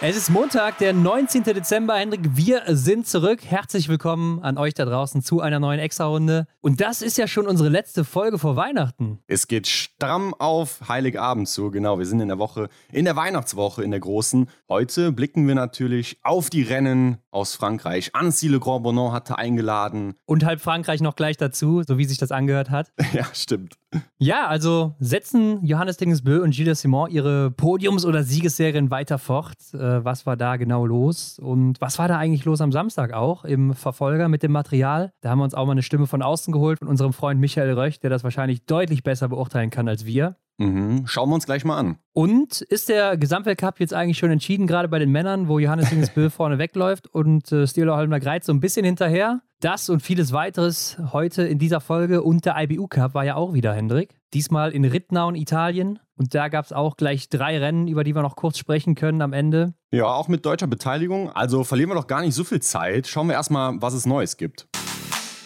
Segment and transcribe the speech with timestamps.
[0.00, 1.42] Es ist Montag, der 19.
[1.42, 1.96] Dezember.
[1.96, 3.40] Hendrik, wir sind zurück.
[3.44, 6.46] Herzlich willkommen an euch da draußen zu einer neuen Extra-Runde.
[6.60, 9.18] Und das ist ja schon unsere letzte Folge vor Weihnachten.
[9.26, 11.72] Es geht stramm auf Heiligabend zu.
[11.72, 14.48] Genau, wir sind in der Woche, in der Weihnachtswoche, in der großen.
[14.68, 18.14] Heute blicken wir natürlich auf die Rennen aus Frankreich.
[18.14, 20.14] Annecy Le Grand Bonon hatte eingeladen.
[20.26, 22.92] Und halb Frankreich noch gleich dazu, so wie sich das angehört hat.
[23.12, 23.74] Ja, stimmt.
[24.18, 29.56] Ja, also setzen Johannes Dingesbö und Gilles Simon ihre Podiums- oder Siegesserien weiter fort.
[29.72, 31.38] Äh, was war da genau los?
[31.38, 35.12] Und was war da eigentlich los am Samstag auch im Verfolger mit dem Material?
[35.22, 37.72] Da haben wir uns auch mal eine Stimme von außen geholt, von unserem Freund Michael
[37.72, 40.36] Röch, der das wahrscheinlich deutlich besser beurteilen kann als wir.
[40.58, 41.06] Mhm.
[41.06, 41.98] Schauen wir uns gleich mal an.
[42.12, 46.30] Und ist der Gesamtweltcup jetzt eigentlich schon entschieden, gerade bei den Männern, wo Johannes Dingesbö
[46.30, 49.40] vorne wegläuft und äh, Stilo Holmler Greiz so ein bisschen hinterher?
[49.60, 52.22] Das und vieles weiteres heute in dieser Folge.
[52.22, 54.14] Und der IBU Cup war ja auch wieder, Hendrik.
[54.32, 55.98] Diesmal in Rittnau in Italien.
[56.14, 59.20] Und da gab es auch gleich drei Rennen, über die wir noch kurz sprechen können
[59.20, 59.74] am Ende.
[59.90, 61.32] Ja, auch mit deutscher Beteiligung.
[61.32, 63.08] Also verlieren wir doch gar nicht so viel Zeit.
[63.08, 64.68] Schauen wir erstmal, was es Neues gibt.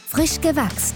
[0.09, 0.95] Frisch gewachst.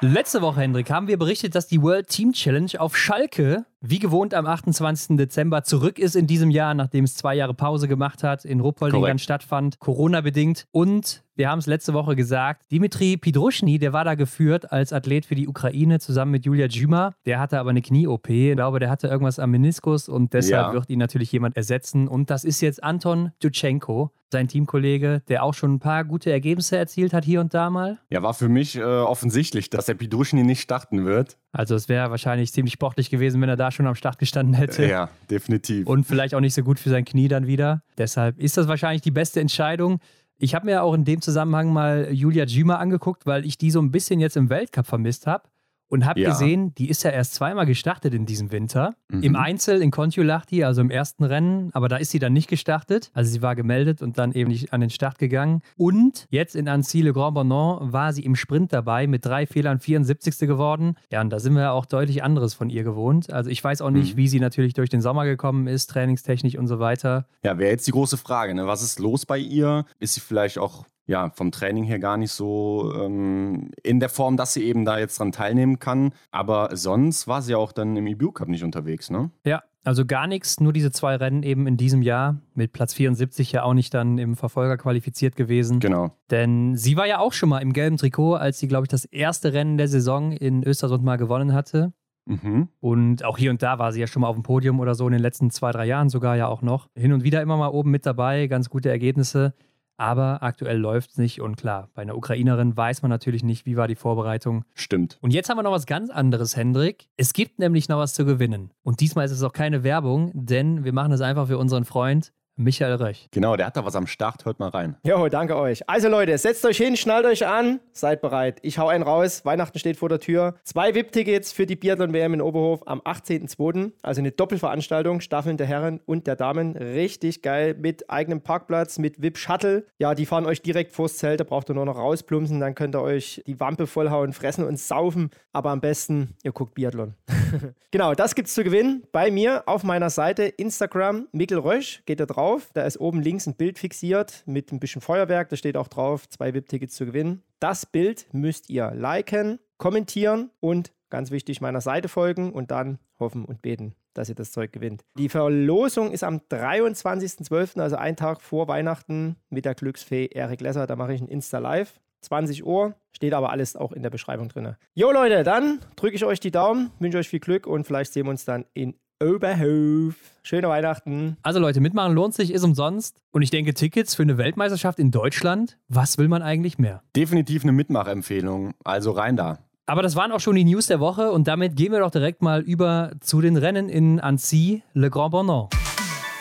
[0.00, 4.32] Letzte Woche, Hendrik, haben wir berichtet, dass die World Team Challenge auf Schalke, wie gewohnt
[4.34, 5.16] am 28.
[5.16, 9.02] Dezember, zurück ist in diesem Jahr, nachdem es zwei Jahre Pause gemacht hat, in Ruppolding
[9.02, 10.66] dann stattfand, Corona-bedingt.
[10.70, 15.26] Und wir haben es letzte Woche gesagt, Dimitri Pidruschny, der war da geführt als Athlet
[15.26, 17.14] für die Ukraine zusammen mit Julia Djuma.
[17.26, 18.28] Der hatte aber eine Knie-OP.
[18.28, 20.72] Ich glaube, der hatte irgendwas am Meniskus und deshalb Ja.
[20.74, 22.06] wird ihn natürlich jemand ersetzen.
[22.06, 26.76] Und das ist jetzt Anton Dutschenko, sein Teamkollege, der auch schon ein paar gute Ergebnisse
[26.76, 27.98] erzielt hat hier und da mal.
[28.10, 31.38] Ja, war für mich äh, offensichtlich, dass der Pidruschny nicht starten wird.
[31.52, 34.86] Also es wäre wahrscheinlich ziemlich sportlich gewesen, wenn er da schon am Start gestanden hätte.
[34.86, 35.86] Ja, definitiv.
[35.86, 37.82] Und vielleicht auch nicht so gut für sein Knie dann wieder.
[37.98, 40.00] Deshalb ist das wahrscheinlich die beste Entscheidung.
[40.38, 43.80] Ich habe mir auch in dem Zusammenhang mal Julia Jima angeguckt, weil ich die so
[43.80, 45.44] ein bisschen jetzt im Weltcup vermisst habe.
[45.92, 46.30] Und habe Ja.
[46.30, 48.94] gesehen, die ist ja erst zweimal gestartet in diesem Winter.
[49.10, 49.22] Mhm.
[49.22, 53.10] Im Einzel in Kontiolahti, also im ersten Rennen, aber da ist sie dann nicht gestartet.
[53.12, 55.60] Also sie war gemeldet und dann eben nicht an den Start gegangen.
[55.76, 59.80] Und jetzt in Annecy Le Grand Bonon war sie im Sprint dabei mit drei Fehlern
[59.80, 60.46] 74.
[60.46, 60.96] geworden.
[61.10, 63.30] Ja, und da sind wir ja auch deutlich anderes von ihr gewohnt.
[63.30, 64.16] Also ich weiß auch nicht, Mhm.
[64.16, 67.26] wie sie natürlich durch den Sommer gekommen ist, trainingstechnisch und so weiter.
[67.44, 68.66] Ja, wäre jetzt die große Frage, ne?
[68.66, 69.84] Was ist los bei ihr?
[70.00, 74.36] Ist sie vielleicht auch ja, vom Training her gar nicht so ähm, in der Form,
[74.36, 76.12] dass sie eben da jetzt dran teilnehmen kann.
[76.30, 79.30] Aber sonst war sie auch dann im EBU Cup nicht unterwegs, ne?
[79.44, 82.38] Ja, also gar nichts, nur diese zwei Rennen eben in diesem Jahr.
[82.54, 85.80] Mit Platz 74 ja auch nicht dann im Verfolger qualifiziert gewesen.
[85.80, 86.16] Genau.
[86.30, 89.04] Denn sie war ja auch schon mal im gelben Trikot, als sie, glaube ich, das
[89.04, 91.92] erste Rennen der Saison in Östersund mal gewonnen hatte.
[92.26, 92.68] Mhm.
[92.78, 95.06] Und auch hier und da war sie ja schon mal auf dem Podium oder so
[95.06, 96.88] in den letzten zwei, drei Jahren sogar ja auch noch.
[96.94, 99.54] Hin und wieder immer mal oben mit dabei, ganz gute Ergebnisse.
[100.02, 103.76] Aber aktuell läuft es nicht und klar, bei einer Ukrainerin weiß man natürlich nicht, wie
[103.76, 104.64] war die Vorbereitung.
[104.74, 105.16] Stimmt.
[105.20, 107.08] Und jetzt haben wir noch was ganz anderes, Hendrik.
[107.16, 108.72] Es gibt nämlich noch was zu gewinnen.
[108.82, 112.32] Und diesmal ist es auch keine Werbung, denn wir machen es einfach für unseren Freund
[112.56, 113.28] Michael Röch.
[113.30, 114.44] Genau, der hat da was am Start.
[114.44, 114.96] Hört mal rein.
[115.04, 115.88] Jo, danke euch.
[115.88, 118.58] Also Leute, setzt euch hin, schnallt euch an, seid bereit.
[118.62, 119.44] Ich hau einen raus.
[119.44, 120.56] Weihnachten steht vor der Tür.
[120.62, 123.92] Zwei VIP-Tickets für die Biathlon-WM in Oberhof am 18.02.
[124.02, 126.76] Also eine Doppelveranstaltung, Staffeln der Herren und der Damen.
[126.76, 129.86] Richtig geil mit eigenem Parkplatz, mit VIP-Shuttle.
[129.98, 131.40] Ja, die fahren euch direkt vors Zelt.
[131.40, 132.60] Da braucht ihr nur noch rausplumpsen.
[132.60, 135.30] Dann könnt ihr euch die Wampe vollhauen, fressen und saufen.
[135.54, 137.14] Aber am besten, ihr guckt Biathlon.
[137.90, 142.02] genau, das gibt's zu gewinnen bei mir auf meiner Seite Instagram Mikkel Rösch.
[142.04, 142.41] Geht da drauf.
[142.72, 145.48] Da ist oben links ein Bild fixiert mit ein bisschen Feuerwerk.
[145.48, 147.42] Da steht auch drauf, zwei VIP-Tickets zu gewinnen.
[147.60, 153.44] Das Bild müsst ihr liken, kommentieren und ganz wichtig meiner Seite folgen und dann hoffen
[153.44, 155.04] und beten, dass ihr das Zeug gewinnt.
[155.16, 160.86] Die Verlosung ist am 23.12., also einen Tag vor Weihnachten mit der Glücksfee Erik Lesser.
[160.86, 162.00] Da mache ich ein Insta-Live.
[162.22, 164.76] 20 Uhr, steht aber alles auch in der Beschreibung drin.
[164.94, 168.26] Jo Leute, dann drücke ich euch die Daumen, wünsche euch viel Glück und vielleicht sehen
[168.26, 170.14] wir uns dann in Oberhof.
[170.42, 171.36] Schöne Weihnachten.
[171.42, 173.16] Also Leute, mitmachen lohnt sich, ist umsonst.
[173.30, 177.02] Und ich denke, Tickets für eine Weltmeisterschaft in Deutschland, was will man eigentlich mehr?
[177.14, 178.72] Definitiv eine Mitmachempfehlung.
[178.84, 179.58] Also rein da.
[179.86, 182.42] Aber das waren auch schon die News der Woche und damit gehen wir doch direkt
[182.42, 185.68] mal über zu den Rennen in Annecy, Le Grand Bonon.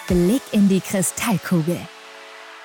[0.08, 1.78] Blick in die Kristallkugel.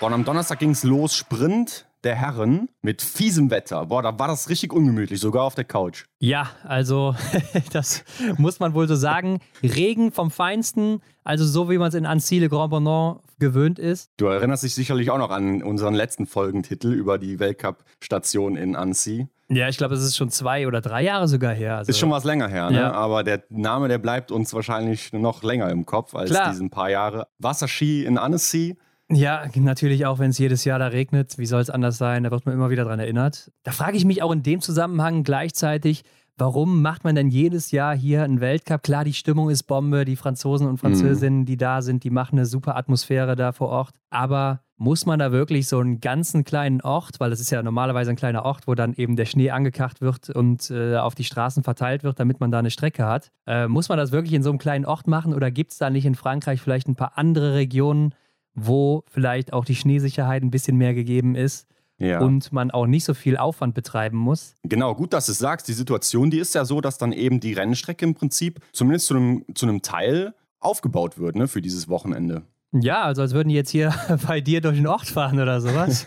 [0.00, 3.86] Und am Donnerstag ging es los, Sprint der Herren mit fiesem Wetter.
[3.86, 6.04] Boah, da war das richtig ungemütlich, sogar auf der Couch.
[6.20, 7.14] Ja, also
[7.72, 8.04] das
[8.38, 9.40] muss man wohl so sagen.
[9.62, 14.10] Regen vom Feinsten, also so wie man es in Annecy Le Grand Bonon gewöhnt ist.
[14.16, 19.26] Du erinnerst dich sicherlich auch noch an unseren letzten Folgentitel über die Weltcup-Station in Annecy.
[19.48, 21.76] Ja, ich glaube, es ist schon zwei oder drei Jahre sogar her.
[21.78, 22.78] Also, Ist schon was länger her, ne?
[22.78, 22.92] Ja.
[22.92, 26.50] aber der Name, der bleibt uns wahrscheinlich noch länger im Kopf als Klar.
[26.50, 27.28] diesen paar Jahre.
[27.38, 28.76] Wasserski in Annecy,
[29.08, 31.38] Ja, natürlich auch, wenn es jedes Jahr da regnet.
[31.38, 32.24] Wie soll es anders sein?
[32.24, 33.52] Da wird man immer wieder dran erinnert.
[33.62, 36.02] Da frage ich mich auch in dem Zusammenhang gleichzeitig,
[36.38, 38.82] Warum macht man denn jedes Jahr hier einen Weltcup?
[38.82, 41.44] Klar, die Stimmung ist Bombe, die Franzosen und Französinnen, mhm.
[41.46, 43.94] die da sind, die machen eine super Atmosphäre da vor Ort.
[44.10, 48.10] Aber muss man da wirklich so einen ganzen kleinen Ort, weil das ist ja normalerweise
[48.10, 51.62] ein kleiner Ort, wo dann eben der Schnee angekacht wird und äh, auf die Straßen
[51.62, 53.30] verteilt wird, damit man da eine Strecke hat.
[53.46, 55.88] Äh, muss man das wirklich in so einem kleinen Ort machen oder gibt es da
[55.88, 58.12] nicht in Frankreich vielleicht ein paar andere Regionen,
[58.56, 61.66] wo vielleicht auch die Schneesicherheit ein bisschen mehr gegeben ist?
[61.98, 62.20] Ja.
[62.20, 64.54] und man auch nicht so viel Aufwand betreiben muss.
[64.64, 65.66] Genau, gut, dass du es sagst.
[65.66, 69.16] Die Situation, die ist ja so, dass dann eben die Rennstrecke im Prinzip zumindest zu
[69.16, 72.42] einem, zu einem Teil aufgebaut wird ne, für dieses Wochenende.
[72.72, 73.94] Ja, also als würden die jetzt hier
[74.26, 76.06] bei dir durch den Ort fahren oder sowas.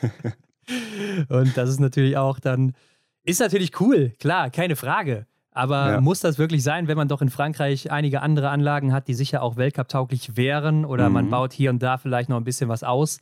[1.30, 2.74] und das ist natürlich auch dann,
[3.24, 5.26] ist natürlich cool, klar, keine Frage.
[5.52, 6.02] Aber ja.
[6.02, 9.42] muss das wirklich sein, wenn man doch in Frankreich einige andere Anlagen hat, die sicher
[9.42, 11.14] auch Weltcup-tauglich wären oder mhm.
[11.14, 13.20] man baut hier und da vielleicht noch ein bisschen was aus?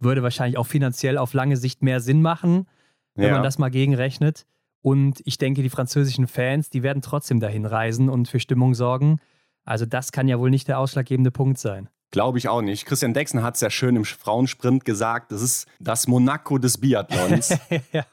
[0.00, 2.66] würde wahrscheinlich auch finanziell auf lange Sicht mehr Sinn machen,
[3.14, 3.34] wenn ja.
[3.34, 4.46] man das mal gegenrechnet.
[4.82, 9.20] Und ich denke, die französischen Fans, die werden trotzdem dahin reisen und für Stimmung sorgen.
[9.64, 11.90] Also das kann ja wohl nicht der ausschlaggebende Punkt sein.
[12.12, 12.86] Glaube ich auch nicht.
[12.86, 17.50] Christian Dexen hat es ja schön im Frauensprint gesagt, das ist das Monaco des Biathlons.
[17.92, 18.04] ja,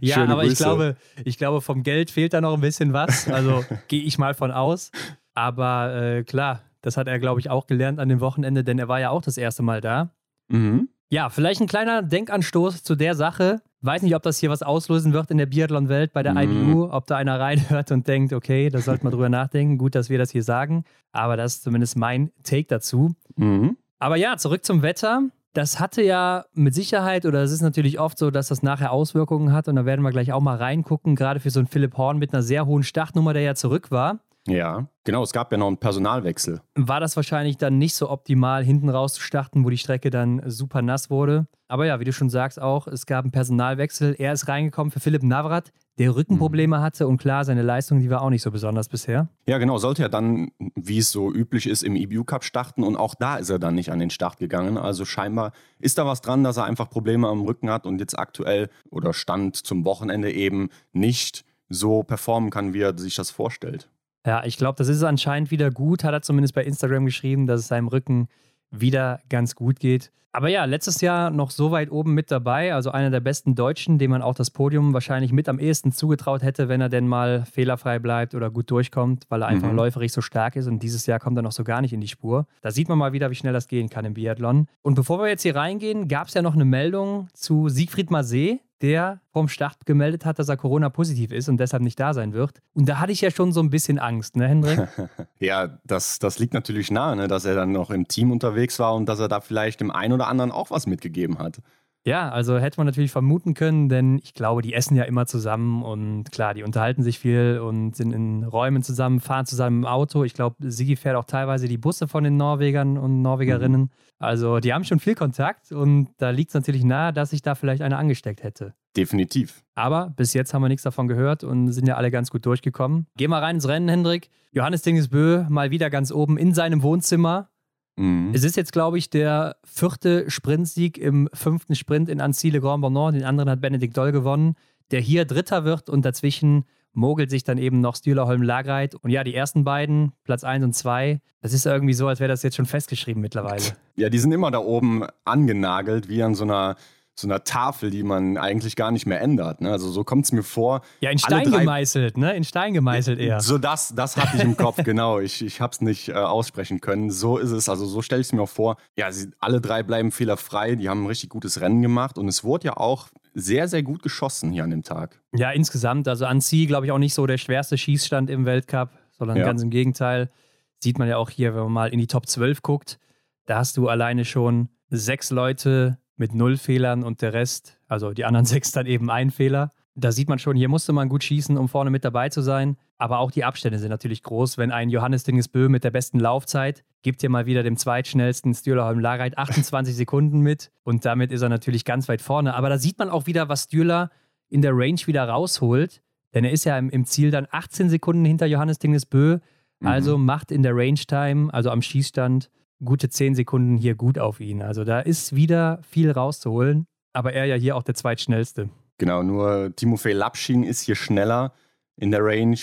[0.00, 0.52] ja aber Grüße.
[0.52, 3.28] ich glaube, ich glaube, vom Geld fehlt da noch ein bisschen was.
[3.28, 4.90] Also gehe ich mal von aus.
[5.34, 8.88] Aber äh, klar, das hat er, glaube ich, auch gelernt an dem Wochenende, denn er
[8.88, 10.10] war ja auch das erste Mal da.
[10.48, 10.88] Mhm.
[11.10, 13.62] Ja, vielleicht ein kleiner Denkanstoß zu der Sache.
[13.80, 16.72] Weiß nicht, ob das hier was auslösen wird in der Biathlon-Welt bei der mhm.
[16.72, 19.78] IBU, ob da einer reinhört und denkt, okay, da sollte man drüber nachdenken.
[19.78, 20.84] Gut, dass wir das hier sagen.
[21.12, 23.14] Aber das ist zumindest mein Take dazu.
[23.36, 23.76] Mhm.
[23.98, 25.22] Aber ja, zurück zum Wetter.
[25.54, 29.52] Das hatte ja mit Sicherheit, oder es ist natürlich oft so, dass das nachher Auswirkungen
[29.52, 29.66] hat.
[29.68, 32.34] Und da werden wir gleich auch mal reingucken, gerade für so einen Philipp Horn mit
[32.34, 34.18] einer sehr hohen Startnummer, der ja zurück war.
[34.48, 36.60] Ja, genau, es gab ja noch einen Personalwechsel.
[36.74, 40.42] War das wahrscheinlich dann nicht so optimal, hinten raus zu starten, wo die Strecke dann
[40.46, 41.46] super nass wurde.
[41.68, 44.16] Aber ja, wie du schon sagst auch, es gab einen Personalwechsel.
[44.18, 46.80] Er ist reingekommen für Philipp Navrat, der Rückenprobleme mhm.
[46.80, 49.28] hatte und klar, seine Leistung, die war auch nicht so besonders bisher.
[49.46, 52.96] Ja, genau, sollte er dann, wie es so üblich ist, im EBU Cup starten und
[52.96, 54.78] auch da ist er dann nicht an den Start gegangen.
[54.78, 58.18] Also scheinbar ist da was dran, dass er einfach Probleme am Rücken hat und jetzt
[58.18, 63.90] aktuell oder stand zum Wochenende eben nicht so performen kann, wie er sich das vorstellt.
[64.26, 67.60] Ja, ich glaube, das ist anscheinend wieder gut, hat er zumindest bei Instagram geschrieben, dass
[67.60, 68.28] es seinem Rücken
[68.70, 70.10] wieder ganz gut geht.
[70.30, 73.98] Aber ja, letztes Jahr noch so weit oben mit dabei, also einer der besten Deutschen,
[73.98, 77.46] dem man auch das Podium wahrscheinlich mit am ehesten zugetraut hätte, wenn er denn mal
[77.46, 79.76] fehlerfrei bleibt oder gut durchkommt, weil er einfach mhm.
[79.76, 82.08] läuferig so stark ist und dieses Jahr kommt er noch so gar nicht in die
[82.08, 82.46] Spur.
[82.60, 84.68] Da sieht man mal wieder, wie schnell das gehen kann im Biathlon.
[84.82, 88.60] Und bevor wir jetzt hier reingehen, gab es ja noch eine Meldung zu Siegfried Masé,
[88.82, 92.60] der vom Start gemeldet hat, dass er Corona-positiv ist und deshalb nicht da sein wird.
[92.74, 94.88] Und da hatte ich ja schon so ein bisschen Angst, ne, Hendrik?
[95.38, 98.94] ja, das, das liegt natürlich nahe, ne, dass er dann noch im Team unterwegs war
[98.94, 101.60] und dass er da vielleicht dem einen oder anderen auch was mitgegeben hat.
[102.04, 105.82] Ja, also hätte man natürlich vermuten können, denn ich glaube, die essen ja immer zusammen
[105.82, 110.24] und klar, die unterhalten sich viel und sind in Räumen zusammen, fahren zusammen im Auto.
[110.24, 113.80] Ich glaube, Sigi fährt auch teilweise die Busse von den Norwegern und Norwegerinnen.
[113.82, 113.90] Mhm.
[114.18, 117.54] Also die haben schon viel Kontakt und da liegt es natürlich nahe, dass sich da
[117.54, 118.74] vielleicht einer angesteckt hätte.
[118.96, 119.62] Definitiv.
[119.74, 123.06] Aber bis jetzt haben wir nichts davon gehört und sind ja alle ganz gut durchgekommen.
[123.16, 124.30] Geh mal rein ins Rennen, Hendrik.
[124.50, 127.50] Johannes Dingesbö mal wieder ganz oben in seinem Wohnzimmer
[127.98, 128.30] Mhm.
[128.32, 132.80] Es ist jetzt, glaube ich, der vierte Sprintsieg im fünften Sprint in Annecy Le Grand
[132.80, 133.14] Bonnard.
[133.14, 134.54] Den anderen hat Benedikt Doll gewonnen,
[134.90, 138.94] der hier Dritter wird und dazwischen mogelt sich dann eben noch Stühlerholm Lagreit.
[138.94, 142.28] Und ja, die ersten beiden, Platz 1 und 2, das ist irgendwie so, als wäre
[142.28, 143.62] das jetzt schon festgeschrieben mittlerweile.
[143.96, 146.76] Ja, die sind immer da oben angenagelt, wie an so einer
[147.18, 149.60] so einer Tafel, die man eigentlich gar nicht mehr ändert.
[149.60, 149.72] Ne?
[149.72, 150.82] Also so kommt es mir vor.
[151.00, 152.36] Ja, in Stein gemeißelt, ne?
[152.36, 153.40] In Stein gemeißelt eher.
[153.40, 155.18] So das, das hatte ich im Kopf, genau.
[155.18, 157.10] Ich, ich habe es nicht äh, aussprechen können.
[157.10, 158.76] So ist es, also so stelle ich es mir auch vor.
[158.96, 162.44] Ja, sie, alle drei bleiben fehlerfrei, die haben ein richtig gutes Rennen gemacht und es
[162.44, 165.20] wurde ja auch sehr, sehr gut geschossen hier an dem Tag.
[165.34, 169.38] Ja, insgesamt, also Annecy, glaube ich, auch nicht so der schwerste Schießstand im Weltcup, sondern
[169.38, 169.44] ja.
[169.44, 170.30] ganz im Gegenteil.
[170.78, 173.00] Sieht man ja auch hier, wenn man mal in die Top 12 guckt,
[173.46, 178.24] da hast du alleine schon sechs Leute mit null Fehlern und der Rest, also die
[178.24, 179.70] anderen sechs dann eben ein Fehler.
[179.94, 182.76] Da sieht man schon, hier musste man gut schießen, um vorne mit dabei zu sein.
[182.98, 184.56] Aber auch die Abstände sind natürlich groß.
[184.56, 189.00] Wenn ein Johannes Dingesbö mit der besten Laufzeit gibt hier mal wieder dem zweitschnellsten Stühlerholm
[189.00, 190.70] Lagreit 28 Sekunden mit.
[190.84, 192.54] Und damit ist er natürlich ganz weit vorne.
[192.54, 194.10] Aber da sieht man auch wieder, was Stühler
[194.48, 196.00] in der Range wieder rausholt.
[196.32, 199.38] Denn er ist ja im, im Ziel dann 18 Sekunden hinter Johannes Dingesbö.
[199.82, 200.24] Also mhm.
[200.24, 202.50] macht in der Range Time, also am Schießstand,
[202.84, 204.62] gute zehn Sekunden hier gut auf ihn.
[204.62, 208.70] Also da ist wieder viel rauszuholen, aber er ja hier auch der zweitschnellste.
[208.98, 211.52] Genau, nur Timofey Lapschin ist hier schneller
[211.96, 212.58] in der Range.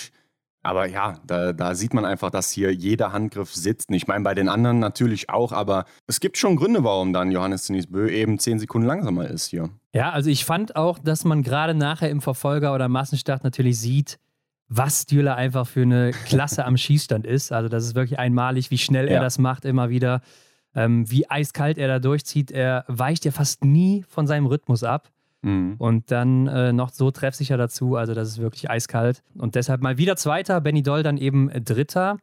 [0.62, 3.88] Aber ja, da, da sieht man einfach, dass hier jeder Handgriff sitzt.
[3.92, 7.68] Ich meine, bei den anderen natürlich auch, aber es gibt schon Gründe, warum dann Johannes
[7.68, 9.70] Denis Bö eben zehn Sekunden langsamer ist hier.
[9.94, 14.18] Ja, also ich fand auch, dass man gerade nachher im Verfolger oder Massenstart natürlich sieht,
[14.68, 17.52] was Stühler einfach für eine Klasse am Schießstand ist.
[17.52, 19.14] Also das ist wirklich einmalig, wie schnell ja.
[19.14, 20.20] er das macht immer wieder,
[20.74, 22.50] ähm, wie eiskalt er da durchzieht.
[22.50, 25.10] Er weicht ja fast nie von seinem Rhythmus ab.
[25.42, 25.76] Mhm.
[25.78, 29.22] Und dann äh, noch so treffsicher dazu, also das ist wirklich eiskalt.
[29.38, 32.18] Und deshalb mal wieder Zweiter, Benny Doll dann eben Dritter,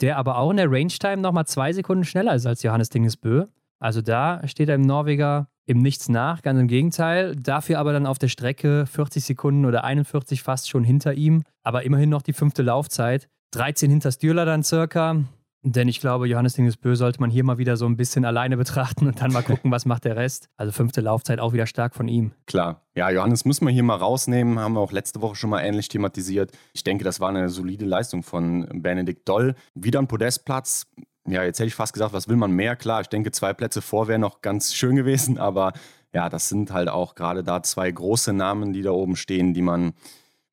[0.00, 3.46] der aber auch in der Range-Time nochmal zwei Sekunden schneller ist als Johannes Dingesbö.
[3.78, 7.34] Also da steht er im Norweger im Nichts nach, ganz im Gegenteil.
[7.36, 11.84] Dafür aber dann auf der Strecke 40 Sekunden oder 41 fast schon hinter ihm, aber
[11.84, 13.28] immerhin noch die fünfte Laufzeit.
[13.52, 15.24] 13 hinter Stürler dann circa.
[15.66, 19.06] Denn ich glaube, Johannes Dingesbö sollte man hier mal wieder so ein bisschen alleine betrachten
[19.06, 20.50] und dann mal gucken, was macht der Rest.
[20.58, 22.32] Also fünfte Laufzeit auch wieder stark von ihm.
[22.44, 22.82] Klar.
[22.94, 24.58] Ja, Johannes müssen wir hier mal rausnehmen.
[24.58, 26.52] Haben wir auch letzte Woche schon mal ähnlich thematisiert.
[26.74, 29.54] Ich denke, das war eine solide Leistung von Benedikt Doll.
[29.74, 30.86] Wieder ein Podestplatz.
[31.26, 32.76] Ja, jetzt hätte ich fast gesagt, was will man mehr?
[32.76, 35.72] Klar, ich denke, zwei Plätze vor wären noch ganz schön gewesen, aber
[36.12, 39.62] ja, das sind halt auch gerade da zwei große Namen, die da oben stehen, die
[39.62, 39.94] man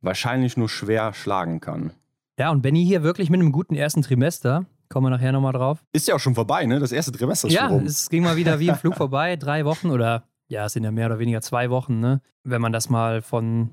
[0.02, 1.92] wahrscheinlich nur schwer schlagen kann.
[2.40, 4.66] Ja, und Benny hier wirklich mit einem guten ersten Trimester.
[4.90, 5.84] Kommen wir nachher nochmal drauf.
[5.94, 6.80] Ist ja auch schon vorbei, ne?
[6.80, 7.82] Das erste Trimester ist ja, schon rum.
[7.84, 9.36] Ja, es ging mal wieder wie im Flug vorbei.
[9.40, 12.22] Drei Wochen oder ja, es sind ja mehr oder weniger zwei Wochen, ne?
[12.44, 13.70] Wenn man das mal von,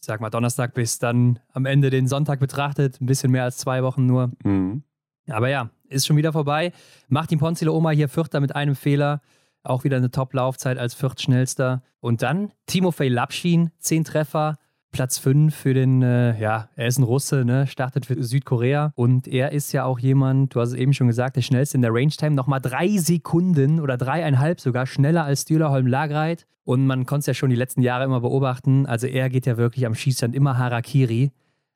[0.00, 3.00] ich sag mal, Donnerstag bis dann am Ende den Sonntag betrachtet.
[3.00, 4.32] Ein bisschen mehr als zwei Wochen nur.
[4.44, 4.82] Mhm.
[5.28, 6.72] Aber ja, ist schon wieder vorbei.
[7.08, 9.20] Martin Ponzile Oma hier Vierter mit einem Fehler.
[9.62, 11.82] Auch wieder eine Top-Laufzeit als Viertschnellster.
[12.00, 14.56] Und dann Timofey Lapschin, zehn Treffer.
[14.90, 19.28] Platz 5 für den, äh, ja, er ist ein Russe, ne, startet für Südkorea und
[19.28, 21.92] er ist ja auch jemand, du hast es eben schon gesagt, der schnellste in der
[21.92, 27.26] Range-Time, nochmal drei Sekunden oder dreieinhalb sogar schneller als Stühlerholm Lagreit und man konnte es
[27.26, 30.56] ja schon die letzten Jahre immer beobachten, also er geht ja wirklich am Schießstand immer
[30.56, 31.32] Harakiri,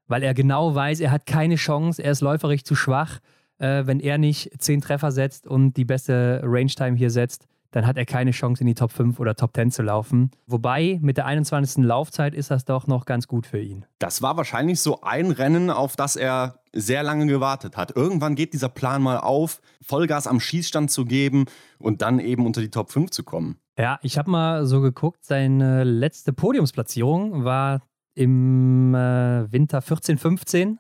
[0.09, 3.19] weil er genau weiß, er hat keine Chance, er ist läuferig zu schwach,
[3.63, 7.97] äh, wenn er nicht zehn Treffer setzt und die beste Range-Time hier setzt, dann hat
[7.97, 10.31] er keine Chance, in die Top 5 oder Top 10 zu laufen.
[10.47, 11.85] Wobei mit der 21.
[11.85, 13.87] Laufzeit ist das doch noch ganz gut für ihn.
[13.99, 17.97] Das war wahrscheinlich so ein Rennen, auf das er sehr lange gewartet hat.
[17.97, 21.47] Irgendwann geht dieser Plan mal auf, Vollgas am Schießstand zu geben
[21.79, 23.57] und dann eben unter die Top 5 zu kommen.
[23.79, 27.81] Ja, ich habe mal so geguckt, seine letzte Podiumsplatzierung war
[28.15, 30.77] im äh, Winter 14-15.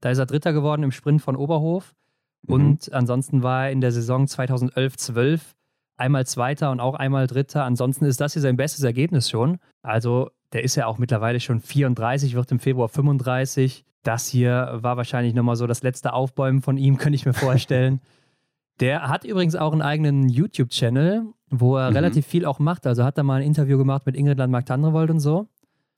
[0.00, 1.94] Da ist er Dritter geworden im Sprint von Oberhof.
[2.42, 2.54] Mhm.
[2.54, 5.40] Und ansonsten war er in der Saison 2011-12
[5.96, 7.64] einmal Zweiter und auch einmal Dritter.
[7.64, 9.58] Ansonsten ist das hier sein bestes Ergebnis schon.
[9.82, 13.84] Also der ist ja auch mittlerweile schon 34, wird im Februar 35.
[14.02, 18.00] Das hier war wahrscheinlich nochmal so das letzte Aufbäumen von ihm, könnte ich mir vorstellen.
[18.80, 21.96] der hat übrigens auch einen eigenen YouTube-Channel, wo er mhm.
[21.96, 22.86] relativ viel auch macht.
[22.86, 25.48] Also hat er mal ein Interview gemacht mit Ingrid Landmark-Tandrevold und so.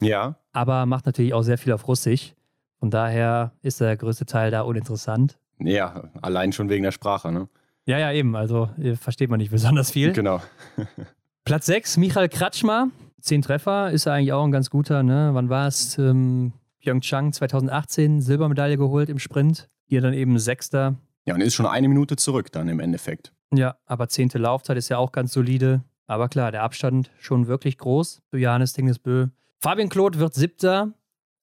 [0.00, 0.36] Ja.
[0.52, 2.34] Aber macht natürlich auch sehr viel auf Russisch.
[2.78, 5.38] Von daher ist der größte Teil da uninteressant.
[5.58, 7.48] Ja, allein schon wegen der Sprache, ne?
[7.86, 8.34] Ja, ja, eben.
[8.34, 8.70] Also
[9.00, 10.12] versteht man nicht besonders viel.
[10.12, 10.40] Genau.
[11.44, 12.88] Platz 6, Michael Kratschmer.
[13.20, 15.02] Zehn Treffer, ist eigentlich auch ein ganz guter.
[15.02, 15.30] Ne?
[15.32, 15.96] Wann war es?
[15.98, 19.68] Ähm, Pyeongchang 2018, Silbermedaille geholt im Sprint.
[19.86, 20.96] Hier dann eben Sechster.
[21.26, 23.32] Ja, und ist schon eine Minute zurück dann im Endeffekt.
[23.54, 25.82] Ja, aber zehnte Laufzeit ist ja auch ganz solide.
[26.06, 29.28] Aber klar, der Abstand schon wirklich groß zu Johannes Dingesbö.
[29.60, 30.92] Fabian Claude wird Siebter.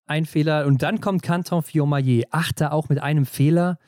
[0.06, 0.68] Ein Fehler.
[0.68, 2.26] Und dann kommt Canton Fiomayer.
[2.30, 3.80] Achter auch mit einem Fehler.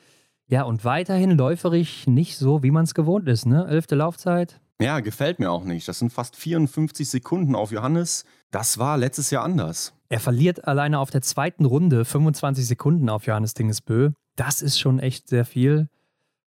[0.48, 3.66] Ja, und weiterhin läuferig nicht so, wie man es gewohnt ist, ne?
[3.66, 4.60] Elfte Laufzeit.
[4.80, 5.88] Ja, gefällt mir auch nicht.
[5.88, 8.24] Das sind fast 54 Sekunden auf Johannes.
[8.50, 9.94] Das war letztes Jahr anders.
[10.08, 14.10] Er verliert alleine auf der zweiten Runde 25 Sekunden auf Johannes Dingesbö.
[14.36, 15.88] Das ist schon echt sehr viel.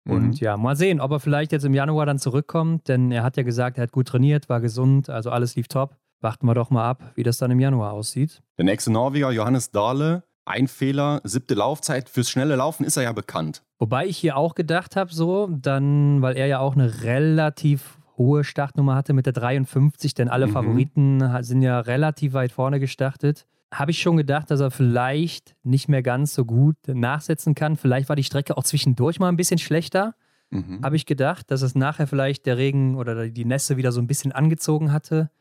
[0.08, 0.34] Und mhm.
[0.34, 3.44] ja, mal sehen, ob er vielleicht jetzt im Januar dann zurückkommt, denn er hat ja
[3.44, 5.96] gesagt, er hat gut trainiert, war gesund, also alles lief top.
[6.22, 8.42] Warten wir doch mal ab, wie das dann im Januar aussieht.
[8.58, 12.10] Der nächste Norweger, Johannes Dahle, ein Fehler, siebte Laufzeit.
[12.10, 13.64] Fürs schnelle Laufen ist er ja bekannt.
[13.80, 18.44] Wobei ich hier auch gedacht habe, so, dann, weil er ja auch eine relativ hohe
[18.44, 20.52] Startnummer hatte mit der 53, denn alle mhm.
[20.52, 23.48] Favoriten sind ja relativ weit vorne gestartet.
[23.74, 27.78] Habe ich schon gedacht, dass er vielleicht nicht mehr ganz so gut nachsetzen kann.
[27.78, 30.14] Vielleicht war die Strecke auch zwischendurch mal ein bisschen schlechter.
[30.50, 30.82] Mhm.
[30.84, 34.08] Habe ich gedacht, dass es nachher vielleicht der Regen oder die Nässe wieder so ein
[34.08, 35.32] bisschen angezogen hatte.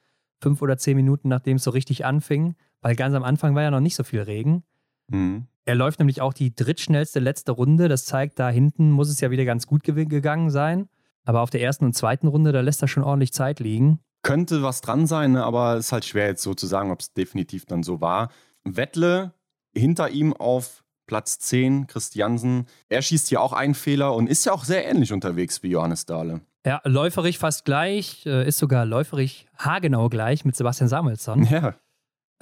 [0.41, 2.55] Fünf oder zehn Minuten, nachdem es so richtig anfing.
[2.81, 4.63] Weil ganz am Anfang war ja noch nicht so viel Regen.
[5.11, 5.47] Mhm.
[5.65, 7.89] Er läuft nämlich auch die drittschnellste letzte Runde.
[7.89, 10.89] Das zeigt, da hinten muss es ja wieder ganz gut gegangen sein.
[11.25, 14.01] Aber auf der ersten und zweiten Runde, da lässt er schon ordentlich Zeit liegen.
[14.23, 15.45] Könnte was dran sein, ne?
[15.45, 18.31] aber es ist halt schwer jetzt so zu sagen, ob es definitiv dann so war.
[18.65, 19.33] Wettle
[19.73, 22.67] hinter ihm auf Platz 10, Christiansen.
[22.89, 26.07] Er schießt hier auch einen Fehler und ist ja auch sehr ähnlich unterwegs wie Johannes
[26.07, 26.41] Dahle.
[26.65, 31.45] Ja, läuferig fast gleich, äh, ist sogar läuferig haargenau gleich mit Sebastian Samuelsson.
[31.51, 31.75] Ja.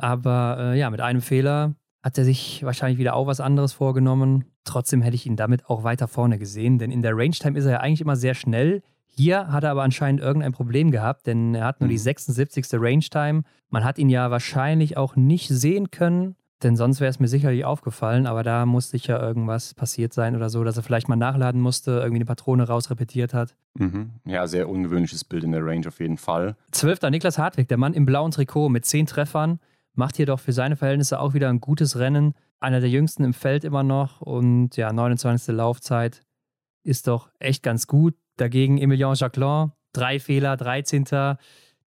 [0.00, 4.44] Aber äh, ja, mit einem Fehler hat er sich wahrscheinlich wieder auch was anderes vorgenommen.
[4.64, 7.72] Trotzdem hätte ich ihn damit auch weiter vorne gesehen, denn in der Range-Time ist er
[7.72, 8.82] ja eigentlich immer sehr schnell.
[9.06, 12.66] Hier hat er aber anscheinend irgendein Problem gehabt, denn er hat nur die 76.
[12.72, 12.78] Mhm.
[12.80, 13.42] Range-Time.
[13.68, 17.64] Man hat ihn ja wahrscheinlich auch nicht sehen können, denn sonst wäre es mir sicherlich
[17.64, 21.60] aufgefallen, aber da muss sicher irgendwas passiert sein oder so, dass er vielleicht mal nachladen
[21.60, 23.56] musste, irgendwie eine Patrone rausrepetiert hat.
[23.74, 24.10] Mhm.
[24.24, 26.56] Ja, sehr ungewöhnliches Bild in der Range auf jeden Fall.
[26.72, 29.60] Zwölfter Niklas Hartwig, der Mann im blauen Trikot mit zehn Treffern,
[29.98, 32.34] macht hier doch für seine Verhältnisse auch wieder ein gutes Rennen.
[32.60, 35.54] Einer der jüngsten im Feld immer noch und ja, 29.
[35.54, 36.22] Laufzeit
[36.84, 38.14] ist doch echt ganz gut.
[38.36, 41.04] Dagegen Emilien Jacquelin, drei Fehler, 13.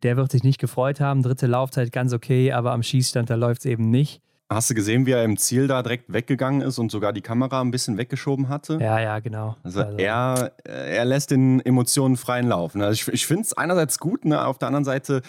[0.04, 1.24] Der wird sich nicht gefreut haben.
[1.24, 4.22] Dritte Laufzeit ganz okay, aber am Schießstand, da läuft es eben nicht.
[4.50, 7.62] Hast du gesehen, wie er im Ziel da direkt weggegangen ist und sogar die Kamera
[7.62, 8.78] ein bisschen weggeschoben hatte?
[8.82, 9.56] Ja, ja, genau.
[9.64, 9.98] Also, also.
[9.98, 12.76] Er, er lässt den Emotionen freien Lauf.
[12.76, 14.46] Also ich, ich finde es einerseits gut, ne?
[14.46, 15.22] auf der anderen Seite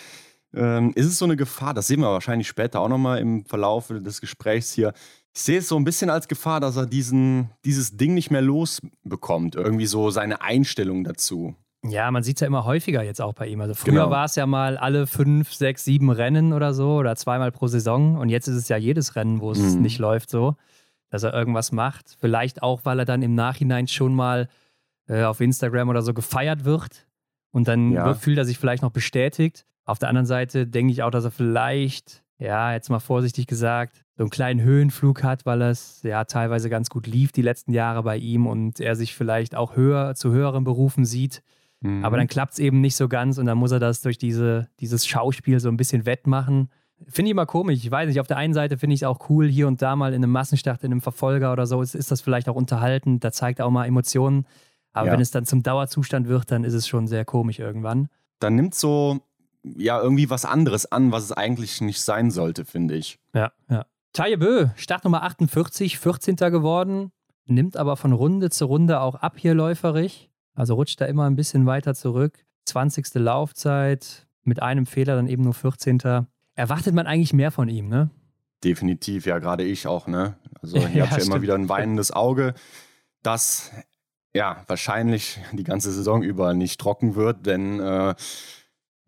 [0.54, 3.88] ähm, ist es so eine Gefahr, das sehen wir wahrscheinlich später auch nochmal im Verlauf
[3.88, 4.92] des Gesprächs hier.
[5.34, 8.42] Ich sehe es so ein bisschen als Gefahr, dass er diesen, dieses Ding nicht mehr
[8.42, 9.54] losbekommt.
[9.54, 11.54] Irgendwie so seine Einstellung dazu.
[11.84, 13.60] Ja, man sieht es ja immer häufiger jetzt auch bei ihm.
[13.60, 14.10] Also früher genau.
[14.10, 18.16] war es ja mal alle fünf, sechs, sieben Rennen oder so oder zweimal pro Saison.
[18.18, 19.82] Und jetzt ist es ja jedes Rennen, wo es mhm.
[19.82, 20.54] nicht läuft so,
[21.10, 22.16] dass er irgendwas macht.
[22.20, 24.48] Vielleicht auch, weil er dann im Nachhinein schon mal
[25.08, 27.06] äh, auf Instagram oder so gefeiert wird.
[27.50, 28.14] Und dann ja.
[28.14, 29.66] fühlt er sich vielleicht noch bestätigt.
[29.84, 34.04] Auf der anderen Seite denke ich auch, dass er vielleicht, ja, jetzt mal vorsichtig gesagt,
[34.16, 38.02] so einen kleinen Höhenflug hat, weil es ja teilweise ganz gut lief die letzten Jahre
[38.02, 41.42] bei ihm und er sich vielleicht auch höher zu höheren Berufen sieht
[41.82, 42.04] Mhm.
[42.04, 44.68] Aber dann klappt es eben nicht so ganz und dann muss er das durch diese,
[44.80, 46.70] dieses Schauspiel so ein bisschen wettmachen.
[47.08, 47.78] Finde ich immer komisch.
[47.78, 49.96] Ich weiß nicht, auf der einen Seite finde ich es auch cool, hier und da
[49.96, 53.24] mal in einem Massenstart, in einem Verfolger oder so, ist, ist das vielleicht auch unterhaltend.
[53.24, 54.46] Da zeigt er auch mal Emotionen.
[54.92, 55.12] Aber ja.
[55.14, 58.08] wenn es dann zum Dauerzustand wird, dann ist es schon sehr komisch irgendwann.
[58.38, 59.20] Dann nimmt so
[59.62, 63.18] ja irgendwie was anderes an, was es eigentlich nicht sein sollte, finde ich.
[63.34, 63.86] Ja, ja.
[64.12, 66.36] Taye Bö, Startnummer 48, 14.
[66.36, 67.12] geworden,
[67.46, 70.30] nimmt aber von Runde zu Runde auch ab hier läuferig.
[70.54, 72.44] Also rutscht da immer ein bisschen weiter zurück.
[72.66, 73.14] 20.
[73.14, 76.26] Laufzeit, mit einem Fehler dann eben nur 14.
[76.54, 78.10] Erwartet man eigentlich mehr von ihm, ne?
[78.62, 80.36] Definitiv, ja, gerade ich auch, ne?
[80.60, 82.54] Also hier ja, habe ich ja immer wieder ein weinendes Auge,
[83.22, 83.72] das
[84.34, 88.14] ja wahrscheinlich die ganze Saison über nicht trocken wird, denn äh,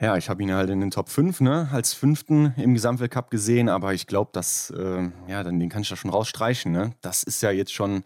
[0.05, 3.69] ja, ich habe ihn halt in den Top 5, ne, als Fünften im Gesamtweltcup gesehen,
[3.69, 6.93] aber ich glaube, dass, äh, ja, dann den kann ich da schon rausstreichen, ne?
[7.01, 8.05] Das ist ja jetzt schon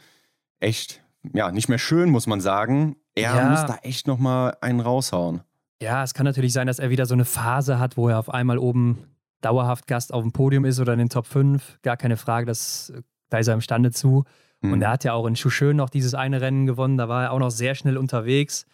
[0.60, 1.02] echt,
[1.34, 2.96] ja, nicht mehr schön, muss man sagen.
[3.14, 3.50] Er ja.
[3.50, 5.42] muss da echt nochmal einen raushauen.
[5.82, 8.30] Ja, es kann natürlich sein, dass er wieder so eine Phase hat, wo er auf
[8.30, 9.04] einmal oben
[9.40, 11.80] dauerhaft Gast auf dem Podium ist oder in den Top 5.
[11.82, 12.92] Gar keine Frage, das,
[13.28, 14.24] da ist er imstande zu.
[14.60, 14.72] Mhm.
[14.72, 16.96] Und er hat ja auch in Schuschön noch dieses eine Rennen gewonnen.
[16.96, 18.66] Da war er auch noch sehr schnell unterwegs.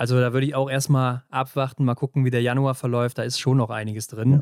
[0.00, 3.18] Also da würde ich auch erstmal abwarten, mal gucken, wie der Januar verläuft.
[3.18, 4.32] Da ist schon noch einiges drin.
[4.32, 4.40] Ja.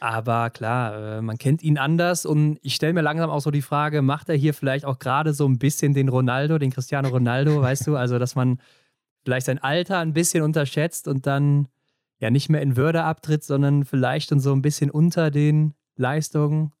[0.00, 3.62] Aber klar, äh, man kennt ihn anders und ich stelle mir langsam auch so die
[3.62, 7.62] Frage, macht er hier vielleicht auch gerade so ein bisschen den Ronaldo, den Cristiano Ronaldo,
[7.62, 7.94] weißt du?
[7.94, 8.60] Also, dass man
[9.24, 11.68] vielleicht sein Alter ein bisschen unterschätzt und dann
[12.18, 16.72] ja nicht mehr in Würde abtritt, sondern vielleicht schon so ein bisschen unter den Leistungen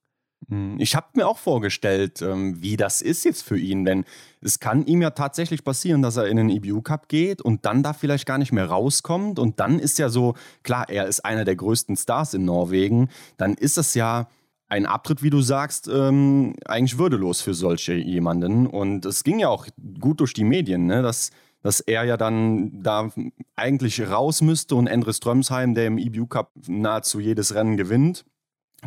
[0.78, 4.04] ich habe mir auch vorgestellt, ähm, wie das ist jetzt für ihn, denn
[4.40, 7.82] es kann ihm ja tatsächlich passieren, dass er in den EBU Cup geht und dann
[7.82, 11.44] da vielleicht gar nicht mehr rauskommt und dann ist ja so, klar, er ist einer
[11.44, 14.28] der größten Stars in Norwegen, dann ist das ja
[14.68, 19.48] ein Abtritt, wie du sagst, ähm, eigentlich würdelos für solche jemanden und es ging ja
[19.48, 19.66] auch
[20.00, 21.30] gut durch die Medien, ne, dass
[21.62, 23.10] dass er ja dann da
[23.54, 28.24] eigentlich raus müsste und Endre Strömsheim, der im EBU Cup nahezu jedes Rennen gewinnt,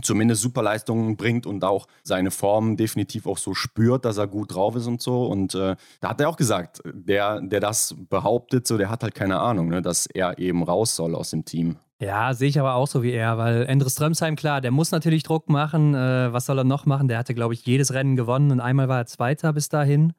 [0.02, 4.76] zumindest Superleistungen bringt und auch seine Form definitiv auch so spürt, dass er gut drauf
[4.76, 5.26] ist und so.
[5.26, 9.16] Und äh, da hat er auch gesagt, der, der das behauptet, so, der hat halt
[9.16, 11.78] keine Ahnung, ne, dass er eben raus soll aus dem Team.
[12.00, 15.24] Ja, sehe ich aber auch so wie er, weil Endre Strömsheim, klar, der muss natürlich
[15.24, 15.94] Druck machen.
[15.94, 17.08] Äh, was soll er noch machen?
[17.08, 20.14] Der hatte, glaube ich, jedes Rennen gewonnen und einmal war er Zweiter bis dahin.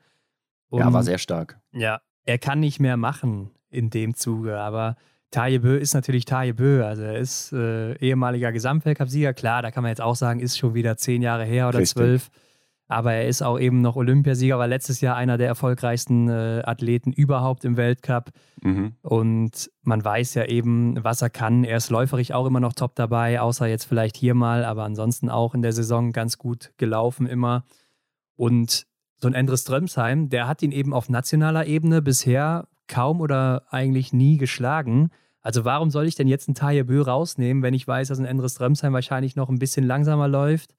[0.70, 1.60] Und, ja, war sehr stark.
[1.72, 4.96] Ja, er kann nicht mehr machen in dem Zuge, aber
[5.34, 6.84] Taje Bö ist natürlich Taje Bö.
[6.84, 9.34] Also er ist äh, ehemaliger Gesamtweltcup-Sieger.
[9.34, 11.96] Klar, da kann man jetzt auch sagen, ist schon wieder zehn Jahre her oder Richtig.
[11.96, 12.30] zwölf.
[12.86, 17.12] Aber er ist auch eben noch Olympiasieger, war letztes Jahr einer der erfolgreichsten äh, Athleten
[17.12, 18.30] überhaupt im Weltcup.
[18.62, 18.92] Mhm.
[19.02, 21.64] Und man weiß ja eben, was er kann.
[21.64, 25.30] Er ist läuferig auch immer noch top dabei, außer jetzt vielleicht hier mal, aber ansonsten
[25.30, 27.64] auch in der Saison ganz gut gelaufen immer.
[28.36, 28.86] Und
[29.20, 34.12] so ein Endres Strömsheim, der hat ihn eben auf nationaler Ebene bisher kaum oder eigentlich
[34.12, 35.10] nie geschlagen.
[35.44, 38.24] Also warum soll ich denn jetzt einen Taye Bö rausnehmen, wenn ich weiß, dass ein
[38.24, 40.74] Endres Drömsheim wahrscheinlich noch ein bisschen langsamer läuft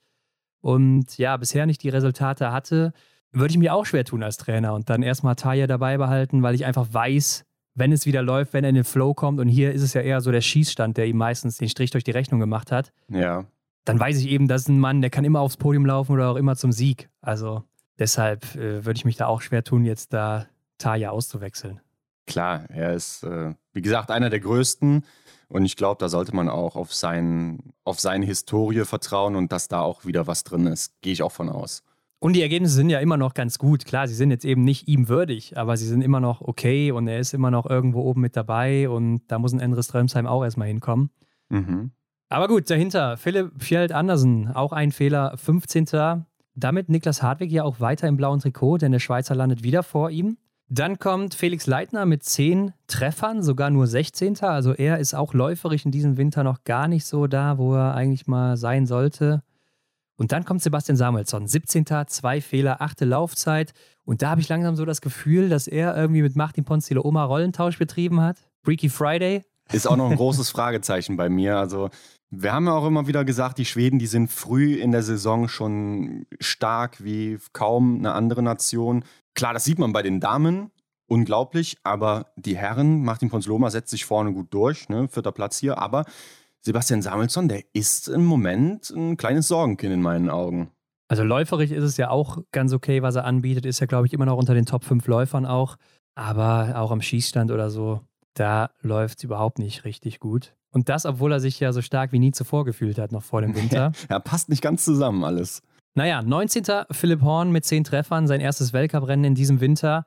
[0.59, 2.91] und ja, bisher nicht die Resultate hatte,
[3.31, 6.55] würde ich mir auch schwer tun als Trainer und dann erstmal Taye dabei behalten, weil
[6.55, 9.71] ich einfach weiß, wenn es wieder läuft, wenn er in den Flow kommt und hier
[9.71, 12.39] ist es ja eher so der Schießstand, der ihm meistens den Strich durch die Rechnung
[12.39, 12.91] gemacht hat.
[13.07, 13.45] Ja.
[13.83, 16.31] dann weiß ich eben, das ist ein Mann, der kann immer aufs Podium laufen oder
[16.31, 17.07] auch immer zum Sieg.
[17.21, 17.63] Also
[17.99, 20.47] deshalb äh, würde ich mich da auch schwer tun, jetzt da
[20.79, 21.81] Taya auszuwechseln.
[22.27, 25.03] Klar, er ist, äh, wie gesagt, einer der größten.
[25.47, 29.67] Und ich glaube, da sollte man auch auf, sein, auf seine Historie vertrauen und dass
[29.67, 30.99] da auch wieder was drin ist.
[31.01, 31.83] Gehe ich auch von aus.
[32.19, 33.85] Und die Ergebnisse sind ja immer noch ganz gut.
[33.85, 37.07] Klar, sie sind jetzt eben nicht ihm würdig, aber sie sind immer noch okay und
[37.07, 40.43] er ist immer noch irgendwo oben mit dabei und da muss ein Endres Strömsheim auch
[40.43, 41.11] erstmal hinkommen.
[41.49, 41.91] Mhm.
[42.29, 46.25] Aber gut, dahinter Philipp Fjeld Andersen, auch ein Fehler, 15.
[46.55, 50.09] Damit Niklas Hartwig ja auch weiter im blauen Trikot, denn der Schweizer landet wieder vor
[50.09, 50.37] ihm.
[50.67, 54.39] Dann kommt Felix Leitner mit 10 Treffern, sogar nur 16.
[54.41, 57.93] Also er ist auch läuferisch in diesem Winter noch gar nicht so da, wo er
[57.93, 59.43] eigentlich mal sein sollte.
[60.17, 61.85] Und dann kommt Sebastian Samuelsson, 17.
[62.07, 63.73] zwei Fehler, achte Laufzeit.
[64.05, 67.25] Und da habe ich langsam so das Gefühl, dass er irgendwie mit Martin Ponzilo Oma
[67.25, 68.37] Rollentausch betrieben hat.
[68.63, 69.43] Freaky Friday.
[69.71, 71.57] Ist auch noch ein großes Fragezeichen bei mir.
[71.57, 71.89] Also
[72.29, 75.47] wir haben ja auch immer wieder gesagt, die Schweden, die sind früh in der Saison
[75.47, 79.03] schon stark wie kaum eine andere Nation.
[79.35, 80.71] Klar, das sieht man bei den Damen,
[81.07, 85.77] unglaublich, aber die Herren, Martin Ponsloma setzt sich vorne gut durch, ne, vierter Platz hier,
[85.77, 86.05] aber
[86.61, 90.71] Sebastian Samuelsson, der ist im Moment ein kleines Sorgenkind in meinen Augen.
[91.07, 94.13] Also läuferig ist es ja auch ganz okay, was er anbietet, ist ja, glaube ich,
[94.13, 95.77] immer noch unter den Top 5 Läufern auch,
[96.15, 98.01] aber auch am Schießstand oder so,
[98.33, 100.55] da läuft es überhaupt nicht richtig gut.
[100.75, 103.39] Und das, obwohl er sich ja so stark wie nie zuvor gefühlt hat, noch vor
[103.39, 103.93] dem Winter.
[104.09, 105.61] ja, passt nicht ganz zusammen alles.
[105.93, 106.65] Naja, 19.
[106.91, 110.03] Philipp Horn mit 10 Treffern, sein erstes Weltcuprennen in diesem Winter.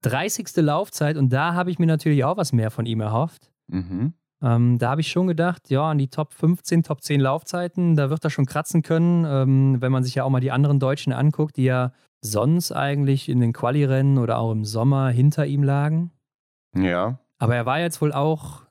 [0.00, 0.56] 30.
[0.56, 3.50] Laufzeit und da habe ich mir natürlich auch was mehr von ihm erhofft.
[3.66, 4.14] Mhm.
[4.40, 8.08] Ähm, da habe ich schon gedacht, ja, an die Top 15, Top 10 Laufzeiten, da
[8.08, 11.12] wird er schon kratzen können, ähm, wenn man sich ja auch mal die anderen Deutschen
[11.12, 11.92] anguckt, die ja
[12.22, 16.12] sonst eigentlich in den Quali-Rennen oder auch im Sommer hinter ihm lagen.
[16.74, 17.18] Ja.
[17.38, 18.67] Aber er war jetzt wohl auch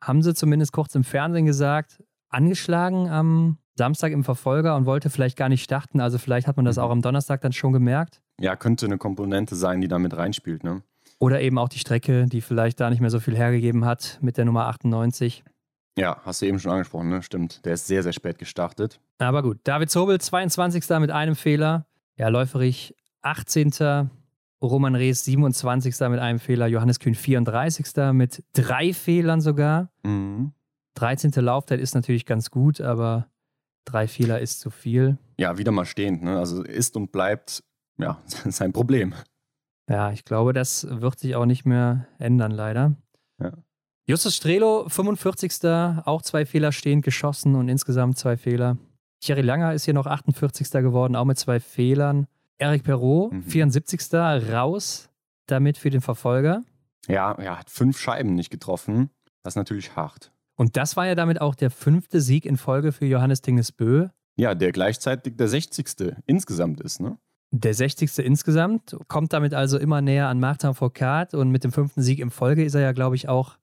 [0.00, 5.36] haben sie zumindest kurz im Fernsehen gesagt, angeschlagen am Samstag im Verfolger und wollte vielleicht
[5.36, 6.00] gar nicht starten.
[6.00, 6.82] Also vielleicht hat man das mhm.
[6.82, 8.20] auch am Donnerstag dann schon gemerkt.
[8.38, 10.82] Ja, könnte eine Komponente sein, die da mit reinspielt, ne?
[11.18, 14.38] Oder eben auch die Strecke, die vielleicht da nicht mehr so viel hergegeben hat mit
[14.38, 15.44] der Nummer 98.
[15.98, 17.22] Ja, hast du eben schon angesprochen, ne?
[17.22, 17.64] Stimmt.
[17.64, 19.00] Der ist sehr, sehr spät gestartet.
[19.18, 20.88] Aber gut, David Zobel, 22.
[21.00, 21.86] mit einem Fehler.
[22.16, 24.10] Ja, läuferig 18.
[24.62, 25.98] Roman Rees 27.
[26.10, 28.12] mit einem Fehler, Johannes Kühn 34.
[28.12, 29.90] mit drei Fehlern sogar.
[30.02, 30.52] Mhm.
[30.94, 31.30] 13.
[31.36, 33.28] Laufzeit ist natürlich ganz gut, aber
[33.84, 35.18] drei Fehler ist zu viel.
[35.38, 36.22] Ja, wieder mal stehend.
[36.22, 36.38] Ne?
[36.38, 37.62] Also ist und bleibt
[37.98, 39.14] ja sein Problem.
[39.88, 42.94] Ja, ich glaube, das wird sich auch nicht mehr ändern, leider.
[43.40, 43.52] Ja.
[44.06, 45.64] Justus Strelo, 45.
[46.04, 48.76] auch zwei Fehler stehend geschossen und insgesamt zwei Fehler.
[49.20, 50.70] Thierry Langer ist hier noch 48.
[50.70, 52.26] geworden, auch mit zwei Fehlern.
[52.60, 53.42] Eric Perrault, mhm.
[53.42, 54.12] 74.
[54.14, 55.08] raus
[55.46, 56.62] damit für den Verfolger.
[57.08, 59.10] Ja, er hat fünf Scheiben nicht getroffen.
[59.42, 60.32] Das ist natürlich hart.
[60.56, 64.08] Und das war ja damit auch der fünfte Sieg in Folge für Johannes Tingesbö.
[64.36, 66.14] Ja, der gleichzeitig der 60.
[66.26, 67.18] insgesamt ist, ne?
[67.52, 68.18] Der 60.
[68.18, 72.30] insgesamt, kommt damit also immer näher an Martin Foucault und mit dem fünften Sieg in
[72.30, 73.56] Folge ist er ja, glaube ich, auch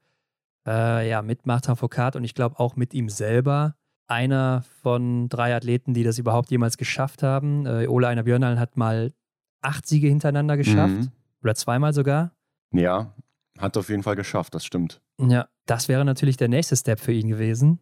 [0.67, 3.76] äh, ja, mit Martin Foucault und ich glaube auch mit ihm selber
[4.07, 7.65] einer von drei Athleten, die das überhaupt jemals geschafft haben.
[7.65, 9.13] Äh, Ole Einer Björnal hat mal
[9.61, 10.95] acht Siege hintereinander geschafft.
[10.95, 11.11] Mhm.
[11.43, 12.31] Oder zweimal sogar.
[12.73, 13.13] Ja,
[13.57, 15.01] hat auf jeden Fall geschafft, das stimmt.
[15.19, 17.79] Ja, das wäre natürlich der nächste Step für ihn gewesen.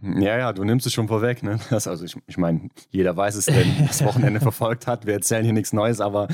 [0.00, 1.42] Ja, ja, du nimmst es schon vorweg.
[1.42, 1.58] Ne?
[1.70, 5.06] Das, also ich, ich meine, jeder weiß es, der das Wochenende verfolgt hat.
[5.06, 6.28] Wir erzählen hier nichts Neues, aber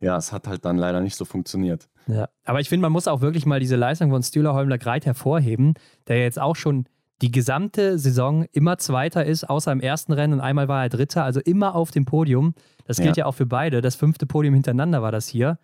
[0.00, 1.88] ja, es hat halt dann leider nicht so funktioniert.
[2.06, 5.06] Ja, aber ich finde, man muss auch wirklich mal diese Leistung von Stühler Holmler Greit
[5.06, 5.74] hervorheben,
[6.06, 6.86] der jetzt auch schon
[7.22, 11.24] die gesamte Saison immer Zweiter ist, außer im ersten Rennen und einmal war er Dritter,
[11.24, 12.54] also immer auf dem Podium.
[12.84, 13.80] Das gilt ja, ja auch für beide.
[13.80, 15.58] Das fünfte Podium hintereinander war das hier.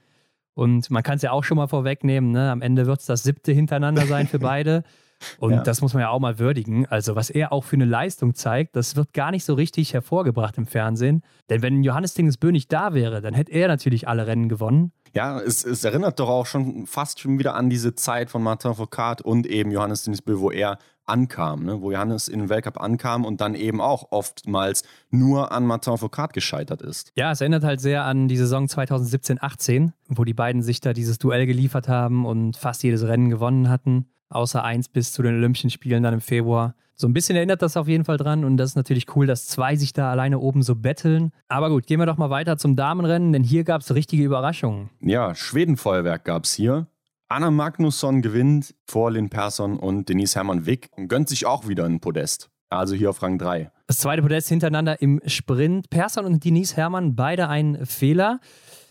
[0.55, 2.51] Und man kann es ja auch schon mal vorwegnehmen, ne?
[2.51, 4.85] am Ende wird es das siebte hintereinander sein für beide.
[5.39, 5.63] Und ja.
[5.63, 6.87] das muss man ja auch mal würdigen.
[6.87, 10.59] Also, was er auch für eine Leistung zeigt, das wird gar nicht so richtig hervorgebracht
[10.59, 11.23] im Fernsehen.
[11.51, 14.93] Denn wenn Johannes Tingesbö nicht da wäre, dann hätte er natürlich alle Rennen gewonnen.
[15.15, 18.75] Ja, es, es, erinnert doch auch schon fast schon wieder an diese Zeit von Martin
[18.75, 21.81] Foucault und eben Johannes Tingesbö, wo er ankam, ne?
[21.81, 26.33] wo Johannes in den Weltcup ankam und dann eben auch oftmals nur an Martin Foucault
[26.33, 27.13] gescheitert ist.
[27.17, 31.19] Ja, es erinnert halt sehr an die Saison 2017-18, wo die beiden sich da dieses
[31.19, 35.71] Duell geliefert haben und fast jedes Rennen gewonnen hatten, außer eins bis zu den Olympischen
[35.71, 36.75] Spielen dann im Februar.
[36.95, 39.47] So ein bisschen erinnert das auf jeden Fall dran und das ist natürlich cool, dass
[39.47, 41.33] zwei sich da alleine oben so betteln.
[41.49, 44.91] Aber gut, gehen wir doch mal weiter zum Damenrennen, denn hier gab es richtige Überraschungen.
[45.01, 46.87] Ja, Schwedenfeuerwerk gab es hier.
[47.29, 51.87] Anna Magnusson gewinnt vor Lynn Persson und Denise Hermann Wick und gönnt sich auch wieder
[51.87, 52.51] ein Podest.
[52.69, 53.71] Also hier auf Rang 3.
[53.87, 55.91] Das zweite Podest hintereinander im Sprint.
[55.91, 58.41] Persson und Denise Hermann, beide ein Fehler.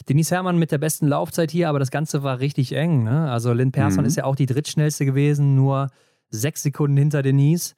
[0.09, 3.03] Denise Hermann mit der besten Laufzeit hier, aber das Ganze war richtig eng.
[3.03, 3.31] Ne?
[3.31, 4.07] Also Lynn Persson mhm.
[4.07, 5.89] ist ja auch die drittschnellste gewesen, nur
[6.29, 7.75] sechs Sekunden hinter Denise.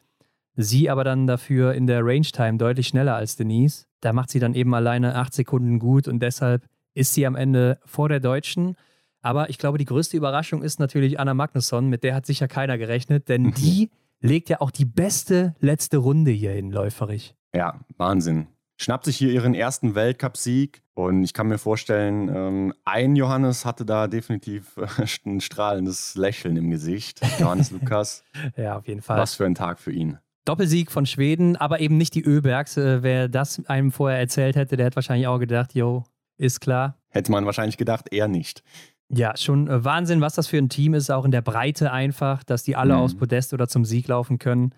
[0.55, 3.85] Sie aber dann dafür in der Range-Time deutlich schneller als Denise.
[4.01, 7.79] Da macht sie dann eben alleine acht Sekunden gut und deshalb ist sie am Ende
[7.85, 8.75] vor der Deutschen.
[9.21, 12.77] Aber ich glaube, die größte Überraschung ist natürlich Anna Magnusson, mit der hat sicher keiner
[12.77, 13.53] gerechnet, denn mhm.
[13.55, 17.35] die legt ja auch die beste letzte Runde hier hin, läuferig.
[17.55, 18.47] Ja, Wahnsinn.
[18.77, 23.85] Schnappt sich hier ihren ersten Weltcupsieg und ich kann mir vorstellen, ähm, ein Johannes hatte
[23.85, 24.77] da definitiv
[25.25, 27.21] ein strahlendes Lächeln im Gesicht.
[27.39, 28.23] Johannes Lukas.
[28.57, 29.19] ja, auf jeden Fall.
[29.19, 30.17] Was für ein Tag für ihn.
[30.45, 32.77] Doppelsieg von Schweden, aber eben nicht die Öbergs.
[32.77, 36.03] Äh, wer das einem vorher erzählt hätte, der hätte wahrscheinlich auch gedacht, yo,
[36.37, 36.97] ist klar.
[37.09, 38.63] Hätte man wahrscheinlich gedacht, eher nicht.
[39.09, 42.43] Ja, schon äh, Wahnsinn, was das für ein Team ist, auch in der Breite einfach,
[42.43, 42.99] dass die alle mhm.
[43.01, 44.73] aufs Podest oder zum Sieg laufen können.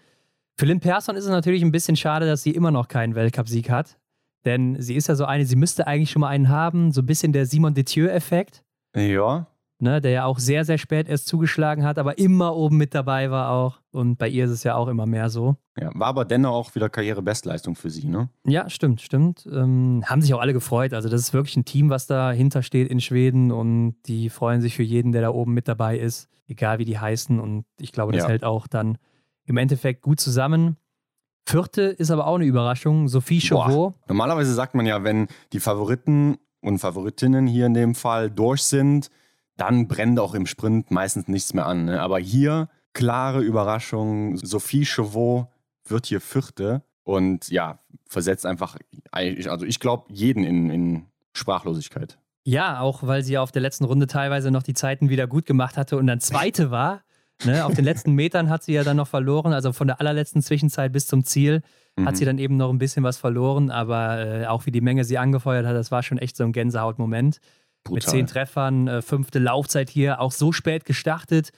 [0.58, 3.70] Für Lynn Persson ist es natürlich ein bisschen schade, dass sie immer noch keinen Weltcupsieg
[3.70, 3.98] hat.
[4.46, 7.06] Denn sie ist ja so eine, sie müsste eigentlich schon mal einen haben, so ein
[7.06, 8.64] bisschen der Simon Detieu-Effekt.
[8.96, 9.48] Ja
[9.80, 13.32] ne, der ja auch sehr, sehr spät erst zugeschlagen hat, aber immer oben mit dabei
[13.32, 13.80] war auch.
[13.92, 15.56] Und bei ihr ist es ja auch immer mehr so.
[15.80, 18.30] Ja, war aber dennoch auch wieder Karrierebestleistung für sie, ne?
[18.46, 19.48] Ja, stimmt, stimmt.
[19.52, 20.94] Ähm, haben sich auch alle gefreut.
[20.94, 24.76] Also, das ist wirklich ein Team, was dahinter steht in Schweden und die freuen sich
[24.76, 27.40] für jeden, der da oben mit dabei ist, egal wie die heißen.
[27.40, 28.30] Und ich glaube, das ja.
[28.30, 28.98] hält auch dann
[29.46, 30.78] im Endeffekt gut zusammen.
[31.48, 33.94] Vierte ist aber auch eine Überraschung, Sophie Chauveau.
[34.08, 39.12] Normalerweise sagt man ja, wenn die Favoriten und Favoritinnen hier in dem Fall durch sind,
[39.56, 41.86] dann brennt auch im Sprint meistens nichts mehr an.
[41.86, 42.02] Ne?
[42.02, 44.38] Aber hier klare Überraschung.
[44.38, 45.52] Sophie Chauveau
[45.88, 48.78] wird hier Vierte und ja, versetzt einfach,
[49.12, 52.18] also ich glaube, jeden in, in Sprachlosigkeit.
[52.44, 55.78] Ja, auch weil sie auf der letzten Runde teilweise noch die Zeiten wieder gut gemacht
[55.78, 57.05] hatte und dann Zweite war.
[57.44, 57.66] Ne?
[57.66, 60.94] Auf den letzten Metern hat sie ja dann noch verloren, also von der allerletzten Zwischenzeit
[60.94, 61.62] bis zum Ziel
[61.98, 62.06] mhm.
[62.06, 65.04] hat sie dann eben noch ein bisschen was verloren, aber äh, auch wie die Menge
[65.04, 67.40] sie angefeuert hat, das war schon echt so ein Gänsehautmoment.
[67.84, 67.96] Brutal.
[67.96, 71.52] Mit zehn Treffern, äh, fünfte Laufzeit hier, auch so spät gestartet.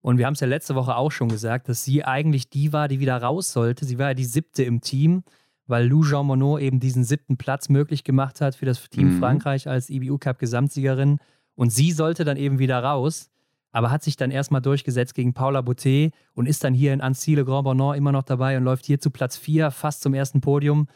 [0.00, 2.88] Und wir haben es ja letzte Woche auch schon gesagt, dass sie eigentlich die war,
[2.88, 3.84] die wieder raus sollte.
[3.84, 5.22] Sie war ja die siebte im Team,
[5.66, 9.18] weil Lou Jean Monod eben diesen siebten Platz möglich gemacht hat für das Team mhm.
[9.18, 11.18] Frankreich als IBU Cup Gesamtsiegerin.
[11.54, 13.30] Und sie sollte dann eben wieder raus,
[13.78, 17.36] aber hat sich dann erstmal durchgesetzt gegen Paula Boutet und ist dann hier in Annecy
[17.36, 20.88] Grand Bonnant immer noch dabei und läuft hier zu Platz vier, fast zum ersten Podium.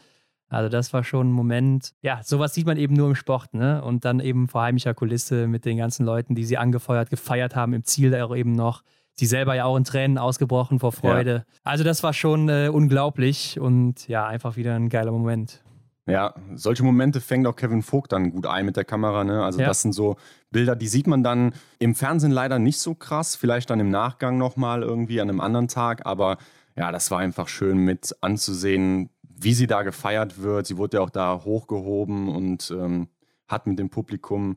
[0.48, 3.84] Also das war schon ein Moment, ja, sowas sieht man eben nur im Sport, ne?
[3.84, 7.72] Und dann eben vor heimlicher Kulisse mit den ganzen Leuten, die sie angefeuert, gefeiert haben,
[7.72, 8.82] im Ziel auch eben noch.
[9.12, 11.44] Sie selber ja auch in Tränen ausgebrochen vor Freude.
[11.46, 11.54] Ja.
[11.62, 15.62] Also das war schon äh, unglaublich und ja, einfach wieder ein geiler Moment.
[16.06, 19.22] Ja, solche Momente fängt auch Kevin Vogt dann gut ein mit der Kamera.
[19.22, 19.44] Ne?
[19.44, 19.66] Also ja.
[19.66, 20.16] das sind so
[20.50, 24.36] Bilder, die sieht man dann im Fernsehen leider nicht so krass, vielleicht dann im Nachgang
[24.36, 26.38] nochmal irgendwie an einem anderen Tag, aber
[26.76, 30.66] ja, das war einfach schön mit anzusehen, wie sie da gefeiert wird.
[30.66, 33.08] Sie wurde ja auch da hochgehoben und ähm,
[33.46, 34.56] hat mit dem Publikum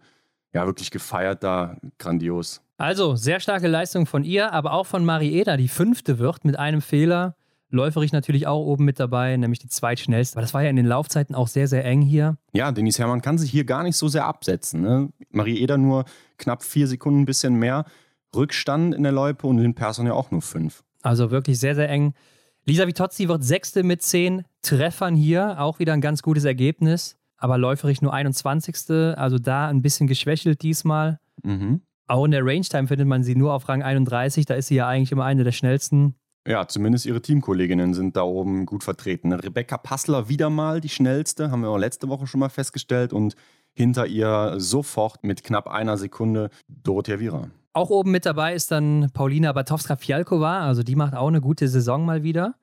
[0.53, 1.77] ja wirklich gefeiert da.
[1.99, 2.61] Grandios.
[2.77, 6.81] Also, sehr starke Leistung von ihr, aber auch von Marieda, die fünfte wird mit einem
[6.81, 7.35] Fehler.
[7.75, 10.35] Läuferich natürlich auch oben mit dabei, nämlich die zweitschnellste.
[10.35, 12.37] Aber das war ja in den Laufzeiten auch sehr, sehr eng hier.
[12.53, 14.81] Ja, Denise Herrmann kann sich hier gar nicht so sehr absetzen.
[14.81, 15.09] Ne?
[15.29, 16.05] Marieda nur
[16.37, 17.85] knapp vier Sekunden, ein bisschen mehr.
[18.35, 20.83] Rückstand in der Loipe und Lynn Persson ja auch nur fünf.
[21.01, 22.13] Also wirklich sehr, sehr eng.
[22.65, 25.59] Lisa Vitozzi wird Sechste mit zehn Treffern hier.
[25.59, 27.15] Auch wieder ein ganz gutes Ergebnis.
[27.37, 28.75] Aber läuferig nur 21.
[29.17, 31.19] Also da ein bisschen geschwächelt diesmal.
[31.43, 31.81] Mhm.
[32.07, 34.45] Auch in der Range-Time findet man sie nur auf Rang 31.
[34.45, 36.15] Da ist sie ja eigentlich immer eine der schnellsten.
[36.47, 39.33] Ja, zumindest ihre Teamkolleginnen sind da oben gut vertreten.
[39.33, 43.13] Rebecca Passler wieder mal die schnellste, haben wir auch letzte Woche schon mal festgestellt.
[43.13, 43.35] Und
[43.73, 47.49] hinter ihr sofort mit knapp einer Sekunde Dorothea Viera.
[47.73, 52.05] Auch oben mit dabei ist dann Paulina Batowska-Fialkova, also die macht auch eine gute Saison
[52.05, 52.55] mal wieder.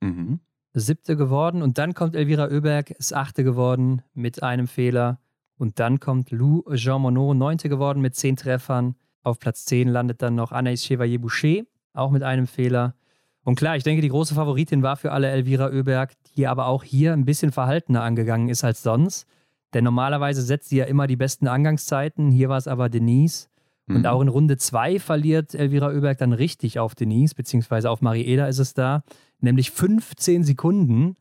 [0.00, 0.40] Mhm.
[0.74, 5.18] Siebte geworden und dann kommt Elvira Oeberg, ist achte geworden mit einem Fehler.
[5.56, 8.96] Und dann kommt Lou Jean Monod, neunte geworden mit zehn Treffern.
[9.22, 12.94] Auf Platz zehn landet dann noch Anaïs Chevalier-Boucher, auch mit einem Fehler.
[13.44, 16.84] Und klar, ich denke, die große Favoritin war für alle Elvira Oeberg, die aber auch
[16.84, 19.26] hier ein bisschen verhaltener angegangen ist als sonst.
[19.72, 22.30] Denn normalerweise setzt sie ja immer die besten Angangszeiten.
[22.30, 23.48] Hier war es aber Denise.
[23.88, 24.06] Und mhm.
[24.06, 28.58] auch in Runde 2 verliert Elvira Oeberg dann richtig auf Denise, beziehungsweise auf Marieda ist
[28.58, 29.02] es da,
[29.40, 31.16] nämlich 15 Sekunden.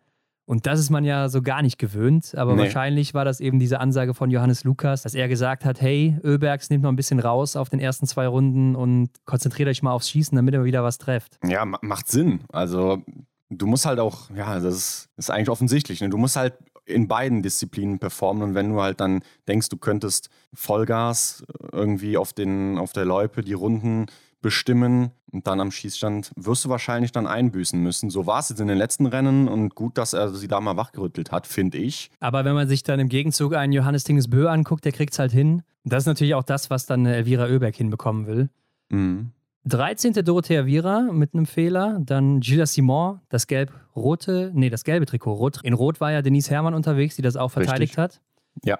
[0.49, 2.33] Und das ist man ja so gar nicht gewöhnt.
[2.33, 2.63] Aber nee.
[2.63, 6.71] wahrscheinlich war das eben diese Ansage von Johannes Lukas, dass er gesagt hat: Hey, Öbergs
[6.71, 10.09] nimmt noch ein bisschen raus auf den ersten zwei Runden und konzentriert euch mal aufs
[10.09, 11.37] Schießen, damit er wieder was trefft.
[11.45, 12.39] Ja, macht Sinn.
[12.51, 13.03] Also,
[13.51, 16.01] du musst halt auch, ja, das ist, ist eigentlich offensichtlich.
[16.01, 16.09] Ne?
[16.09, 18.41] Du musst halt in beiden Disziplinen performen.
[18.41, 23.43] Und wenn du halt dann denkst, du könntest Vollgas irgendwie auf, den, auf der Loipe
[23.43, 24.07] die Runden
[24.41, 28.09] bestimmen und dann am Schießstand wirst du wahrscheinlich dann einbüßen müssen.
[28.09, 30.77] So war es jetzt in den letzten Rennen und gut, dass er sie da mal
[30.77, 32.09] wachgerüttelt hat, finde ich.
[32.19, 35.31] Aber wenn man sich dann im Gegenzug einen Johannes Tingesbö anguckt, der kriegt es halt
[35.31, 35.63] hin.
[35.83, 38.49] Das ist natürlich auch das, was dann Elvira Oeberg hinbekommen will.
[38.89, 39.31] Mhm.
[39.65, 40.13] 13.
[40.13, 41.99] Dorothea Viera mit einem Fehler.
[42.01, 45.33] Dann Gilles Simon, das gelb-rote, nee, das gelbe Trikot.
[45.33, 45.59] Rot.
[45.63, 47.97] In Rot war ja Denise Herrmann unterwegs, die das auch verteidigt Richtig.
[47.97, 48.21] hat.
[48.63, 48.79] Ja.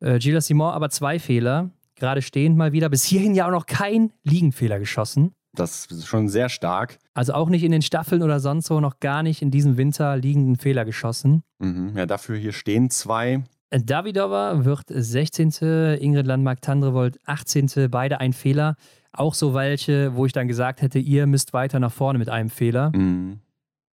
[0.00, 1.70] Äh, Gilles Simon aber zwei Fehler.
[1.96, 2.88] Gerade stehend mal wieder.
[2.88, 5.32] Bis hierhin ja auch noch kein Liegenfehler geschossen.
[5.54, 6.98] Das ist schon sehr stark.
[7.14, 10.16] Also auch nicht in den Staffeln oder sonst so, noch gar nicht in diesem Winter
[10.16, 11.42] liegenden Fehler geschossen.
[11.60, 11.92] Mhm.
[11.96, 13.44] Ja, dafür hier stehen zwei.
[13.70, 15.96] Äh, Davidova wird 16.
[16.00, 17.88] Ingrid Landmark-Tandrevold 18.
[17.88, 18.74] Beide ein Fehler.
[19.12, 22.50] Auch so welche, wo ich dann gesagt hätte, ihr müsst weiter nach vorne mit einem
[22.50, 22.90] Fehler.
[22.96, 23.38] Mhm.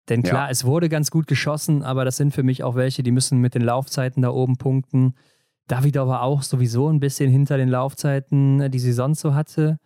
[0.09, 0.51] Denn klar, Ja.
[0.51, 3.55] es wurde ganz gut geschossen, aber das sind für mich auch welche, die müssen mit
[3.55, 5.15] den Laufzeiten da oben punkten.
[5.67, 9.77] Davidova auch sowieso ein bisschen hinter den Laufzeiten, äh, die sie sonst so hatte.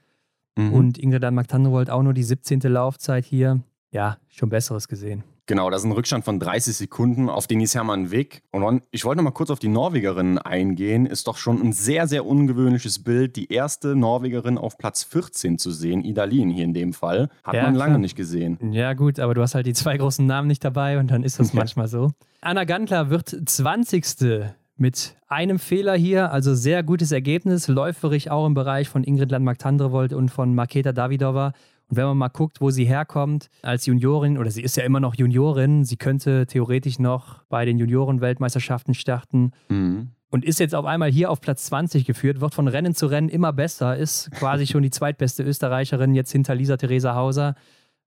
[0.58, 0.74] Mhm.
[0.74, 2.60] Und Ingrid Landmark-Tandrevold auch nur die 17.
[2.64, 3.62] Laufzeit hier.
[3.92, 5.24] Ja, schon Besseres gesehen.
[5.48, 8.42] Genau, das ist ein Rückstand von 30 Sekunden auf Denise Hermann Weg.
[8.52, 11.06] Und ich wollte noch mal kurz auf die Norwegerinnen eingehen.
[11.06, 15.72] Ist doch schon ein sehr, sehr ungewöhnliches Bild, die erste Norwegerin auf Platz 14 zu
[15.72, 16.04] sehen.
[16.06, 17.28] Idalin hier in dem Fall.
[17.44, 18.00] Hat Ja, man lange klar.
[18.00, 18.60] nicht gesehen.
[18.72, 21.40] Ja, gut, aber du hast halt die zwei großen Namen nicht dabei und dann ist
[21.40, 21.60] das Ja.
[21.60, 22.12] manchmal so.
[22.40, 24.06] Anna Gantler wird 20.
[24.82, 30.12] mit einem Fehler hier, also sehr gutes Ergebnis, läuferig auch im Bereich von Ingrid Landmark-Tandrevold
[30.12, 31.54] und von Marketa Davidova.
[31.88, 35.00] Und wenn man mal guckt, wo sie herkommt als Juniorin, oder sie ist ja immer
[35.00, 40.10] noch Juniorin, sie könnte theoretisch noch bei den Junioren-Weltmeisterschaften starten Mhm.
[40.32, 43.30] und ist jetzt auf einmal hier auf Platz 20 geführt, wird von Rennen zu Rennen
[43.30, 47.54] immer besser, ist quasi schon die zweitbeste Österreicherin jetzt hinter Lisa Theresa Hauser.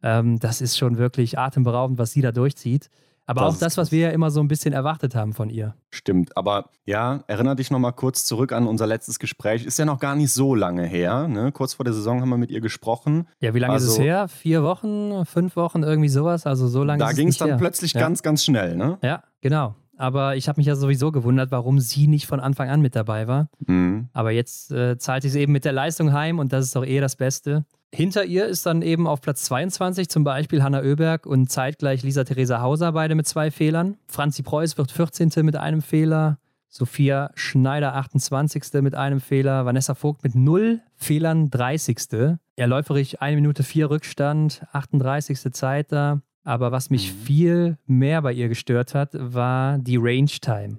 [0.03, 2.91] Ähm, das ist schon wirklich atemberaubend, was sie da durchzieht.
[3.27, 5.75] Aber Das auch das, was wir ja immer so ein bisschen erwartet haben von ihr.
[5.91, 9.65] Stimmt, aber ja, erinnere dich noch mal kurz zurück an unser letztes Gespräch.
[9.65, 11.27] Ist ja noch gar nicht so lange her.
[11.29, 11.51] Ne?
[11.53, 13.27] Kurz vor der Saison haben wir mit ihr gesprochen.
[13.41, 14.29] Ja, wie lange ist es Also- her?
[14.29, 16.47] Vier Wochen, fünf Wochen, irgendwie sowas?
[16.47, 17.57] Also so lange Da ging es dann her.
[17.57, 18.01] plötzlich Ja.
[18.01, 18.77] ganz, ganz schnell.
[18.77, 18.99] Ne?
[19.03, 19.75] Ja, genau.
[19.97, 23.29] Aber ich habe mich ja sowieso gewundert, warum sie nicht von Anfang an mit dabei
[23.29, 23.49] war.
[23.67, 24.09] Mhm.
[24.13, 26.85] Aber jetzt äh, zahlt sie es eben mit der Leistung heim und das ist doch
[26.85, 27.65] eh das Beste.
[27.95, 32.25] Hinter ihr ist dann eben auf Platz 22 zum Beispiel Hanna Oeberg und zeitgleich Lisa
[32.25, 33.97] Theresa Hauser, beide mit zwei Fehlern.
[34.09, 35.31] Franzi Preuß wird 14.
[35.45, 36.39] mit einem Fehler.
[36.69, 38.83] Sophia Schneider 28.
[38.83, 39.65] mit einem Fehler.
[39.65, 42.37] Vanessa Vogt mit null Fehlern 30.
[42.59, 45.53] Ja, läuferig eine Minute vier Rückstand, 38.
[45.53, 46.21] Zeit da.
[46.43, 47.19] Aber was mich Mhm.
[47.25, 50.79] viel mehr bei ihr gestört hat, war die Range Time.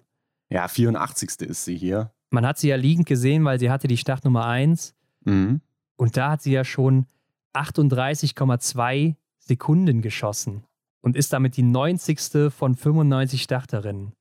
[0.50, 1.48] Ja, 84.
[1.50, 2.12] ist sie hier.
[2.30, 4.94] Man hat sie ja liegend gesehen, weil sie hatte die Startnummer 1.
[5.24, 5.62] Mhm.
[5.96, 7.06] Und da hat sie ja schon
[7.54, 10.64] 38,2 Sekunden geschossen
[11.02, 12.52] und ist damit die 90.
[12.52, 14.14] von 95 Starterinnen.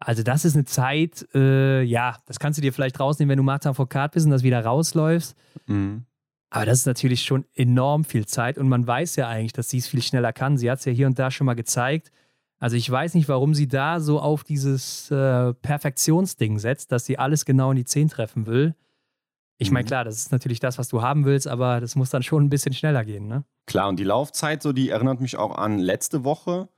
[0.00, 3.42] Also das ist eine Zeit, äh, ja, das kannst du dir vielleicht rausnehmen, wenn du
[3.42, 5.36] Martin Foucault bist und das wieder rausläufst.
[5.66, 6.04] Mhm.
[6.50, 9.78] Aber das ist natürlich schon enorm viel Zeit und man weiß ja eigentlich, dass sie
[9.78, 10.56] es viel schneller kann.
[10.56, 12.10] Sie hat es ja hier und da schon mal gezeigt.
[12.58, 17.18] Also ich weiß nicht, warum sie da so auf dieses äh, Perfektionsding setzt, dass sie
[17.18, 18.74] alles genau in die 10 treffen will.
[19.60, 19.88] Ich meine, Mhm.
[19.88, 22.48] klar, das ist natürlich das, was du haben willst, aber das muss dann schon ein
[22.50, 23.44] bisschen schneller gehen, ne?
[23.66, 26.68] Klar, und die Laufzeit, so, die erinnert mich auch an letzte Woche.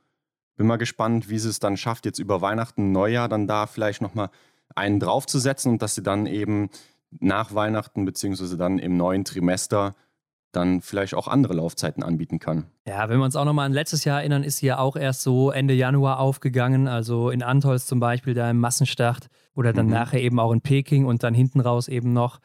[0.57, 4.01] Bin mal gespannt, wie sie es dann schafft, jetzt über Weihnachten, Neujahr dann da vielleicht
[4.01, 4.29] nochmal
[4.75, 6.69] einen draufzusetzen und dass sie dann eben
[7.19, 9.95] nach Weihnachten beziehungsweise dann im neuen Trimester
[10.51, 12.65] dann vielleicht auch andere Laufzeiten anbieten kann.
[12.85, 15.21] Ja, wenn wir uns auch nochmal an letztes Jahr erinnern, ist sie ja auch erst
[15.21, 19.93] so Ende Januar aufgegangen, also in Antolz zum Beispiel, da im Massenstart oder dann Mhm.
[19.93, 22.39] nachher eben auch in Peking und dann hinten raus eben noch.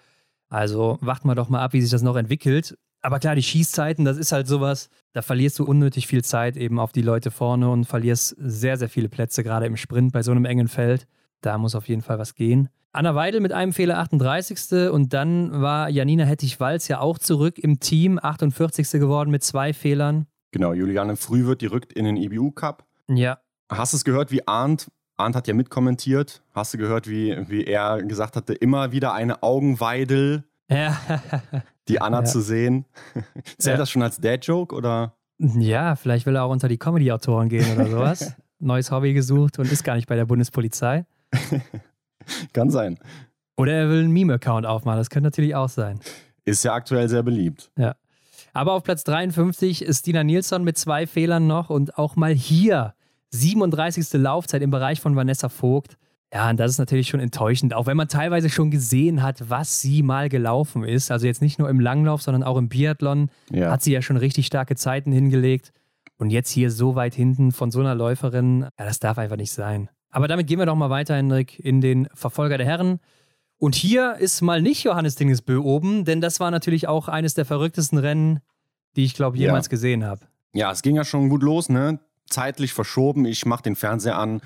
[0.48, 2.76] Also warten wir doch mal ab, wie sich das noch entwickelt.
[3.02, 6.80] Aber klar, die Schießzeiten, das ist halt sowas, da verlierst du unnötig viel Zeit eben
[6.80, 10.32] auf die Leute vorne und verlierst sehr, sehr viele Plätze, gerade im Sprint bei so
[10.32, 11.06] einem engen Feld.
[11.40, 12.68] Da muss auf jeden Fall was gehen.
[12.92, 14.90] Anna Weidel mit einem Fehler 38.
[14.90, 18.90] Und dann war Janina Hettich-Walz ja auch zurück im Team, 48.
[18.92, 20.26] geworden mit zwei Fehlern.
[20.50, 22.86] Genau, Juliane Frühwirt, die rückt in den IBU Cup.
[23.08, 27.36] Ja, Hast du es gehört, wie Arndt, Arndt hat ja mitkommentiert, hast du gehört, wie,
[27.48, 30.96] wie er gesagt hatte, immer wieder eine Augenweidel, Ja,
[31.88, 32.24] die Anna Ja.
[32.24, 32.84] zu sehen?
[33.58, 33.76] Zählt Ja.
[33.78, 35.14] das schon als Dad-Joke oder?
[35.38, 38.34] ja, vielleicht will er auch unter die Comedy-Autoren gehen oder sowas.
[38.58, 41.04] Neues Hobby gesucht und ist gar nicht bei der Bundespolizei.
[42.52, 42.98] Kann sein.
[43.56, 46.00] Oder er will einen Meme-Account aufmachen, das könnte natürlich auch sein.
[46.44, 47.70] Ist ja aktuell sehr beliebt.
[48.52, 52.94] Aber auf Platz 53 ist Stina Nilsson mit zwei Fehlern noch und auch mal hier
[53.30, 54.12] 37.
[54.14, 55.96] Laufzeit im Bereich von Vanessa Vogt.
[56.32, 59.80] Ja, und das ist natürlich schon enttäuschend, auch wenn man teilweise schon gesehen hat, was
[59.80, 61.10] sie mal gelaufen ist.
[61.10, 63.70] Also jetzt nicht nur im Langlauf, sondern auch im Biathlon Ja.
[63.70, 65.72] hat sie ja schon richtig starke Zeiten hingelegt.
[66.18, 69.52] Und jetzt hier so weit hinten von so einer Läuferin, ja, das darf einfach nicht
[69.52, 69.88] sein.
[70.10, 73.00] Aber damit gehen wir doch mal weiter, Henrik, in den Verfolger der Herren.
[73.58, 77.44] Und hier ist mal nicht Johannes Dingesbö oben, denn das war natürlich auch eines der
[77.44, 78.40] verrücktesten Rennen,
[78.96, 79.46] die ich glaube Ja.
[79.46, 80.22] jemals gesehen habe.
[80.54, 82.00] Ja, es ging ja schon gut los, ne?
[82.28, 83.24] Zeitlich verschoben.
[83.24, 84.40] Ich mach den Fernseher an.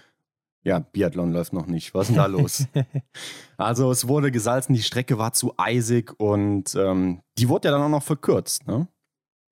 [0.63, 1.95] Ja, Biathlon läuft noch nicht.
[1.95, 2.67] Was ist denn da los?
[3.57, 7.83] also es wurde gesalzen, die Strecke war zu eisig und ähm, die wurde ja dann
[7.83, 8.87] auch noch verkürzt, ne?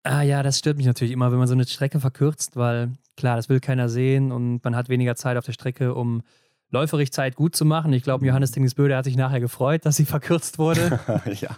[0.05, 3.37] Ah ja, das stört mich natürlich immer, wenn man so eine Strecke verkürzt, weil klar,
[3.37, 6.23] das will keiner sehen und man hat weniger Zeit auf der Strecke, um
[6.71, 7.93] läuferig Zeit gut zu machen.
[7.93, 11.01] Ich glaube, Johannes Dingesböde hat sich nachher gefreut, dass sie verkürzt wurde.
[11.41, 11.57] ja,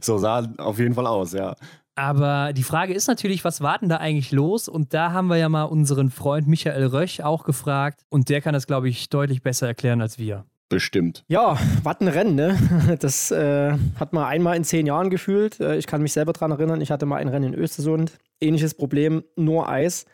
[0.00, 1.54] so sah auf jeden Fall aus, ja.
[1.98, 4.68] Aber die Frage ist natürlich, was war denn da eigentlich los?
[4.68, 8.02] Und da haben wir ja mal unseren Freund Michael Röch auch gefragt.
[8.08, 10.44] Und der kann das, glaube ich, deutlich besser erklären als wir.
[10.68, 11.24] Bestimmt.
[11.26, 12.96] Ja, was ein Rennen, ne?
[13.00, 15.58] Das äh, hat man einmal in zehn Jahren gefühlt.
[15.58, 18.12] Äh, ich kann mich selber daran erinnern, ich hatte mal ein Rennen in Östersund.
[18.40, 20.06] Ähnliches Problem, nur Eis.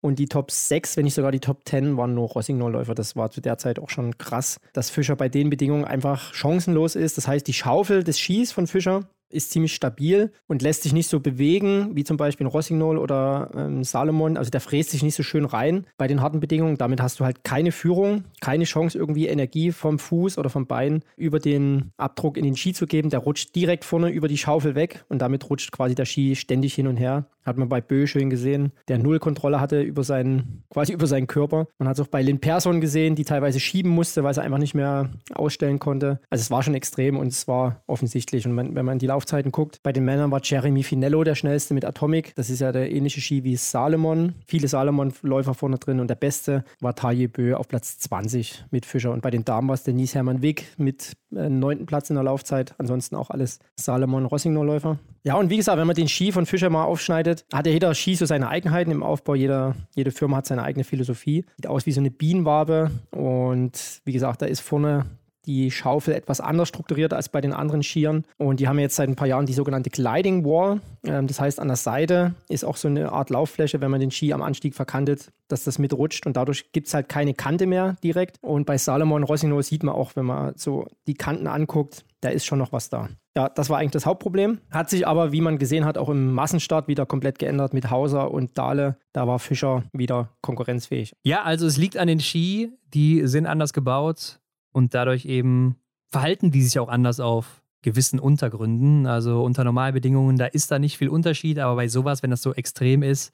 [0.00, 2.96] Und die Top 6, wenn nicht sogar die Top 10, waren nur Rossignol-Läufer.
[2.96, 6.96] Das war zu der Zeit auch schon krass, dass Fischer bei den Bedingungen einfach chancenlos
[6.96, 7.16] ist.
[7.16, 11.08] Das heißt, die Schaufel des Skis von Fischer ist ziemlich stabil und lässt sich nicht
[11.08, 14.36] so bewegen, wie zum Beispiel ein Rossignol oder ähm, Salomon.
[14.36, 16.78] Also der fräst sich nicht so schön rein bei den harten Bedingungen.
[16.78, 21.02] Damit hast du halt keine Führung, keine Chance, irgendwie Energie vom Fuß oder vom Bein
[21.16, 23.10] über den Abdruck in den Ski zu geben.
[23.10, 26.74] Der rutscht direkt vorne über die Schaufel weg und damit rutscht quasi der Ski ständig
[26.74, 27.26] hin und her.
[27.48, 31.26] Hat man bei Bö schön gesehen, der null Kontrolle hatte über seinen, quasi über seinen
[31.26, 31.66] Körper.
[31.78, 34.58] Man hat es auch bei Lynn Persson gesehen, die teilweise schieben musste, weil sie einfach
[34.58, 36.20] nicht mehr ausstellen konnte.
[36.30, 38.46] Also es war schon extrem und es war offensichtlich.
[38.46, 41.74] Und man, wenn man die Laufzeiten guckt, bei den Männern war Jeremy Finello der schnellste
[41.74, 42.34] mit Atomic.
[42.36, 44.34] Das ist ja der ähnliche Ski wie Salomon.
[44.46, 49.12] Viele Salomon-Läufer vorne drin und der beste war Taille Bö auf Platz 20 mit Fischer.
[49.12, 52.74] Und bei den Damen war es Denise Hermann Wick mit neunten Platz in der Laufzeit.
[52.78, 54.98] Ansonsten auch alles Salomon-Rossignol-Läufer.
[55.24, 57.94] Ja, und wie gesagt, wenn man den Ski von Fischer mal aufschneidet, hat ja jeder
[57.94, 59.34] Ski so seine Eigenheiten im Aufbau.
[59.34, 61.44] Jeder, jede Firma hat seine eigene Philosophie.
[61.56, 62.90] Sieht aus wie so eine Bienenwabe.
[63.10, 65.06] Und wie gesagt, da ist vorne
[65.48, 68.24] die Schaufel etwas anders strukturiert als bei den anderen Skiern.
[68.36, 70.80] Und die haben jetzt seit ein paar Jahren die sogenannte Gliding Wall.
[71.04, 74.10] Ähm, das heißt, an der Seite ist auch so eine Art Lauffläche, wenn man den
[74.10, 77.96] Ski am Anstieg verkantet, dass das mitrutscht und dadurch gibt es halt keine Kante mehr
[78.04, 78.36] direkt.
[78.42, 82.44] Und bei Salomon Rossino sieht man auch, wenn man so die Kanten anguckt, da ist
[82.44, 83.08] schon noch was da.
[83.34, 84.58] Ja, das war eigentlich das Hauptproblem.
[84.70, 88.32] Hat sich aber, wie man gesehen hat, auch im Massenstart wieder komplett geändert mit Hauser
[88.32, 88.96] und Dahle.
[89.12, 91.12] Da war Fischer wieder konkurrenzfähig.
[91.22, 94.40] Ja, also es liegt an den Ski, die sind anders gebaut
[94.78, 95.76] und dadurch eben
[96.06, 99.06] verhalten die sich auch anders auf gewissen Untergründen.
[99.06, 102.54] Also unter Normalbedingungen, da ist da nicht viel Unterschied, aber bei sowas, wenn das so
[102.54, 103.32] extrem ist,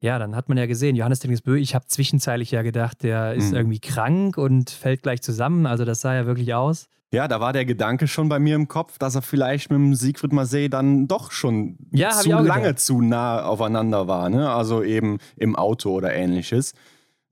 [0.00, 3.50] ja, dann hat man ja gesehen, Johannes Bö, ich habe zwischenzeitlich ja gedacht, der ist
[3.50, 3.56] mhm.
[3.56, 5.66] irgendwie krank und fällt gleich zusammen.
[5.66, 6.86] Also das sah ja wirklich aus.
[7.10, 9.94] Ja, da war der Gedanke schon bei mir im Kopf, dass er vielleicht mit dem
[9.94, 12.80] Siegfried Marseille dann doch schon ja, zu lange gedacht.
[12.80, 14.28] zu nah aufeinander war.
[14.28, 14.48] Ne?
[14.48, 16.74] Also eben im Auto oder ähnliches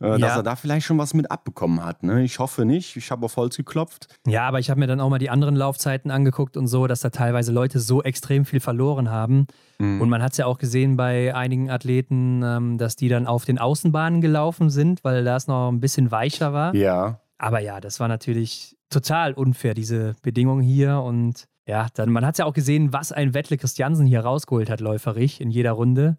[0.01, 2.03] äh, dass er da vielleicht schon was mit abbekommen hat.
[2.03, 2.23] Ne?
[2.23, 2.97] Ich hoffe nicht.
[2.97, 4.09] Ich habe auf Holz geklopft.
[4.27, 7.01] Ja, aber ich habe mir dann auch mal die anderen Laufzeiten angeguckt und so, dass
[7.01, 9.47] da teilweise Leute so extrem viel verloren haben.
[9.79, 10.01] Mhm.
[10.03, 13.45] Und man hat es ja auch gesehen bei einigen Athleten, ähm, dass die dann auf
[13.45, 16.75] den Außenbahnen gelaufen sind, weil das noch ein bisschen weicher war.
[16.75, 17.21] Ja.
[17.39, 21.01] Aber ja, das war natürlich total unfair, diese Bedingungen hier.
[21.01, 24.69] Und ja, dann, man hat es ja auch gesehen, was ein Wettle Christiansen hier rausgeholt
[24.69, 26.19] hat, läuferig in jeder Runde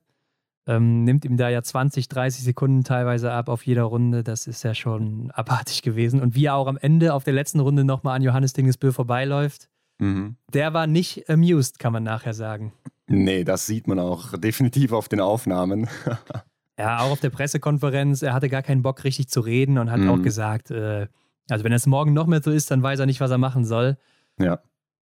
[0.68, 4.24] ähm, nimmt ihm da ja 20, 30 Sekunden teilweise ab auf jeder Runde.
[4.24, 6.22] Das ist ja schon abartig gewesen.
[6.22, 9.70] Und wie er auch am Ende auf der letzten Runde nochmal an Johannes Dingesbö vorbeiläuft,
[10.00, 10.36] mhm.
[10.54, 12.74] der war nicht amused, kann man nachher sagen.
[13.08, 15.88] Nee, das sieht man auch definitiv auf den Aufnahmen.
[16.78, 18.22] ja, auch auf der Pressekonferenz.
[18.22, 20.10] Er hatte gar keinen Bock, richtig zu reden und hat mhm.
[20.10, 21.08] auch gesagt, äh,
[21.50, 23.64] also wenn es morgen noch mehr so ist, dann weiß er nicht, was er machen
[23.64, 23.98] soll.
[24.38, 24.60] Ja.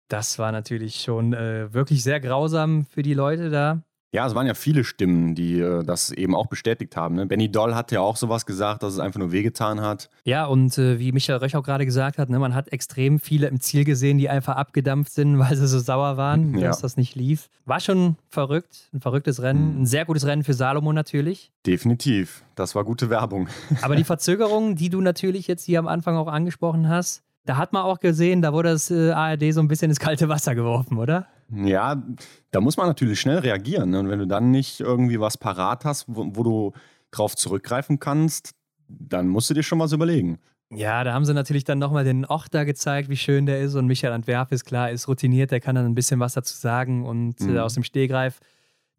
[0.09, 3.83] Das war natürlich schon äh, wirklich sehr grausam für die Leute da.
[4.15, 7.17] Ja, es waren ja viele Stimmen, die äh, das eben auch bestätigt haben.
[7.17, 7.27] Ne?
[7.27, 10.09] Benny Doll hat ja auch sowas gesagt, dass es einfach nur wehgetan hat.
[10.23, 13.49] Ja, und äh, wie Michael Röch auch gerade gesagt hat, ne, man hat extrem viele
[13.49, 16.69] im Ziel gesehen, die einfach abgedampft sind, weil sie so sauer waren, ja.
[16.69, 17.49] dass das nicht lief.
[17.65, 19.75] War schon verrückt, ein verrücktes Rennen.
[19.75, 19.83] Mhm.
[19.83, 21.51] Ein sehr gutes Rennen für Salomo natürlich.
[21.67, 23.49] Definitiv, das war gute Werbung.
[23.83, 27.73] Aber die Verzögerung, die du natürlich jetzt hier am Anfang auch angesprochen hast, da hat
[27.73, 30.99] man auch gesehen, da wurde das äh, ARD so ein bisschen ins kalte Wasser geworfen,
[30.99, 31.27] oder?
[31.51, 32.03] Ja,
[32.51, 33.91] da muss man natürlich schnell reagieren.
[33.91, 34.01] Ne?
[34.01, 36.73] Und wenn du dann nicht irgendwie was parat hast, wo, wo du
[37.11, 38.55] drauf zurückgreifen kannst,
[38.89, 40.39] dann musst du dir schon was überlegen.
[40.71, 43.75] Ja, da haben sie natürlich dann nochmal den Ochter gezeigt, wie schön der ist.
[43.75, 47.07] Und Michael Antwerp ist klar, ist routiniert, der kann dann ein bisschen was dazu sagen
[47.07, 47.57] und äh, mhm.
[47.57, 48.41] äh, aus dem Stehgreif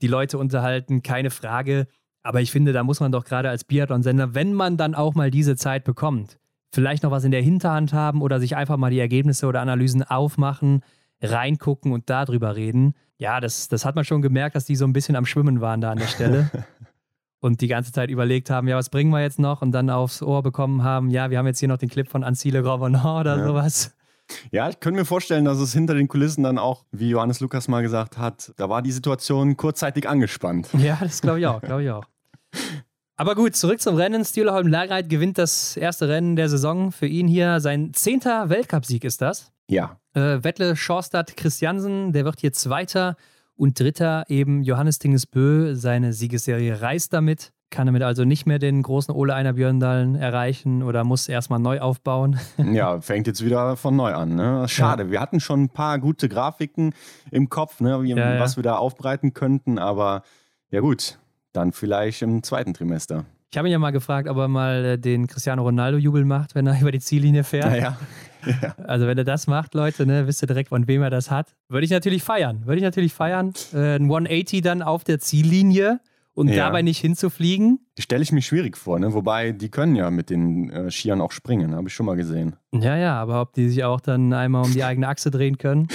[0.02, 1.88] die Leute unterhalten, keine Frage.
[2.24, 5.32] Aber ich finde, da muss man doch gerade als Biathlon-Sender, wenn man dann auch mal
[5.32, 6.38] diese Zeit bekommt,
[6.72, 10.04] vielleicht noch was in der Hinterhand haben oder sich einfach mal die Ergebnisse oder Analysen
[10.04, 10.82] aufmachen,
[11.22, 12.94] reingucken und darüber reden.
[13.18, 15.82] Ja, das, das hat man schon gemerkt, dass die so ein bisschen am Schwimmen waren
[15.82, 16.50] da an der Stelle.
[17.40, 19.62] und die ganze Zeit überlegt haben, ja, was bringen wir jetzt noch?
[19.62, 22.24] Und dann aufs Ohr bekommen haben, ja, wir haben jetzt hier noch den Clip von
[22.24, 23.46] Ancile Gravonor oder ja.
[23.46, 23.96] sowas.
[24.52, 27.68] Ja, ich könnte mir vorstellen, dass es hinter den Kulissen dann auch, wie Johannes Lukas
[27.68, 30.70] mal gesagt hat, da war die Situation kurzzeitig angespannt.
[30.78, 32.06] Ja, das glaube ich auch, glaube ich auch.
[33.18, 34.26] Aber gut, zurück zum Rennen.
[34.26, 37.62] Stühleholm Lagreit gewinnt das erste Rennen der Saison für ihn hier.
[37.62, 39.54] Sein zehnter Weltcupsieg ist das.
[39.70, 40.00] Ja.
[40.14, 43.16] Äh, Wettle Schorstadt Christiansen, der wird hier Zweiter.
[43.58, 48.82] Und dritter eben Johannes Tingesbö, seine Siegesserie reist damit, kann damit also nicht mehr den
[48.82, 52.40] großen Ole Einer Björndalen erreichen oder muss erstmal neu aufbauen.
[52.58, 54.36] Ja, fängt jetzt wieder von neu an.
[54.36, 54.68] Ne?
[54.68, 55.12] Schade, ja.
[55.12, 56.94] wir hatten schon ein paar gute Grafiken
[57.32, 60.24] im Kopf, ne, wie, ja, was wir da aufbreiten könnten, aber
[60.70, 61.18] ja gut,
[61.54, 63.26] dann vielleicht im zweiten Trimester.
[63.56, 66.68] Ich habe ihn ja mal gefragt, ob er mal äh, den Cristiano Ronaldo-Jubel macht, wenn
[66.68, 67.72] er über die Ziellinie fährt.
[67.72, 67.98] Naja.
[68.62, 68.76] Ja.
[68.86, 71.56] Also wenn er das macht, Leute, ne, wisst ihr direkt, von wem er das hat.
[71.68, 72.62] Würde ich natürlich feiern.
[72.68, 73.54] Würde ich natürlich feiern.
[73.74, 76.00] Äh, ein 180 dann auf der Ziellinie
[76.36, 76.58] und ja.
[76.58, 77.80] dabei nicht hinzufliegen.
[77.98, 79.16] Stelle ich mir schwierig vor, ne?
[79.16, 82.56] Wobei die können ja mit den äh, Skiern auch springen, habe ich schon mal gesehen.
[82.72, 85.88] Ja, ja, aber ob die sich auch dann einmal um die eigene Achse drehen können.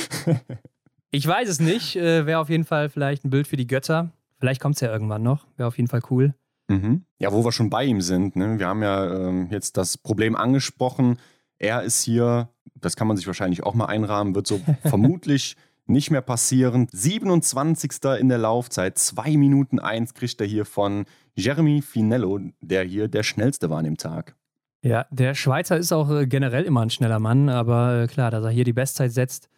[1.13, 1.95] ich weiß es nicht.
[1.95, 4.11] Äh, Wäre auf jeden Fall vielleicht ein Bild für die Götter.
[4.41, 5.47] Vielleicht kommt es ja irgendwann noch.
[5.57, 6.35] Wäre auf jeden Fall cool.
[6.71, 7.05] Mhm.
[7.19, 8.37] Ja, wo wir schon bei ihm sind.
[8.37, 8.59] Ne?
[8.59, 11.19] Wir haben ja ähm, jetzt das Problem angesprochen.
[11.59, 15.57] Er ist hier, das kann man sich wahrscheinlich auch mal einrahmen, wird so vermutlich
[15.87, 16.87] nicht mehr passieren.
[16.93, 17.93] 27.
[18.21, 23.25] in der Laufzeit, 2 Minuten 1 kriegt er hier von Jeremy Finello, der hier der
[23.25, 24.37] schnellste war an dem Tag.
[24.83, 28.45] Ja, der Schweizer ist auch äh, generell immer ein schneller Mann, aber äh, klar, dass
[28.45, 29.49] er hier die Bestzeit setzt,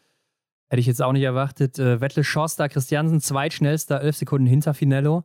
[0.68, 1.78] hätte ich jetzt auch nicht erwartet.
[1.78, 5.24] Äh, Wettle Schorster Christiansen, zweitschnellster, 11 Sekunden hinter Finello.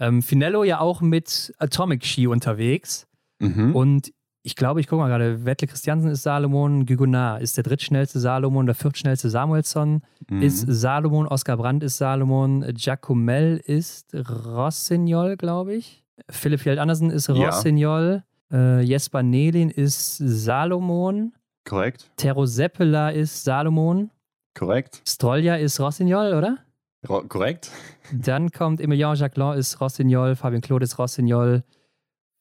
[0.00, 3.06] Ähm, Finello ja auch mit Atomic Ski unterwegs.
[3.40, 3.74] Mhm.
[3.74, 8.18] Und ich glaube, ich gucke mal gerade, Wettle Christiansen ist Salomon, Gügonar ist der drittschnellste
[8.20, 10.42] Salomon, der viertschnellste Samuelsson mhm.
[10.42, 16.04] ist Salomon, Oskar Brandt ist Salomon, Giacomel ist Rossignol, glaube ich.
[16.30, 18.78] Philipp Fjeld Andersen ist Rossignol, ja.
[18.78, 21.32] äh, Jesper Nelin ist Salomon.
[21.64, 22.10] Korrekt.
[22.16, 24.10] Tero Seppela ist Salomon.
[24.54, 25.02] Korrekt.
[25.06, 26.58] Strolja ist Rossignol, oder?
[27.06, 27.70] Korrekt.
[28.12, 31.62] Dann kommt Emilien Jacquelin ist Rossignol, Fabien Claude ist Rossignol,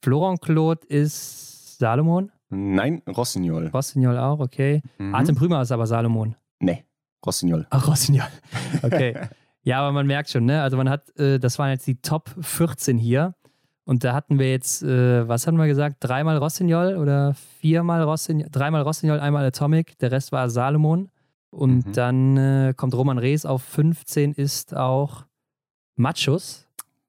[0.03, 2.31] Florent Claude ist Salomon.
[2.49, 3.67] Nein, Rossignol.
[3.67, 4.81] Rossignol auch, okay.
[4.97, 5.13] Mhm.
[5.13, 6.35] Artem Prümer ist aber Salomon.
[6.59, 6.85] Nee,
[7.25, 7.67] Rossignol.
[7.69, 8.27] Ach, Rossignol.
[8.83, 9.15] Okay.
[9.63, 10.61] ja, aber man merkt schon, ne?
[10.61, 13.33] Also man hat, äh, das waren jetzt die Top 14 hier.
[13.85, 15.97] Und da hatten wir jetzt, äh, was hatten wir gesagt?
[16.01, 18.49] Dreimal Rossignol oder viermal Rossignol?
[18.51, 19.97] Dreimal Rossignol, einmal Atomic.
[19.99, 21.09] Der Rest war Salomon.
[21.49, 21.93] Und mhm.
[21.93, 25.25] dann äh, kommt Roman Rees auf 15, ist auch
[25.95, 26.67] Machus.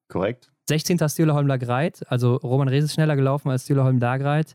[0.09, 0.51] Korrekt.
[0.69, 0.99] 16.
[1.09, 2.05] Stühlerholm Lagreit.
[2.09, 4.55] Also Roman Rees ist schneller gelaufen als Stühlerholm Lagreit,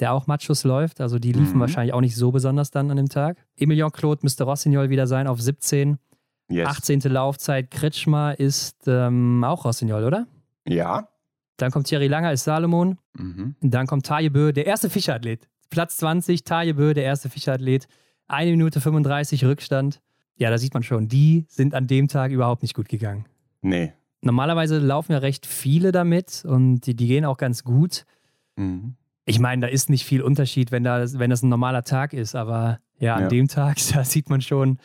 [0.00, 1.00] der auch Machus läuft.
[1.00, 1.60] Also die liefen mhm.
[1.60, 3.38] wahrscheinlich auch nicht so besonders dann an dem Tag.
[3.56, 5.98] Emilien Claude müsste Rossignol wieder sein auf 17.
[6.48, 6.68] Yes.
[6.68, 7.00] 18.
[7.00, 7.70] Laufzeit.
[7.70, 10.26] Kretschmer ist ähm, auch Rossignol, oder?
[10.66, 11.08] Ja.
[11.56, 12.98] Dann kommt Thierry Langer, ist Salomon.
[13.16, 13.56] Mhm.
[13.60, 15.48] Dann kommt Tajebö, der erste Fischerathlet.
[15.70, 17.88] Platz 20, Tajebö, der erste Fischerathlet.
[18.26, 20.00] Eine Minute 35 Rückstand.
[20.36, 23.26] Ja, da sieht man schon, die sind an dem Tag überhaupt nicht gut gegangen.
[23.62, 23.92] Nee.
[24.20, 28.04] Normalerweise laufen ja recht viele damit und die, die gehen auch ganz gut.
[28.56, 28.96] Mhm.
[29.26, 32.34] Ich meine, da ist nicht viel Unterschied, wenn, da, wenn das ein normaler Tag ist,
[32.34, 33.28] aber ja, an ja.
[33.28, 34.78] dem Tag, da sieht man schon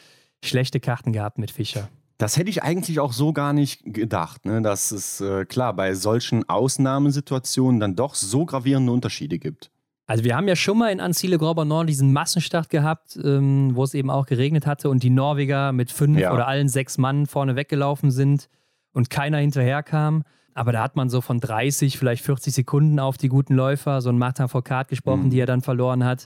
[0.44, 1.90] schlechte Karten gehabt mit Fischer.
[2.18, 4.62] Das hätte ich eigentlich auch so gar nicht gedacht, ne?
[4.62, 9.72] dass es äh, klar bei solchen Ausnahmesituationen dann doch so gravierende Unterschiede gibt.
[10.10, 13.84] Also wir haben ja schon mal in Ancile Grand Nord diesen Massenstart gehabt, ähm, wo
[13.84, 16.34] es eben auch geregnet hatte und die Norweger mit fünf ja.
[16.34, 18.50] oder allen sechs Mann vorne weggelaufen sind
[18.92, 20.24] und keiner hinterher kam.
[20.56, 24.10] Aber da hat man so von 30, vielleicht 40 Sekunden auf die guten Läufer, so
[24.10, 25.30] ein Martin Foucault gesprochen, mhm.
[25.30, 26.26] die er dann verloren hat.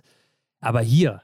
[0.62, 1.22] Aber hier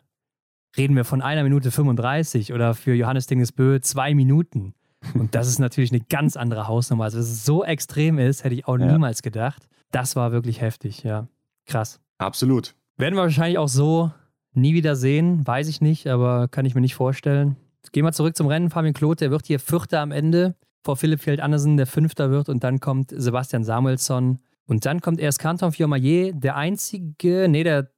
[0.75, 4.73] reden wir von einer Minute 35 oder für Johannes Dingesbö zwei Minuten.
[5.13, 7.05] Und das ist natürlich eine ganz andere Hausnummer.
[7.05, 8.91] Also, dass es so extrem ist, hätte ich auch ja.
[8.91, 9.69] niemals gedacht.
[9.91, 11.29] Das war wirklich heftig, ja.
[11.65, 12.01] Krass.
[12.19, 12.75] Absolut.
[12.97, 14.11] Werden wir wahrscheinlich auch so
[14.53, 17.55] nie wieder sehen, weiß ich nicht, aber kann ich mir nicht vorstellen.
[17.91, 18.69] Gehen wir zurück zum Rennen.
[18.69, 22.49] Fabian Kloth, der wird hier Vierter am Ende vor Philipp Fjeld Andersen, der Fünfter wird
[22.49, 27.89] und dann kommt Sebastian Samuelsson und dann kommt erst Canton Fiormaillet, der einzige, nee, der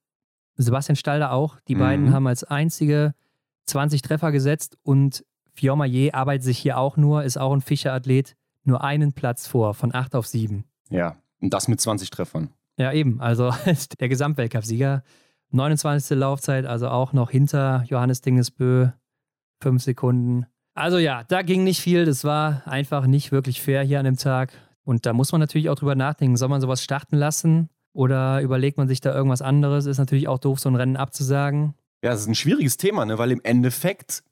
[0.55, 1.59] Sebastian Stalder auch.
[1.67, 1.79] Die mhm.
[1.79, 3.13] beiden haben als einzige
[3.65, 8.83] 20 Treffer gesetzt und Fiormaillet arbeitet sich hier auch nur, ist auch ein Fischerathlet, nur
[8.83, 10.63] einen Platz vor, von 8 auf 7.
[10.89, 12.51] Ja, und das mit 20 Treffern.
[12.81, 13.21] Ja, eben.
[13.21, 13.53] Also
[13.99, 15.03] der Gesamtweltcup-Sieger.
[15.51, 16.17] 29.
[16.17, 18.89] Laufzeit, also auch noch hinter Johannes Dingesbö.
[19.61, 20.47] Fünf Sekunden.
[20.73, 22.05] Also ja, da ging nicht viel.
[22.05, 24.51] Das war einfach nicht wirklich fair hier an dem Tag.
[24.83, 26.37] Und da muss man natürlich auch drüber nachdenken.
[26.37, 27.69] Soll man sowas starten lassen?
[27.93, 29.85] Oder überlegt man sich da irgendwas anderes?
[29.85, 31.75] Ist natürlich auch doof, so ein Rennen abzusagen.
[32.03, 33.19] Ja, es ist ein schwieriges Thema, ne?
[33.19, 34.23] weil im Endeffekt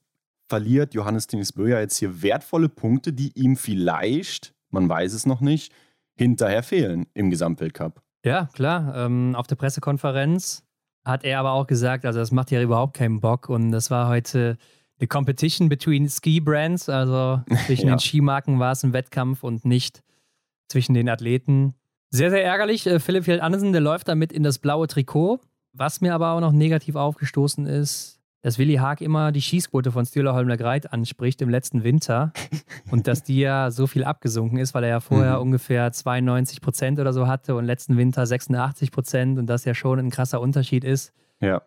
[0.48, 5.40] verliert Johannes Dingesbö ja jetzt hier wertvolle Punkte, die ihm vielleicht, man weiß es noch
[5.40, 5.72] nicht,
[6.16, 8.02] hinterher fehlen im Gesamtweltcup.
[8.24, 8.94] Ja, klar.
[8.96, 10.64] Ähm, auf der Pressekonferenz
[11.04, 14.08] hat er aber auch gesagt, also das macht ja überhaupt keinen Bock und das war
[14.08, 14.58] heute
[14.98, 17.94] eine Competition between Ski Brands, also zwischen ja.
[17.94, 20.02] den Skimarken war es ein Wettkampf und nicht
[20.68, 21.74] zwischen den Athleten.
[22.10, 22.86] Sehr, sehr ärgerlich.
[22.86, 25.40] Äh, Philipp Fjeld Andersen, der läuft damit in das blaue Trikot.
[25.72, 30.06] Was mir aber auch noch negativ aufgestoßen ist, dass Willi Haag immer die Schießquote von
[30.06, 32.32] Stühlerholmler Greit anspricht im letzten Winter
[32.90, 35.42] und dass die ja so viel abgesunken ist, weil er ja vorher mhm.
[35.42, 39.98] ungefähr 92 Prozent oder so hatte und letzten Winter 86 Prozent und das ja schon
[39.98, 41.12] ein krasser Unterschied ist.
[41.40, 41.62] Ja.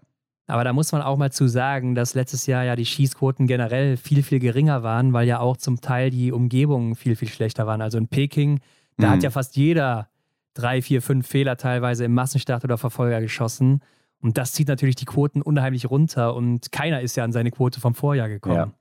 [0.47, 3.95] Aber da muss man auch mal zu sagen, dass letztes Jahr ja die Schießquoten generell
[3.95, 7.81] viel, viel geringer waren, weil ja auch zum Teil die Umgebungen viel, viel schlechter waren.
[7.81, 8.59] Also in Peking,
[8.97, 9.11] da mhm.
[9.11, 10.09] hat ja fast jeder
[10.53, 13.81] drei, vier, fünf Fehler teilweise im Massenstart oder Verfolger geschossen.
[14.23, 17.81] Und das zieht natürlich die Quoten unheimlich runter und keiner ist ja an seine Quote
[17.81, 18.55] vom Vorjahr gekommen.
[18.55, 18.71] Ja,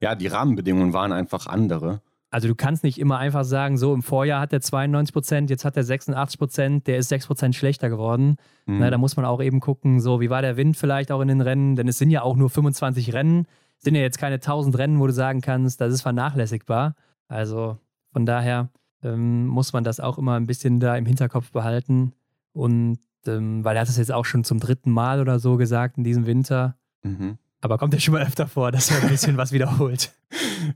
[0.00, 2.02] ja die Rahmenbedingungen waren einfach andere.
[2.30, 5.64] Also du kannst nicht immer einfach sagen, so im Vorjahr hat er 92 Prozent, jetzt
[5.64, 8.36] hat er 86 Prozent, der ist 6 Prozent schlechter geworden.
[8.66, 8.80] Mhm.
[8.80, 11.28] Na, da muss man auch eben gucken, so wie war der Wind vielleicht auch in
[11.28, 13.46] den Rennen, denn es sind ja auch nur 25 Rennen,
[13.78, 16.96] es sind ja jetzt keine 1000 Rennen, wo du sagen kannst, das ist vernachlässigbar.
[17.28, 17.78] Also
[18.12, 18.68] von daher
[19.02, 22.12] ähm, muss man das auch immer ein bisschen da im Hinterkopf behalten
[22.52, 22.98] und
[23.28, 26.04] ähm, weil er hat es jetzt auch schon zum dritten Mal oder so gesagt in
[26.04, 26.76] diesem Winter.
[27.02, 27.38] Mhm.
[27.60, 30.12] Aber kommt ja schon mal öfter vor, dass er ein bisschen was wiederholt.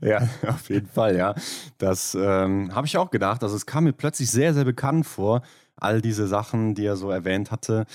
[0.01, 1.35] Ja, auf jeden Fall, ja.
[1.77, 3.43] Das ähm, habe ich auch gedacht.
[3.43, 5.41] Also es kam mir plötzlich sehr, sehr bekannt vor,
[5.75, 7.85] all diese Sachen, die er so erwähnt hatte.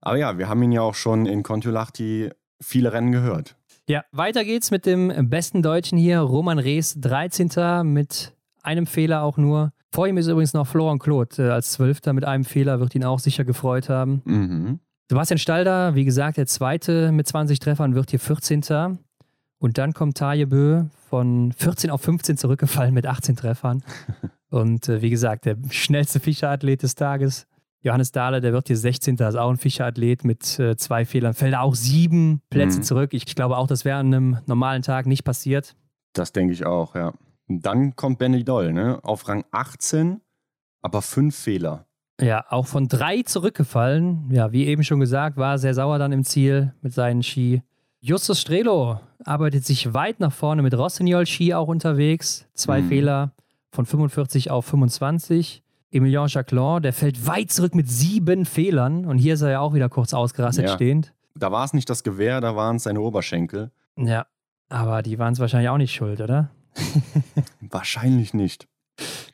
[0.00, 2.30] Aber ja, wir haben ihn ja auch schon in Kontiolahti
[2.60, 3.56] viele Rennen gehört.
[3.88, 7.82] Ja, weiter geht's mit dem besten Deutschen hier, Roman Rees, 13.
[7.84, 8.32] mit
[8.62, 9.72] einem Fehler auch nur.
[9.94, 13.04] Vor ihm ist übrigens noch Florian Claude äh, als Zwölfter mit einem Fehler, wird ihn
[13.04, 14.22] auch sicher gefreut haben.
[14.24, 14.80] Mhm.
[15.08, 18.98] Sebastian Stalder, wie gesagt, der Zweite mit 20 Treffern, wird hier 14.
[19.58, 23.84] Und dann kommt Taje Bö von 14 auf 15 zurückgefallen mit 18 Treffern.
[24.50, 27.46] Und äh, wie gesagt, der schnellste Fischerathlet des Tages.
[27.80, 29.14] Johannes Dahle, der wird hier 16.
[29.14, 31.34] ist auch ein Fischerathlet mit äh, zwei Fehlern.
[31.34, 32.82] Fällt auch sieben Plätze mhm.
[32.82, 33.14] zurück.
[33.14, 35.76] Ich, ich glaube auch, das wäre an einem normalen Tag nicht passiert.
[36.14, 37.12] Das denke ich auch, ja.
[37.48, 38.98] Dann kommt Benny Doll, ne?
[39.02, 40.20] Auf Rang 18,
[40.82, 41.86] aber fünf Fehler.
[42.20, 44.30] Ja, auch von drei zurückgefallen.
[44.30, 47.62] Ja, wie eben schon gesagt, war sehr sauer dann im Ziel mit seinen Ski.
[48.00, 52.46] Justus Strelo arbeitet sich weit nach vorne mit Rossignol Ski auch unterwegs.
[52.54, 52.88] Zwei mhm.
[52.88, 53.32] Fehler
[53.70, 55.62] von 45 auf 25.
[55.90, 59.06] Emilien Jacquelin, der fällt weit zurück mit sieben Fehlern.
[59.06, 60.74] Und hier ist er ja auch wieder kurz ausgerastet ja.
[60.74, 61.14] stehend.
[61.36, 63.70] Da war es nicht das Gewehr, da waren es seine Oberschenkel.
[63.96, 64.26] Ja,
[64.68, 66.50] aber die waren es wahrscheinlich auch nicht schuld, oder?
[67.60, 68.66] Wahrscheinlich nicht.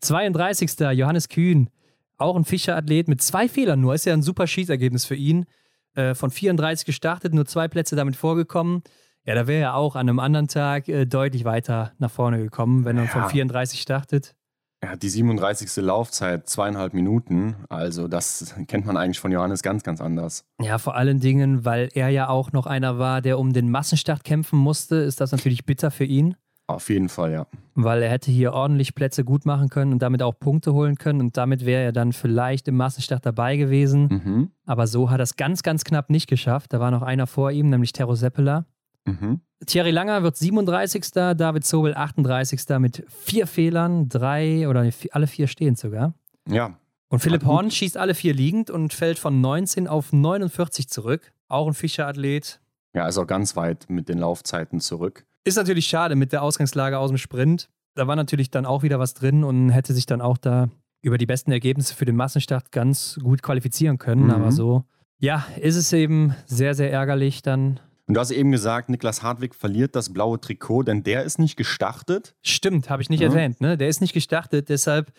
[0.01, 0.80] 32.
[0.93, 1.70] Johannes Kühn,
[2.16, 3.95] auch ein Fischerathlet mit zwei Fehlern nur.
[3.95, 5.47] Ist ja ein super Schießergebnis für ihn.
[5.95, 8.82] Äh, von 34 gestartet, nur zwei Plätze damit vorgekommen.
[9.24, 12.84] Ja, da wäre er auch an einem anderen Tag äh, deutlich weiter nach vorne gekommen,
[12.84, 13.11] wenn er ja.
[13.11, 14.34] von 34 startet.
[14.82, 15.84] Er hat die 37.
[15.84, 17.55] Laufzeit, zweieinhalb Minuten.
[17.68, 20.45] Also, das kennt man eigentlich von Johannes ganz, ganz anders.
[20.59, 24.24] Ja, vor allen Dingen, weil er ja auch noch einer war, der um den Massenstart
[24.24, 26.34] kämpfen musste, ist das natürlich bitter für ihn.
[26.75, 27.47] Auf jeden Fall, ja.
[27.75, 31.21] Weil er hätte hier ordentlich Plätze gut machen können und damit auch Punkte holen können
[31.21, 34.09] und damit wäre er dann vielleicht im Massenstart dabei gewesen.
[34.09, 34.51] Mhm.
[34.66, 36.73] Aber so hat er es ganz, ganz knapp nicht geschafft.
[36.73, 38.66] Da war noch einer vor ihm, nämlich Terro Seppela.
[39.05, 39.41] Mhm.
[39.66, 41.11] Thierry Langer wird 37.
[41.12, 42.61] David Zobel 38.
[42.79, 46.14] mit vier Fehlern, drei oder alle vier stehen sogar.
[46.49, 46.77] Ja.
[47.09, 51.33] Und Philipp Horn schießt alle vier liegend und fällt von 19 auf 49 zurück.
[51.49, 52.61] Auch ein Fischerathlet.
[52.95, 55.27] Ja, ist auch ganz weit mit den Laufzeiten zurück.
[55.45, 57.68] Ist natürlich schade mit der Ausgangslage aus dem Sprint.
[57.95, 60.68] Da war natürlich dann auch wieder was drin und hätte sich dann auch da
[61.03, 64.24] über die besten Ergebnisse für den Massenstart ganz gut qualifizieren können.
[64.24, 64.30] Mhm.
[64.30, 64.84] Aber so,
[65.18, 67.80] ja, ist es eben sehr, sehr ärgerlich dann.
[68.07, 71.57] Und du hast eben gesagt, Niklas Hartwig verliert das blaue Trikot, denn der ist nicht
[71.57, 72.34] gestartet.
[72.43, 73.26] Stimmt, habe ich nicht mhm.
[73.26, 73.61] erwähnt.
[73.61, 73.78] Ne?
[73.78, 75.12] Der ist nicht gestartet, deshalb,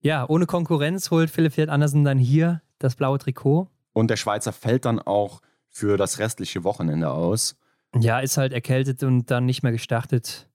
[0.00, 3.68] ja, ohne Konkurrenz holt Philipp Fiat Andersen dann hier das blaue Trikot.
[3.92, 7.56] Und der Schweizer fällt dann auch für das restliche Wochenende aus.
[7.98, 10.50] Ja, ist halt erkältet und dann nicht mehr gestartet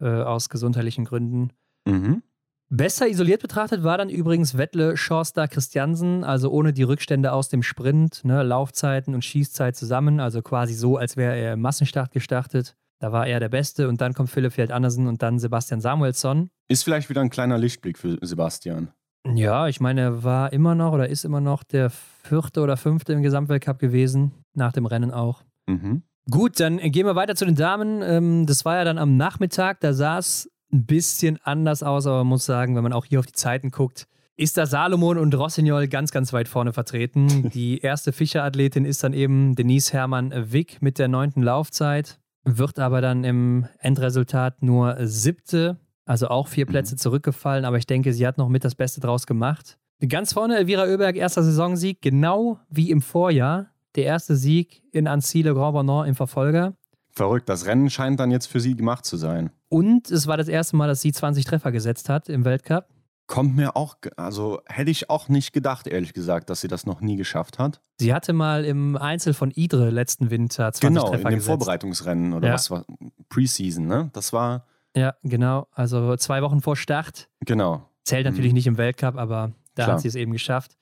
[0.00, 1.52] äh, aus gesundheitlichen Gründen.
[1.86, 2.22] Mhm.
[2.68, 7.62] Besser isoliert betrachtet war dann übrigens Wettle Schorster Christiansen, also ohne die Rückstände aus dem
[7.62, 12.74] Sprint, ne, Laufzeiten und Schießzeit zusammen, also quasi so, als wäre er im Massenstart gestartet.
[12.98, 16.48] Da war er der Beste und dann kommt Philipp Feld Andersen und dann Sebastian Samuelsson.
[16.68, 18.92] Ist vielleicht wieder ein kleiner Lichtblick für Sebastian.
[19.34, 23.12] Ja, ich meine, er war immer noch oder ist immer noch der vierte oder fünfte
[23.12, 25.42] im Gesamtweltcup gewesen, nach dem Rennen auch.
[25.68, 26.04] Mhm.
[26.30, 28.00] Gut, dann gehen wir weiter zu den Damen.
[28.02, 32.18] Ähm, das war ja dann am Nachmittag, da sah es ein bisschen anders aus, aber
[32.18, 34.06] man muss sagen, wenn man auch hier auf die Zeiten guckt,
[34.36, 37.50] ist da Salomon und Rossignol ganz, ganz weit vorne vertreten.
[37.54, 43.00] Die erste Fischerathletin ist dann eben Denise Hermann Wick mit der neunten Laufzeit, wird aber
[43.00, 48.38] dann im Endresultat nur siebte, also auch vier Plätze zurückgefallen, aber ich denke, sie hat
[48.38, 49.78] noch mit das Beste draus gemacht.
[50.08, 55.42] Ganz vorne Elvira Oeberg, erster Saisonsieg, genau wie im Vorjahr der erste Sieg in Annecy
[55.42, 56.74] Le Grand Bonnant im Verfolger.
[57.10, 59.50] Verrückt, das Rennen scheint dann jetzt für sie gemacht zu sein.
[59.68, 62.86] Und es war das erste Mal, dass sie 20 Treffer gesetzt hat im Weltcup.
[63.26, 67.00] Kommt mir auch, also hätte ich auch nicht gedacht, ehrlich gesagt, dass sie das noch
[67.00, 67.80] nie geschafft hat.
[67.98, 71.46] Sie hatte mal im Einzel von Idre letzten Winter 20 genau, Treffer in dem gesetzt.
[71.46, 72.54] Vorbereitungsrennen oder Ja.
[72.54, 72.84] was war
[73.28, 74.10] Preseason, ne?
[74.12, 75.68] Das war, Ja, genau.
[75.72, 77.28] Also zwei Wochen vor Start.
[77.40, 77.88] genau.
[78.04, 78.32] Zählt Mhm.
[78.32, 79.94] natürlich nicht im Weltcup, aber da Klar.
[79.96, 80.76] hat sie es eben geschafft.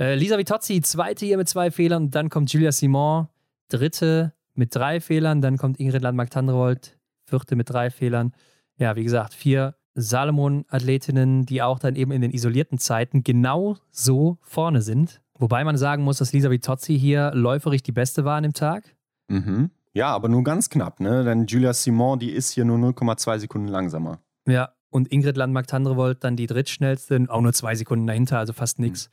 [0.00, 2.10] Äh, Lisa Vitozzi, zweite hier mit zwei Fehlern.
[2.10, 3.28] Dann kommt Julia Simon,
[3.68, 5.42] dritte mit drei Fehlern.
[5.42, 8.32] Dann kommt Ingrid Landmark-Tandrevold, vierte mit drei Fehlern.
[8.78, 14.38] Ja, wie gesagt, vier Salomon-Athletinnen, die auch dann eben in den isolierten Zeiten genau so
[14.40, 15.20] vorne sind.
[15.38, 18.96] Wobei man sagen muss, dass Lisa Vitozzi hier läuferig die beste war an dem Tag.
[19.28, 19.70] Mhm.
[19.92, 21.24] Ja, aber nur ganz knapp, ne?
[21.24, 24.20] Denn Julia Simon, die ist hier nur 0,2 Sekunden langsamer.
[24.46, 29.10] Ja, und Ingrid Landmark-Tandrevold dann die drittschnellste, auch nur zwei Sekunden dahinter, also fast nichts.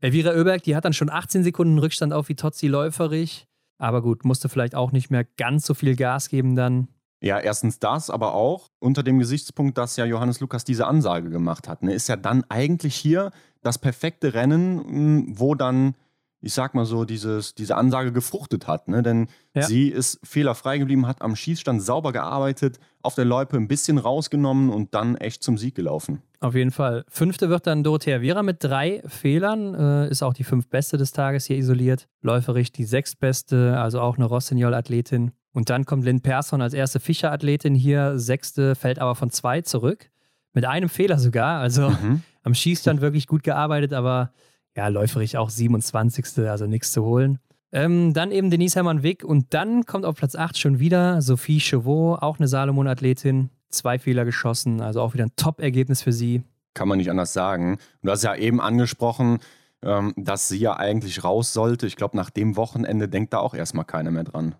[0.00, 3.46] Elvira Oeberg, die hat dann schon 18 Sekunden Rückstand auf Vitozzi läuferig.
[3.78, 6.88] Aber gut, musste vielleicht auch nicht mehr ganz so viel Gas geben dann.
[7.20, 11.68] Ja, erstens das, aber auch unter dem Gesichtspunkt, dass ja Johannes Lukas diese Ansage gemacht
[11.68, 11.82] hat.
[11.82, 11.92] Ne?
[11.92, 13.32] Ist ja dann eigentlich hier
[13.62, 15.96] das perfekte Rennen, mh, wo dann,
[16.40, 18.86] ich sag mal so, dieses, diese Ansage gefruchtet hat.
[18.86, 19.02] Ne?
[19.02, 19.62] Denn Ja.
[19.62, 24.70] sie ist fehlerfrei geblieben, hat am Schießstand sauber gearbeitet, auf der Loipe ein bisschen rausgenommen
[24.70, 26.22] und dann echt zum Sieg gelaufen.
[26.40, 27.04] Auf jeden Fall.
[27.08, 29.74] Fünfte wird dann Dorothea Vera mit drei Fehlern.
[29.74, 32.08] Äh, ist auch die fünftbeste des Tages hier isoliert.
[32.22, 35.32] Läuferig die sechstbeste, also auch eine Rossignol-Athletin.
[35.52, 38.18] Und dann kommt Lynn Persson als erste Fischer-Athletin hier.
[38.20, 40.10] Sechste, fällt aber von zwei zurück.
[40.52, 41.58] Mit einem Fehler sogar.
[41.60, 42.22] Also Mhm.
[42.44, 44.32] am Schießstand wirklich gut gearbeitet, aber
[44.76, 46.48] ja, läuferig auch 27.
[46.48, 47.40] Also nichts zu holen.
[47.72, 52.16] Ähm, dann eben Denise Hermann-Wick und dann kommt auf Platz 8 schon wieder Sophie Chevaux,
[52.22, 53.50] auch eine Salomon-Athletin.
[53.70, 56.42] Zwei Fehler geschossen, also auch wieder ein Top-Ergebnis für sie.
[56.74, 57.78] Kann man nicht anders sagen.
[58.02, 59.40] Du hast ja eben angesprochen,
[59.82, 61.86] ähm, dass sie ja eigentlich raus sollte.
[61.86, 64.54] Ich glaube, nach dem Wochenende denkt da auch erstmal keiner mehr dran.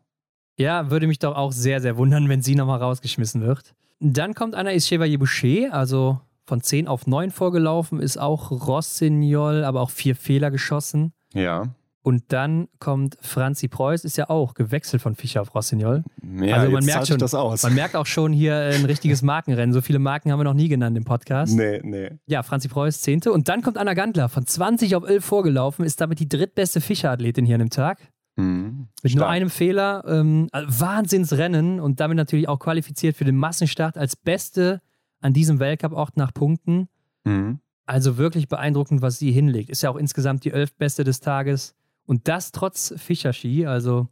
[0.56, 3.74] Ja, würde mich doch auch sehr, sehr wundern, wenn sie nochmal rausgeschmissen wird.
[4.00, 9.80] Dann kommt Anna Chevalier Boucher, also von 10 auf 9 vorgelaufen, ist auch Rossignol, aber
[9.80, 11.12] auch vier Fehler geschossen.
[11.34, 11.68] Ja.
[12.08, 16.04] Und dann kommt Franzi Preuß, ist ja auch gewechselt von Fischer auf Rossignol.
[16.40, 17.62] ja Also man merkt schon- das aus.
[17.64, 19.74] Man merkt auch schon hier ein richtiges Markenrennen.
[19.74, 21.54] So viele Marken haben wir noch nie genannt im Podcast.
[21.54, 22.10] Nee, nee.
[22.26, 23.26] Ja, Franzi Preuß, 10.
[23.30, 27.44] Und dann kommt Anna Gantler, von 20 auf 11 vorgelaufen, ist damit die drittbeste Fischer-Athletin
[27.44, 27.98] hier an dem Tag.
[28.36, 28.88] Mhm.
[29.02, 29.30] Mit nur Stark.
[29.30, 30.02] einem Fehler.
[30.08, 34.80] Ähm, also Wahnsinnsrennen und damit natürlich auch qualifiziert für den Massenstart als Beste
[35.20, 36.88] an diesem Weltcup-Ort nach Punkten.
[37.24, 37.58] Mhm.
[37.84, 39.70] Also wirklich beeindruckend, was sie hinlegt.
[39.70, 41.74] Ist ja auch insgesamt die elfbeste des Tages.
[42.08, 43.66] Und das trotz Fischerski.
[43.66, 44.08] Also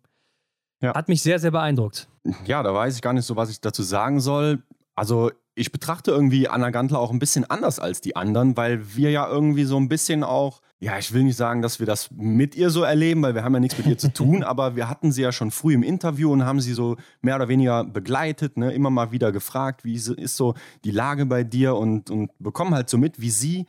[0.82, 0.94] Ja.
[0.94, 2.08] hat mich sehr, sehr beeindruckt.
[2.44, 4.62] Ja, da weiß ich gar nicht so, was ich dazu sagen soll.
[4.94, 9.10] Also, ich betrachte irgendwie Anna Gantler auch ein bisschen anders als die anderen, weil wir
[9.10, 12.54] ja irgendwie so ein bisschen auch, ja, ich will nicht sagen, dass wir das mit
[12.54, 15.12] ihr so erleben, weil wir haben ja nichts mit ihr zu tun, aber wir hatten
[15.12, 18.72] sie ja schon früh im Interview und haben sie so mehr oder weniger begleitet, ne,
[18.74, 22.90] immer mal wieder gefragt, wie ist so die Lage bei dir und, und bekommen halt
[22.90, 23.64] so mit, wie sie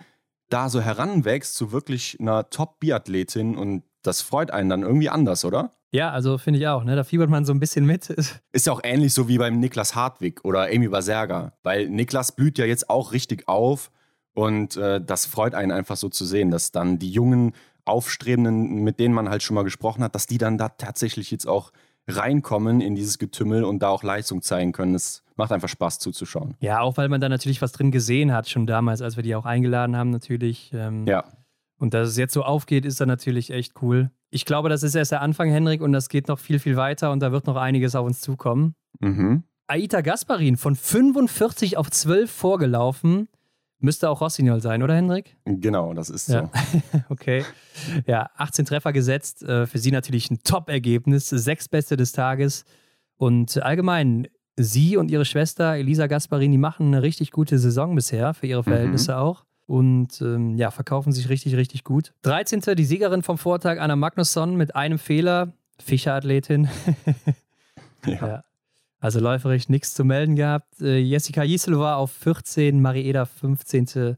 [0.50, 5.74] da so heranwächst zu wirklich einer Top-Biathletin und das freut einen dann irgendwie anders, oder?
[5.92, 6.84] Ja, also finde ich auch.
[6.84, 6.96] Ne?
[6.96, 8.10] Da fiebert man so ein bisschen mit.
[8.52, 12.58] Ist ja auch ähnlich so wie beim Niklas Hartwig oder Amy Baserga, weil Niklas blüht
[12.58, 13.90] ja jetzt auch richtig auf
[14.34, 17.54] und äh, das freut einen einfach so zu sehen, dass dann die jungen
[17.86, 21.48] Aufstrebenden, mit denen man halt schon mal gesprochen hat, dass die dann da tatsächlich jetzt
[21.48, 21.72] auch
[22.08, 24.94] reinkommen in dieses Getümmel und da auch Leistung zeigen können.
[24.94, 26.56] Es macht einfach Spaß zuzuschauen.
[26.60, 29.36] Ja, auch weil man da natürlich was drin gesehen hat, schon damals, als wir die
[29.36, 30.72] auch eingeladen haben, natürlich.
[30.74, 31.24] Ähm, Ja,
[31.80, 34.12] Und dass es jetzt so aufgeht, ist dann natürlich echt cool.
[34.30, 37.12] Ich glaube, das ist erst der Anfang, Henrik, und das geht noch viel, viel weiter
[37.12, 38.76] und da wird noch einiges auf uns zukommen.
[39.00, 39.44] mhm.
[39.70, 43.28] Aita Gasparin von 45 auf 12 vorgelaufen.
[43.80, 45.36] Müsste auch Rossignol sein, oder Henrik?
[45.46, 46.34] genau, das ist so.
[46.34, 46.52] Ja.
[47.10, 47.44] Okay.
[48.06, 49.44] Ja, 18 Treffer gesetzt.
[49.44, 51.30] Äh, Für sie natürlich ein Top-Ergebnis.
[51.30, 52.64] Sechstbeste des Tages.
[53.18, 58.34] Und allgemein, sie und ihre Schwester Elisa Gasparin, die machen eine richtig gute Saison bisher,
[58.34, 59.44] für ihre Verhältnisse auch.
[59.68, 62.14] Und ähm, ja, verkaufen sich richtig, richtig gut.
[62.24, 62.62] 13.
[62.76, 65.54] die Siegerin vom Vortag, Anna Magnusson, mit einem Fehler.
[65.80, 66.70] Fischer-Athletin.
[68.06, 68.28] Ja.
[68.28, 68.44] Ja.
[69.00, 70.82] Also läuferisch nichts zu melden gehabt.
[70.82, 74.18] Äh, Jessica Jiesel war auf 14, Marieda 15.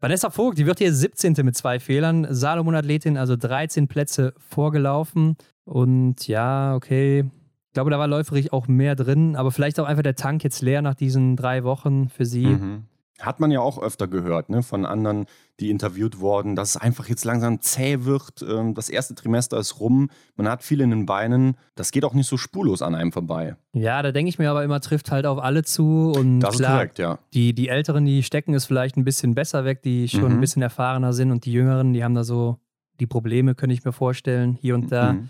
[0.00, 1.34] Vanessa Vogt, die wird hier 17.
[1.42, 2.26] mit zwei Fehlern.
[2.28, 5.36] Salomon-Athletin, also 13 Plätze vorgelaufen.
[5.64, 7.24] Und ja, okay.
[7.66, 10.62] Ich glaube, da war läuferig auch mehr drin, aber vielleicht auch einfach der Tank jetzt
[10.62, 12.46] leer nach diesen drei Wochen für sie.
[12.46, 12.84] Mhm.
[13.20, 15.26] Hat man ja auch öfter gehört, ne, von anderen,
[15.58, 18.42] die interviewt wurden, dass es einfach jetzt langsam zäh wird.
[18.48, 21.56] Ähm, Das erste Trimester ist rum, man hat viel in den Beinen.
[21.74, 23.56] Das geht auch nicht so spurlos an einem vorbei.
[23.72, 26.12] Ja, da denke ich mir aber immer, trifft halt auf alle zu.
[26.16, 27.18] Und Das ist klar, korrekt, ja.
[27.34, 30.30] Die, die Älteren, die stecken es vielleicht ein bisschen besser weg, die schon Mhm.
[30.34, 32.58] ein bisschen erfahrener sind und die Jüngeren, die haben da so
[33.00, 35.14] die Probleme, könnte ich mir vorstellen, hier und da.
[35.14, 35.28] Mhm.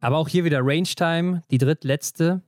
[0.00, 2.42] Aber auch hier wieder Range Time, die drittletzte.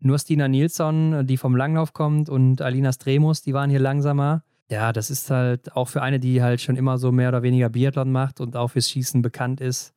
[0.00, 4.42] Nur Stina Nilsson, die vom Langlauf kommt und Alina Stremus, die waren hier langsamer.
[4.70, 7.68] Ja, das ist halt auch für eine, die halt schon immer so mehr oder weniger
[7.68, 9.94] Biathlon macht und auch fürs Schießen bekannt ist.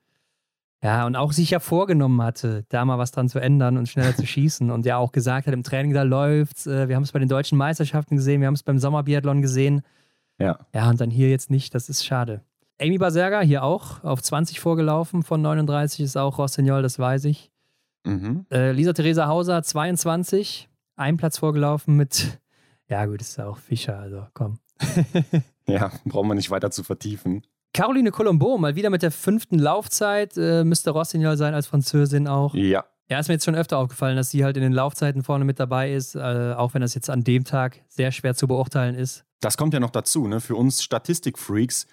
[0.84, 4.16] Ja, und auch sich ja vorgenommen hatte, da mal was dran zu ändern und schneller
[4.16, 4.70] zu schießen.
[4.70, 6.68] Und ja auch gesagt hat, im Training da läuft's.
[6.68, 9.84] Äh, wir haben es bei den deutschen Meisterschaften gesehen, wir haben es beim Sommerbiathlon gesehen.
[10.40, 10.60] Ja.
[10.74, 12.42] Ja, und dann hier jetzt nicht, das ist schade.
[12.82, 17.53] Amy Baserga hier auch auf 20 vorgelaufen von 39 ist auch Rossignol, das weiß ich.
[18.06, 18.46] Mhm.
[18.52, 22.40] Äh, Lisa Theresa Hauser 22, ein Platz vorgelaufen mit,
[22.90, 24.60] ja gut, ist ja auch Fischer, also komm.
[25.68, 27.44] ja, brauchen wir nicht weiter zu vertiefen.
[27.74, 32.54] Caroline Colombo, mal wieder mit der fünften Laufzeit, äh, müsste Rossignol sein als Französin auch.
[32.54, 32.86] Ja.
[33.10, 35.60] Ja, ist mir jetzt schon öfter aufgefallen, dass sie halt in den Laufzeiten vorne mit
[35.60, 39.26] dabei ist, äh, auch wenn das jetzt an dem Tag sehr schwer zu beurteilen ist.
[39.42, 40.40] Das kommt ja noch dazu, ne?
[40.40, 41.86] Für uns Statistikfreaks.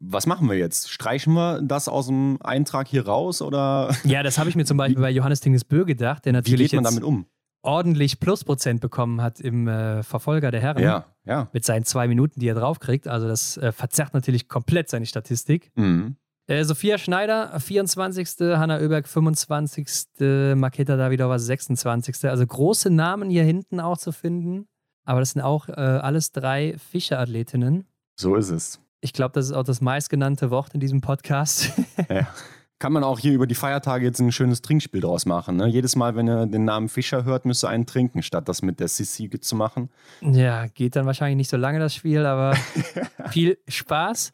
[0.00, 0.90] Was machen wir jetzt?
[0.90, 3.94] Streichen wir das aus dem Eintrag hier raus oder?
[4.04, 6.72] Ja, das habe ich mir zum Beispiel bei Johannes Tingesbö gedacht, der natürlich Wie geht
[6.74, 7.26] man jetzt damit um?
[7.62, 10.82] ordentlich Plusprozent bekommen hat im äh, Verfolger der Herren.
[10.82, 11.48] Ja, ja.
[11.52, 13.08] Mit seinen zwei Minuten, die er draufkriegt.
[13.08, 15.72] Also das äh, verzerrt natürlich komplett seine Statistik.
[15.74, 16.16] Mhm.
[16.46, 18.28] Äh, Sophia Schneider, 24.
[18.56, 20.56] Hanna Oeberg, 25.
[20.56, 22.24] Maketa Davidova, 26.
[22.28, 24.66] Also große Namen hier hinten auch zu finden.
[25.04, 27.86] Aber das sind auch äh, alles drei Fischer-Athletinnen.
[28.18, 28.80] So ist es.
[29.00, 31.72] Ich glaube, das ist auch das meistgenannte Wort in diesem Podcast.
[32.08, 32.26] Ja.
[32.80, 35.56] Kann man auch hier über die Feiertage jetzt ein schönes Trinkspiel draus machen.
[35.56, 35.66] Ne?
[35.66, 38.78] Jedes Mal, wenn ihr den Namen Fischer hört, müsst ihr einen trinken, statt das mit
[38.78, 39.90] der Sissi zu machen.
[40.20, 42.54] ja, geht dann wahrscheinlich nicht so lange das Spiel, aber
[43.30, 44.32] viel Spaß.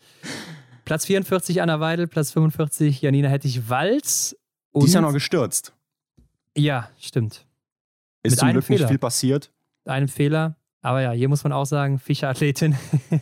[0.85, 4.37] Platz 44 Anna Weidel, Platz 45 Janina Hettich-Walz.
[4.77, 5.73] Die ist ja noch gestürzt.
[6.55, 7.47] Ja, stimmt.
[8.23, 8.89] Ist Mit zum Glück nicht Fehler.
[8.89, 9.51] viel passiert.
[9.87, 10.57] Einem Fehler.
[10.83, 12.77] Aber ja, hier muss man auch sagen, Fischer-Athletin.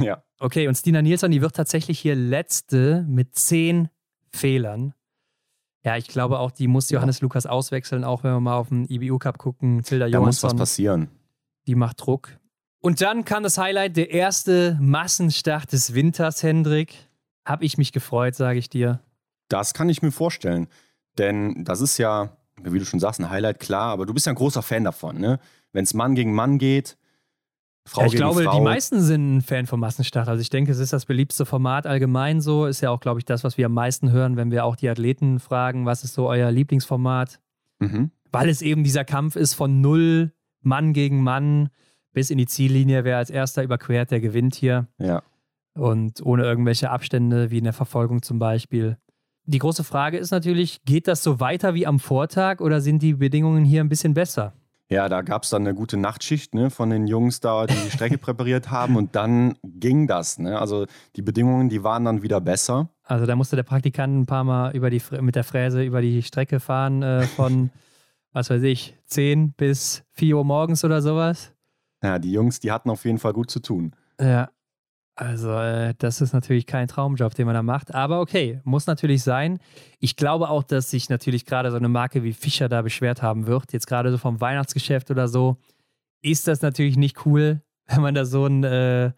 [0.00, 0.22] Ja.
[0.40, 3.88] Okay, und Stina Nilsson, die wird tatsächlich hier letzte mit zehn
[4.30, 4.94] Fehlern.
[5.84, 6.96] Ja, ich glaube auch, die muss Ja.
[6.98, 9.82] Johannes Lukas auswechseln, auch wenn wir mal auf den IBU Cup gucken.
[9.82, 11.08] Tilda Da muss was Johansson, passieren.
[11.66, 12.38] die macht Druck.
[12.80, 16.94] Und dann kam das Highlight, der erste Massenstart des Winters, Hendrik.
[17.44, 19.00] Hab ich mich gefreut, sage ich dir.
[19.48, 20.68] Das kann ich mir vorstellen.
[21.16, 24.32] Denn das ist ja, wie du schon sagst, ein Highlight, klar, aber du bist ja
[24.32, 25.40] ein großer Fan davon, ne?
[25.72, 26.96] Wenn es Mann gegen Mann geht,
[27.88, 28.56] Frau Ja, ich glaube, Frau.
[28.56, 30.28] die meisten sind ein Fan vom Massenstart.
[30.28, 32.66] Also ich denke, es ist das beliebteste Format allgemein so.
[32.66, 34.88] Ist ja auch, glaube ich, das, was wir am meisten hören, wenn wir auch die
[34.88, 37.40] Athleten fragen, was ist so euer Lieblingsformat?
[37.80, 38.10] Mhm.
[38.30, 41.70] Weil es eben dieser Kampf ist von null Mann gegen Mann
[42.12, 43.04] bis in die Ziellinie.
[43.04, 44.86] Wer als erster überquert, der gewinnt hier.
[44.98, 45.22] Ja.
[45.74, 48.98] Und ohne irgendwelche Abstände, wie in der Verfolgung zum Beispiel.
[49.44, 53.14] Die große Frage ist natürlich, geht das so weiter wie am Vortag oder sind die
[53.14, 54.52] Bedingungen hier ein bisschen besser?
[54.90, 57.90] Ja, da gab es dann eine gute Nachtschicht ne, von den Jungs da, die die
[57.90, 60.38] Strecke präpariert haben und dann ging das.
[60.38, 60.58] Ne?
[60.58, 62.88] Also die Bedingungen, die waren dann wieder besser.
[63.02, 66.22] Also da musste der Praktikant ein paar Mal über die, mit der Fräse über die
[66.22, 67.70] Strecke fahren äh, von,
[68.32, 71.52] was weiß ich, 10 bis 4 Uhr morgens oder sowas.
[72.02, 73.94] Ja, die Jungs, die hatten auf jeden Fall gut zu tun.
[74.18, 74.48] Ja.
[75.20, 77.92] Also äh, das ist natürlich kein Traumjob, den man da macht.
[77.92, 79.58] Aber okay, muss natürlich sein.
[79.98, 83.48] Ich glaube auch, dass sich natürlich gerade so eine Marke wie Fischer da beschwert haben
[83.48, 83.72] wird.
[83.72, 85.56] Jetzt gerade so vom Weihnachtsgeschäft oder so.
[86.22, 89.10] Ist das natürlich nicht cool, wenn man da so ein äh,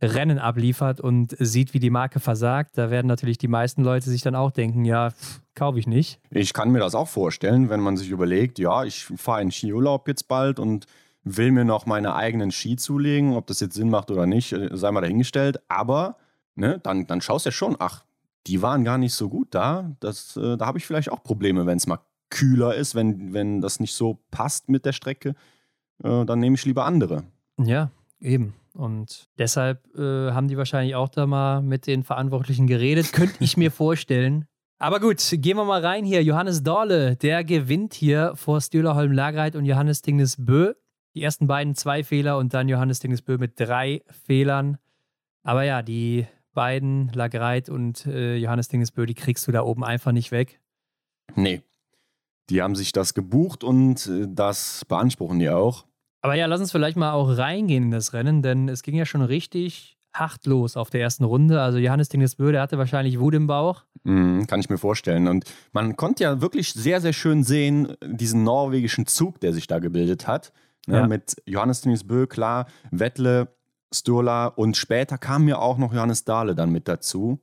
[0.00, 2.78] Rennen abliefert und sieht, wie die Marke versagt.
[2.78, 5.12] Da werden natürlich die meisten Leute sich dann auch denken, ja,
[5.56, 6.20] kaufe ich nicht.
[6.30, 10.06] Ich kann mir das auch vorstellen, wenn man sich überlegt, ja, ich fahre in Skiurlaub
[10.06, 10.86] jetzt bald und
[11.24, 14.70] will mir noch meine eigenen Ski zulegen, ob das jetzt Sinn macht oder nicht, äh,
[14.72, 15.60] sei mal dahingestellt.
[15.68, 16.16] Aber
[16.54, 18.04] ne, dann, dann schaust du ja schon, ach,
[18.46, 19.94] die waren gar nicht so gut da.
[20.00, 22.00] Das, äh, da habe ich vielleicht auch Probleme, wenn es mal
[22.30, 25.34] kühler ist, wenn, wenn das nicht so passt mit der Strecke.
[26.02, 27.24] Äh, dann nehme ich lieber andere.
[27.58, 27.90] Ja,
[28.20, 28.54] eben.
[28.74, 33.56] Und deshalb äh, haben die wahrscheinlich auch da mal mit den Verantwortlichen geredet, könnte ich
[33.56, 34.46] mir vorstellen.
[34.78, 36.22] Aber gut, gehen wir mal rein hier.
[36.22, 40.74] Johannes Dorle, der gewinnt hier vor Stühlerholm Lagreit und Johannes Tingnes Bö.
[41.18, 44.78] Die ersten beiden zwei Fehler und dann Johannes Tingnes Bö mit drei Fehlern.
[45.42, 49.82] Aber ja, die beiden, Lagreit und äh, Johannes Tingnes Bö, die kriegst du da oben
[49.82, 50.60] einfach nicht weg.
[51.34, 51.62] Nee.
[52.50, 55.86] Die haben sich das gebucht und äh, das beanspruchen die auch.
[56.20, 59.04] Aber ja, lass uns vielleicht mal auch reingehen in das Rennen, denn es ging ja
[59.04, 61.60] schon richtig hart los auf der ersten Runde.
[61.60, 63.82] Also Johannes Tingnesbö, der hatte wahrscheinlich Wut im Bauch.
[64.04, 65.26] Mhm, kann ich mir vorstellen.
[65.26, 69.80] Und man konnte ja wirklich sehr, sehr schön sehen, diesen norwegischen Zug, der sich da
[69.80, 70.52] gebildet hat.
[70.88, 71.06] Ne, Ja.
[71.06, 73.48] Mit Johannes Bö, klar, Wettle,
[73.94, 77.40] Sturla und später kam ja auch noch Johannes Dahle dann mit dazu.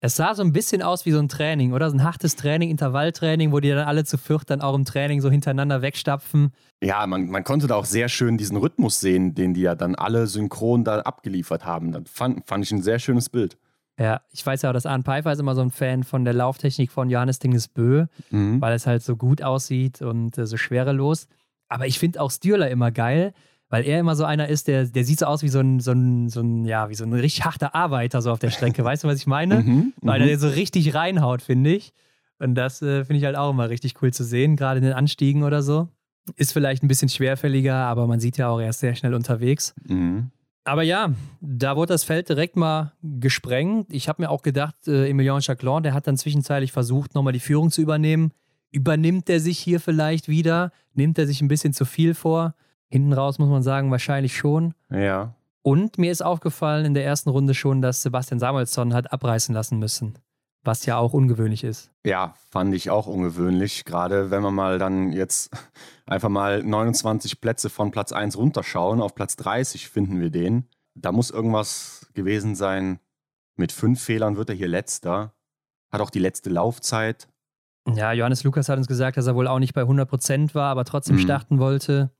[0.00, 1.88] Es sah so ein bisschen aus wie so ein Training, oder?
[1.90, 5.20] So ein hartes Training, Intervalltraining, wo die dann alle zu viert dann auch im Training
[5.22, 6.52] so hintereinander wegstapfen.
[6.82, 9.94] Ja, man, man konnte da auch sehr schön diesen Rhythmus sehen, den die ja dann
[9.94, 11.92] alle synchron da abgeliefert haben.
[11.92, 13.56] Das fand, fand ich ein sehr schönes Bild.
[13.98, 16.34] Ja, ich weiß ja auch, dass Arne Pfeiffer ist immer so ein Fan von der
[16.34, 18.60] Lauftechnik von Johannes Dingesbö, Mhm.
[18.60, 21.26] weil es halt so gut aussieht und äh, so schwerelos.
[21.68, 23.32] Aber ich finde auch Stürler immer geil,
[23.68, 25.92] weil er immer so einer ist, der, der sieht so aus wie so ein, so
[25.92, 28.84] ein, so ein, ja, wie so ein richtig harter Arbeiter so auf der Strecke.
[28.84, 29.56] weißt du, was ich meine?
[29.66, 31.92] Mhm, weil er so richtig reinhaut, finde ich.
[32.38, 34.92] Und das äh, finde ich halt auch immer richtig cool zu sehen, gerade in den
[34.92, 35.88] Anstiegen oder so.
[36.36, 39.74] Ist vielleicht ein bisschen schwerfälliger, aber man sieht ja auch, er ist sehr schnell unterwegs.
[39.88, 40.30] Mhm.
[40.64, 43.86] Aber ja, da wurde das Feld direkt mal gesprengt.
[43.90, 47.40] Ich habe mir auch gedacht, äh, Emilien Chaclon, der hat dann zwischenzeitlich versucht, nochmal die
[47.40, 48.32] Führung zu übernehmen.
[48.76, 50.70] Übernimmt er sich hier vielleicht wieder?
[50.92, 52.54] Nimmt er sich ein bisschen zu viel vor?
[52.90, 54.74] Hinten raus muss man sagen, wahrscheinlich schon.
[54.90, 55.34] Ja.
[55.62, 59.78] Und mir ist aufgefallen in der ersten Runde schon, dass Sebastian Samuelsson hat abreißen lassen
[59.78, 60.18] müssen.
[60.62, 61.90] Was ja auch ungewöhnlich ist.
[62.04, 63.86] Ja, fand ich auch ungewöhnlich.
[63.86, 65.56] Gerade wenn wir mal dann jetzt
[66.06, 69.00] einfach mal 29 Plätze von Platz 1 runterschauen.
[69.00, 70.68] Auf Platz 30 finden wir den.
[70.94, 72.98] Da muss irgendwas gewesen sein.
[73.56, 75.32] Mit fünf Fehlern wird er hier letzter.
[75.90, 77.26] Hat auch die letzte Laufzeit.
[77.94, 80.84] Ja, Johannes Lukas hat uns gesagt, dass er wohl auch nicht bei 100% war, aber
[80.84, 81.20] trotzdem mhm.
[81.20, 82.10] starten wollte.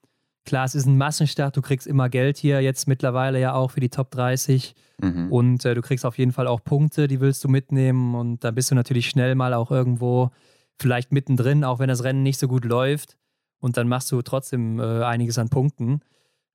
[0.45, 3.81] Klar, es ist ein Massenstart, du kriegst immer Geld hier, jetzt mittlerweile ja auch für
[3.81, 4.75] die Top 30.
[5.03, 5.33] Mhm.
[5.33, 8.15] Und äh, du kriegst auf jeden Fall auch Punkte, die willst du mitnehmen.
[8.15, 10.31] Und da bist du natürlich schnell mal auch irgendwo
[10.79, 13.17] vielleicht mittendrin, auch wenn das Rennen nicht so gut läuft.
[13.59, 16.01] Und dann machst du trotzdem äh, einiges an Punkten.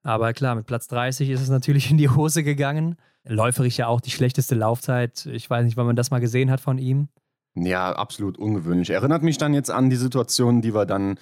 [0.04, 2.96] Aber klar, mit Platz 30 ist es natürlich in die Hose gegangen.
[3.24, 5.26] Läuferisch ja auch die schlechteste Laufzeit.
[5.28, 7.10] Ich weiß nicht, wann man das mal gesehen hat von ihm.
[7.56, 8.90] Ja, absolut ungewöhnlich.
[8.90, 11.18] Erinnert mich dann jetzt an die Situation, die wir dann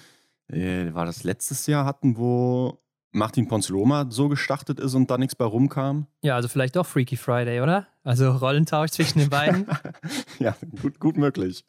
[0.48, 2.78] äh, war das letztes Jahr hatten, wo
[3.12, 6.06] Martin Ponzloma so gestartet ist und da nichts bei rumkam.
[6.22, 7.86] Ja, also vielleicht doch Freaky Friday, oder?
[8.04, 9.66] Also Rollentausch zwischen den beiden.
[10.38, 11.64] ja, gut, gut möglich.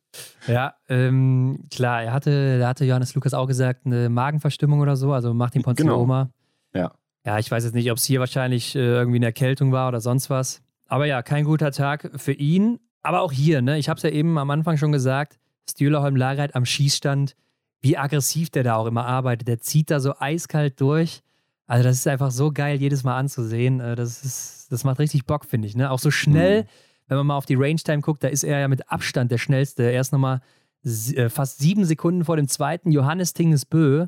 [0.48, 5.14] Ja, ähm, klar, er hatte, da hatte Johannes Lukas auch gesagt, eine Magenverstimmung oder so,
[5.14, 6.30] also Martin Ponzloma.
[6.74, 6.86] Genau.
[6.86, 6.94] Ja.
[7.24, 10.02] Ja, ich weiß jetzt nicht, ob es hier wahrscheinlich äh, irgendwie eine Erkältung war oder
[10.02, 10.62] sonst was.
[10.88, 12.80] Aber ja, kein guter Tag für ihn.
[13.02, 13.78] Aber auch hier, ne?
[13.78, 15.40] Ich habe es ja eben am Anfang schon gesagt,
[15.70, 17.36] Stühlerholm Lagreit am Schießstand
[17.82, 19.48] wie aggressiv der da auch immer arbeitet.
[19.48, 21.22] Der zieht da so eiskalt durch.
[21.66, 23.80] Also, das ist einfach so geil, jedes Mal anzusehen.
[23.80, 25.76] Äh, das, ist, das macht richtig Bock, finde ich.
[25.76, 25.90] Ne?
[25.90, 26.68] Auch so schnell, mhm.
[27.08, 29.84] wenn man mal auf die Range-Time guckt, da ist er ja mit Abstand der schnellste.
[29.84, 30.42] Er ist nochmal
[30.84, 34.08] äh, fast sieben Sekunden vor dem zweiten Johannes Tingesbö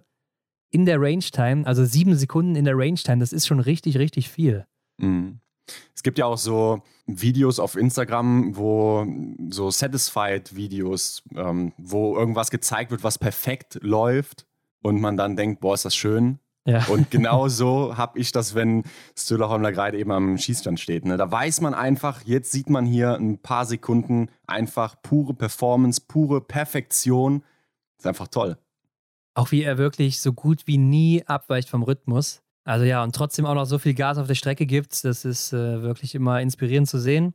[0.70, 1.66] in der Range-Time.
[1.66, 4.66] Also sieben Sekunden in der Range-Time, das ist schon richtig, richtig viel.
[4.98, 5.39] Mhm.
[5.95, 9.05] Es gibt ja auch so Videos auf Instagram, wo
[9.49, 14.45] so Satisfied-Videos, ähm, wo irgendwas gezeigt wird, was perfekt läuft
[14.82, 16.39] und man dann denkt, boah, ist das schön.
[16.66, 16.86] Ja.
[16.86, 18.84] Und genau so habe ich das, wenn
[19.18, 21.05] Stöhlerholmler gerade eben am Schießstand steht.
[21.05, 21.18] Ne?
[21.18, 26.41] Da weiß man einfach, jetzt sieht man hier ein paar Sekunden einfach pure Performance, pure
[26.41, 27.43] Perfektion.
[27.97, 28.57] Ist einfach toll.
[29.36, 32.43] Auch wie er wirklich so gut wie nie abweicht vom Rhythmus.
[32.64, 35.53] Also ja, und trotzdem auch noch so viel Gas auf der Strecke gibt, das ist
[35.53, 37.34] äh, wirklich immer inspirierend zu sehen.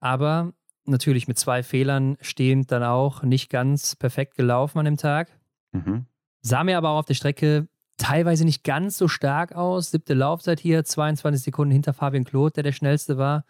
[0.00, 0.52] Aber
[0.86, 5.28] natürlich mit zwei Fehlern stehend dann auch nicht ganz perfekt gelaufen an dem Tag.
[5.72, 6.06] Mhm.
[6.42, 9.90] Sah mir aber auch auf der Strecke teilweise nicht ganz so stark aus.
[9.90, 13.44] Siebte Laufzeit hier, 22 Sekunden hinter Fabian Claude, der der schnellste war.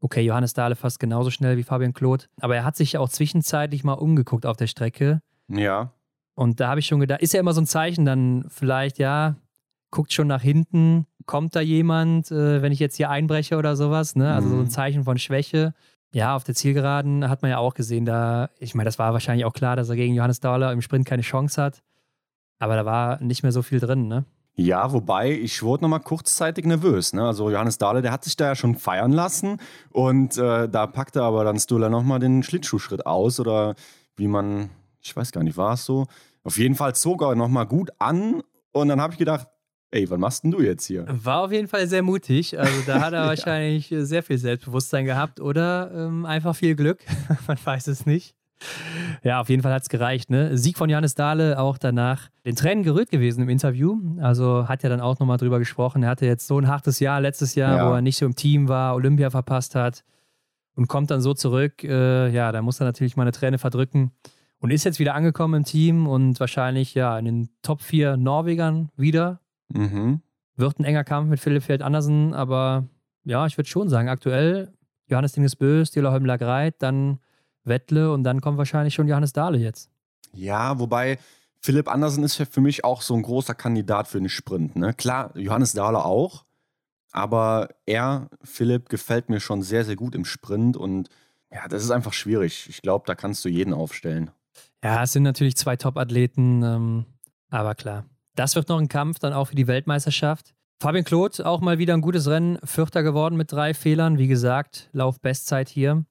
[0.00, 2.26] Okay, Johannes Dahle fast genauso schnell wie Fabian Claude.
[2.40, 5.20] Aber er hat sich auch zwischenzeitlich mal umgeguckt auf der Strecke.
[5.48, 5.92] Ja.
[6.34, 9.34] Und da habe ich schon gedacht, ist ja immer so ein Zeichen dann vielleicht, ja,
[9.90, 14.16] guckt schon nach hinten, kommt da jemand, äh, wenn ich jetzt hier einbreche oder sowas,
[14.16, 14.32] ne?
[14.32, 14.52] Also mhm.
[14.52, 14.70] so ein mhm.
[14.70, 15.74] Zeichen von Schwäche.
[16.12, 19.44] Ja, auf der Zielgeraden hat man ja auch gesehen, da, ich meine, das war wahrscheinlich
[19.44, 21.82] auch klar, dass er gegen Johannes Dauler im Sprint keine Chance hat.
[22.58, 24.24] Aber da war nicht mehr so viel drin, ne?
[24.60, 27.12] Ja, wobei ich wurde nochmal kurzzeitig nervös.
[27.12, 27.24] Ne?
[27.24, 29.60] Also Johannes Dahle, der hat sich da ja schon feiern lassen
[29.90, 33.76] und äh, da packte aber dann Stuller nochmal den Schlittschuhschritt aus oder
[34.16, 34.70] wie man,
[35.00, 36.08] ich weiß gar nicht, war es so.
[36.42, 39.46] Auf jeden Fall zog er nochmal gut an und dann habe ich gedacht,
[39.90, 41.06] Ey, was machst denn du jetzt hier?
[41.08, 42.58] War auf jeden Fall sehr mutig.
[42.58, 43.26] Also da hat er ja.
[43.28, 47.00] wahrscheinlich sehr viel Selbstbewusstsein gehabt oder ähm, einfach viel Glück.
[47.46, 48.34] Man weiß es nicht.
[49.22, 50.30] Ja, auf jeden Fall hat es gereicht.
[50.30, 50.58] Ne?
[50.58, 53.96] Sieg von Janis Dahle auch danach den Tränen gerührt gewesen im Interview.
[54.20, 56.02] Also hat er dann auch nochmal drüber gesprochen.
[56.02, 57.88] Er hatte jetzt so ein hartes Jahr letztes Jahr, ja.
[57.88, 60.04] wo er nicht so im Team war, Olympia verpasst hat
[60.74, 61.84] und kommt dann so zurück.
[61.84, 64.12] Äh, ja, da muss er natürlich mal eine Träne verdrücken
[64.58, 68.90] und ist jetzt wieder angekommen im Team und wahrscheinlich ja in den Top 4 Norwegern
[68.96, 70.22] wieder Mhm.
[70.56, 72.88] Wird ein enger Kampf mit Philipp Feld Andersen, aber
[73.24, 74.72] ja, ich würde schon sagen, aktuell
[75.06, 77.20] Johannes Dingesbö, Stielerholm Lagreit, dann
[77.64, 79.90] Wettle und dann kommt wahrscheinlich schon Johannes Dahle jetzt.
[80.32, 81.18] Ja, wobei
[81.60, 84.76] Philipp Andersen ist ja für mich auch so ein großer Kandidat für den Sprint.
[84.76, 84.94] Ne?
[84.94, 86.44] Klar, Johannes Dahle auch,
[87.12, 91.08] aber er, Philipp, gefällt mir schon sehr, sehr gut im Sprint und
[91.50, 92.66] ja, das ist einfach schwierig.
[92.68, 94.30] Ich glaube, da kannst du jeden aufstellen.
[94.84, 97.04] Ja, es sind natürlich zwei Top-Athleten, ähm,
[97.50, 98.04] aber klar,
[98.38, 100.54] das wird noch ein Kampf dann auch für die Weltmeisterschaft.
[100.80, 104.18] Fabian Claude auch mal wieder ein gutes Rennen, Vierter geworden mit drei Fehlern.
[104.18, 106.04] Wie gesagt, Lauf-Bestzeit hier.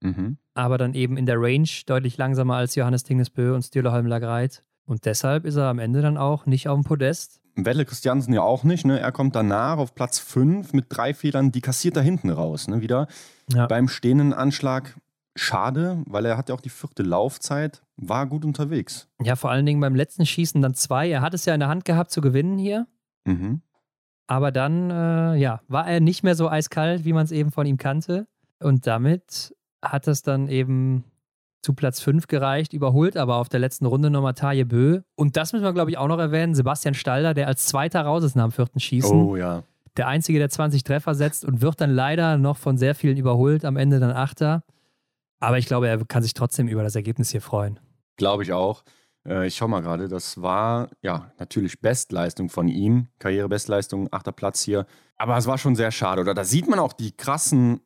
[0.00, 0.38] Mhm.
[0.54, 4.64] Aber dann eben in der Range deutlich langsamer als Johannes Tingesbö und Stühleholm Lagreit.
[4.86, 7.40] Und deshalb ist er am Ende dann auch nicht auf dem Podest.
[7.54, 8.84] Welle Christiansen ja auch nicht.
[8.84, 8.98] Ne?
[8.98, 11.52] Er kommt danach auf Platz 5 mit drei Fehlern.
[11.52, 12.66] Die kassiert da hinten raus.
[12.66, 12.80] Ne?
[12.80, 13.06] Wieder
[13.52, 13.66] ja.
[13.66, 14.96] beim stehenden Anschlag.
[15.38, 19.08] Schade, weil er hat ja auch die vierte Laufzeit, war gut unterwegs.
[19.22, 21.08] Ja, vor allen Dingen beim letzten Schießen dann zwei.
[21.08, 22.86] Er hat es ja in der Hand gehabt zu gewinnen hier.
[23.24, 23.62] Mhm.
[24.26, 27.66] Aber dann, äh, ja, war er nicht mehr so eiskalt, wie man es eben von
[27.66, 28.26] ihm kannte.
[28.60, 31.04] Und damit hat es dann eben
[31.62, 35.00] zu Platz 5 gereicht, überholt aber auf der letzten Runde nochmal Taje Bö.
[35.16, 36.54] Und das müssen wir, glaube ich, auch noch erwähnen.
[36.54, 39.16] Sebastian Stalder, der als Zweiter raus ist nach dem vierten Schießen.
[39.16, 39.62] Oh ja.
[39.96, 43.64] Der Einzige, der 20 Treffer setzt und wird dann leider noch von sehr vielen überholt,
[43.64, 44.62] am Ende dann Achter.
[45.40, 47.78] Aber ich glaube, er kann sich trotzdem über das Ergebnis hier freuen.
[48.16, 48.84] Glaube ich auch.
[49.26, 53.08] Äh, ich schaue mal gerade, das war ja natürlich Bestleistung von ihm.
[53.18, 54.86] Karrierebestleistung, achter Platz hier.
[55.16, 56.22] Aber es war schon sehr schade.
[56.22, 57.80] Oder da sieht man auch die krassen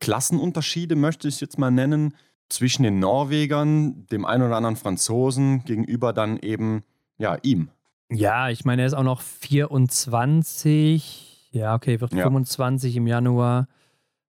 [0.00, 2.16] Klassenunterschiede, möchte ich es jetzt mal nennen
[2.48, 6.82] zwischen den Norwegern, dem einen oder anderen Franzosen, gegenüber dann eben,
[7.18, 7.70] ja, ihm.
[8.10, 11.50] Ja, ich meine, er ist auch noch 24.
[11.52, 12.24] Ja, okay, wird ja.
[12.24, 13.68] 25 im Januar.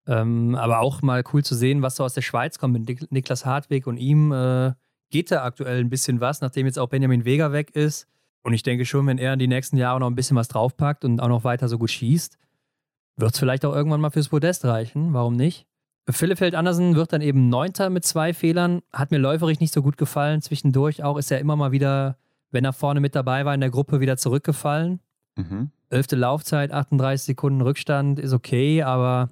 [0.07, 3.45] Ähm, aber auch mal cool zu sehen, was so aus der Schweiz kommt mit Niklas
[3.45, 4.31] Hartweg und ihm.
[4.31, 4.73] Äh,
[5.09, 8.07] geht da aktuell ein bisschen was, nachdem jetzt auch Benjamin Vega weg ist.
[8.43, 11.05] Und ich denke schon, wenn er in die nächsten Jahre noch ein bisschen was draufpackt
[11.05, 12.37] und auch noch weiter so gut schießt,
[13.17, 15.13] wird es vielleicht auch irgendwann mal fürs Podest reichen.
[15.13, 15.65] Warum nicht?
[16.09, 18.81] Philippfeld Andersen wird dann eben Neunter mit zwei Fehlern.
[18.93, 20.41] Hat mir läuferig nicht so gut gefallen.
[20.41, 22.17] Zwischendurch auch ist er immer mal wieder,
[22.51, 25.01] wenn er vorne mit dabei war, in der Gruppe wieder zurückgefallen.
[25.35, 25.71] Mhm.
[25.89, 29.31] Elfte Laufzeit, 38 Sekunden Rückstand ist okay, aber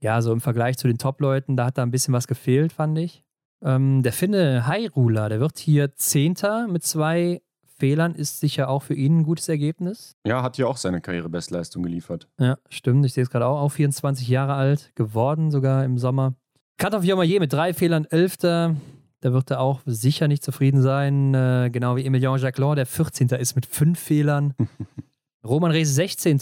[0.00, 2.98] ja, so im Vergleich zu den Top-Leuten, da hat da ein bisschen was gefehlt, fand
[2.98, 3.22] ich.
[3.62, 7.40] Ähm, der Finne Hairula, der wird hier Zehnter mit zwei
[7.78, 10.16] Fehlern ist sicher auch für ihn ein gutes Ergebnis.
[10.26, 12.28] Ja, hat ja auch seine Karrierebestleistung geliefert.
[12.40, 13.06] Ja, stimmt.
[13.06, 13.60] Ich sehe es gerade auch.
[13.60, 16.34] Auch 24 Jahre alt geworden, sogar im Sommer.
[16.76, 18.74] Katov Jomayer mit drei Fehlern, Elfter.
[19.20, 21.34] Da wird er auch sicher nicht zufrieden sein.
[21.34, 23.28] Äh, genau wie Emilien Jacquelin, der 14.
[23.30, 24.54] ist mit fünf Fehlern.
[25.44, 26.40] Roman Rees 16.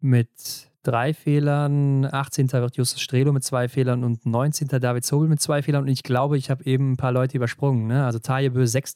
[0.00, 0.28] mit
[0.82, 2.04] drei Fehlern.
[2.04, 2.52] 18.
[2.52, 4.68] wird Justus Strelo mit zwei Fehlern und 19.
[4.68, 5.82] David Sobel mit zwei Fehlern.
[5.82, 7.86] Und ich glaube, ich habe eben ein paar Leute übersprungen.
[7.86, 8.04] Ne?
[8.04, 8.94] Also Tajebö 6.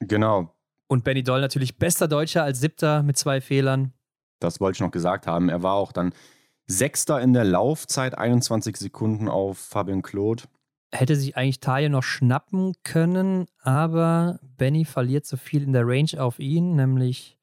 [0.00, 0.54] Genau.
[0.86, 3.92] Und Benny Doll natürlich bester Deutscher als siebter mit zwei Fehlern.
[4.40, 5.48] Das wollte ich noch gesagt haben.
[5.48, 6.12] Er war auch dann
[6.66, 10.44] Sechster in der Laufzeit, 21 Sekunden auf Fabian Claude.
[10.92, 16.12] Hätte sich eigentlich Taille noch schnappen können, aber Benny verliert so viel in der Range
[16.18, 17.38] auf ihn, nämlich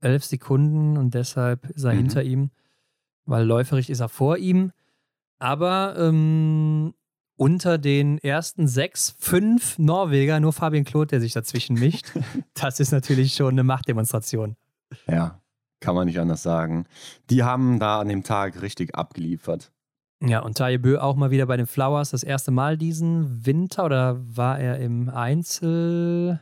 [0.00, 1.98] 11 Sekunden und deshalb ist er mhm.
[1.98, 2.50] hinter ihm,
[3.26, 4.72] weil läuferig ist er vor ihm.
[5.38, 6.94] Aber ähm,
[7.36, 12.12] unter den ersten sechs, fünf Norweger nur Fabian Kloth, der sich dazwischen mischt.
[12.54, 14.56] Das ist natürlich schon eine Machtdemonstration.
[15.08, 15.40] Ja,
[15.80, 16.86] kann man nicht anders sagen.
[17.30, 19.72] Die haben da an dem Tag richtig abgeliefert.
[20.22, 23.84] Ja, und Taye Bö auch mal wieder bei den Flowers das erste Mal diesen Winter
[23.84, 26.40] oder war er im Einzel?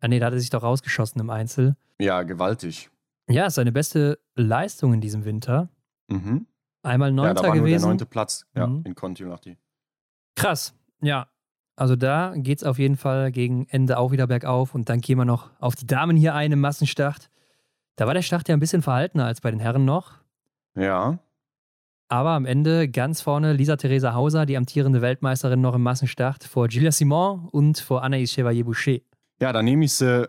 [0.00, 1.74] Ah, nee, da hat er sich doch rausgeschossen im Einzel.
[1.98, 2.90] Ja, gewaltig.
[3.28, 5.68] Ja, seine beste Leistung in diesem Winter.
[6.12, 6.46] Mhm.
[6.82, 7.72] Einmal Neunter ja, da war gewesen.
[7.72, 8.82] Nur der neunte Platz ja, mhm.
[8.84, 9.56] in Conti.
[10.34, 11.28] Krass, ja.
[11.74, 14.74] Also da geht es auf jeden Fall gegen Ende auch wieder bergauf.
[14.74, 17.30] Und dann gehen wir noch auf die Damen hier ein im Massenstart.
[17.96, 20.18] Da war der Start ja ein bisschen verhaltener als bei den Herren noch.
[20.76, 21.18] Ja.
[22.08, 26.68] Aber am Ende ganz vorne Lisa Theresa Hauser, die amtierende Weltmeisterin, noch im Massenstart vor
[26.68, 28.98] Julia Simon und vor Anaïs Chevalier-Boucher.
[29.40, 30.28] Ja, da nehme ich sie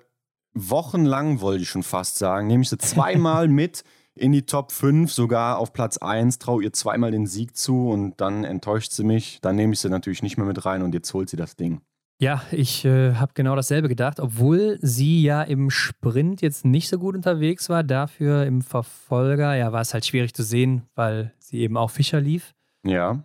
[0.53, 3.83] wochenlang, wollte ich schon fast sagen, nehme ich sie zweimal mit
[4.15, 8.19] in die Top 5, sogar auf Platz 1, traue ihr zweimal den Sieg zu und
[8.21, 9.39] dann enttäuscht sie mich.
[9.41, 11.81] Dann nehme ich sie natürlich nicht mehr mit rein und jetzt holt sie das Ding.
[12.19, 16.99] Ja, ich äh, habe genau dasselbe gedacht, obwohl sie ja im Sprint jetzt nicht so
[16.99, 17.83] gut unterwegs war.
[17.83, 22.21] Dafür im Verfolger, ja, war es halt schwierig zu sehen, weil sie eben auch Fischer
[22.21, 22.53] lief.
[22.85, 23.23] Ja.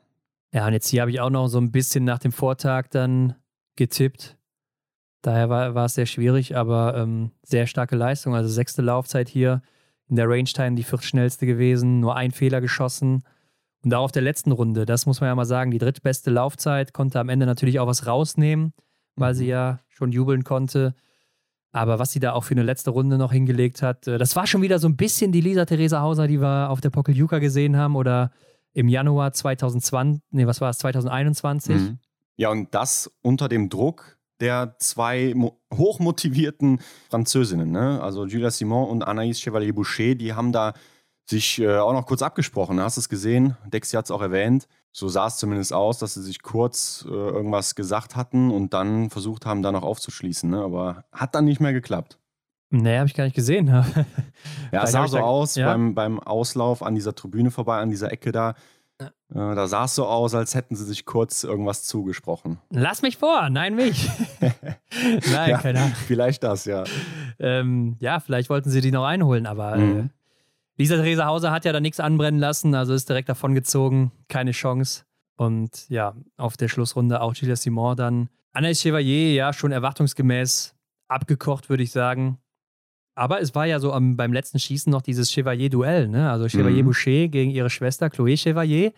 [0.52, 3.34] Ja, und jetzt hier habe ich auch noch so ein bisschen nach dem Vortag dann
[3.76, 4.36] getippt.
[5.22, 8.34] Daher war, war es sehr schwierig, aber ähm, sehr starke Leistung.
[8.34, 9.62] Also sechste Laufzeit hier
[10.08, 13.24] in der Range Time die viertschnellste gewesen, nur ein Fehler geschossen.
[13.84, 16.92] Und auch auf der letzten Runde, das muss man ja mal sagen, die drittbeste Laufzeit,
[16.92, 18.72] konnte am Ende natürlich auch was rausnehmen,
[19.16, 19.50] weil sie mhm.
[19.50, 20.94] ja schon jubeln konnte.
[21.72, 24.46] Aber was sie da auch für eine letzte Runde noch hingelegt hat, äh, das war
[24.46, 27.76] schon wieder so ein bisschen die Lisa Theresa Hauser, die wir auf der Pokeljuka gesehen
[27.76, 28.32] haben oder
[28.72, 31.76] im Januar 2020, nee, was war es, 2021.
[31.76, 31.98] Mhm.
[32.36, 35.34] Ja, und das unter dem Druck, der zwei
[35.74, 38.00] hochmotivierten Französinnen, ne?
[38.02, 40.74] also Julia Simon und Anaïs Chevalier-Boucher, die haben da
[41.28, 42.80] sich äh, auch noch kurz abgesprochen.
[42.80, 43.56] Hast du es gesehen?
[43.66, 44.66] Dexi hat es auch erwähnt.
[44.92, 49.10] So sah es zumindest aus, dass sie sich kurz äh, irgendwas gesagt hatten und dann
[49.10, 50.48] versucht haben, da noch aufzuschließen.
[50.48, 50.62] Ne?
[50.62, 52.18] Aber hat dann nicht mehr geklappt.
[52.70, 53.66] Nee, habe ich gar nicht gesehen.
[53.66, 53.84] ja,
[54.82, 55.70] es sah so aus ja?
[55.70, 58.54] beim, beim Auslauf an dieser Tribüne vorbei, an dieser Ecke da.
[59.30, 62.58] Äh, da sah es so aus, als hätten sie sich kurz irgendwas zugesprochen.
[62.70, 64.08] Lass mich vor, nein, mich.
[64.40, 65.92] nein, ja, keine Ahnung.
[66.06, 66.84] Vielleicht das, ja.
[67.38, 69.98] ähm, ja, vielleicht wollten sie die noch einholen, aber äh, mhm.
[70.00, 70.08] äh,
[70.78, 74.52] Lisa Theresa Hauser hat ja da nichts anbrennen lassen, also ist direkt davon gezogen, keine
[74.52, 75.04] Chance.
[75.36, 78.28] Und ja, auf der Schlussrunde auch Julia Simon dann.
[78.54, 80.74] Anaïs Chevalier, ja, schon erwartungsgemäß
[81.06, 82.38] abgekocht, würde ich sagen.
[83.14, 86.30] Aber es war ja so am, beim letzten Schießen noch dieses Chevalier-Duell, ne?
[86.30, 86.86] Also Chevalier mhm.
[86.86, 88.92] Boucher gegen ihre Schwester Chloé Chevalier.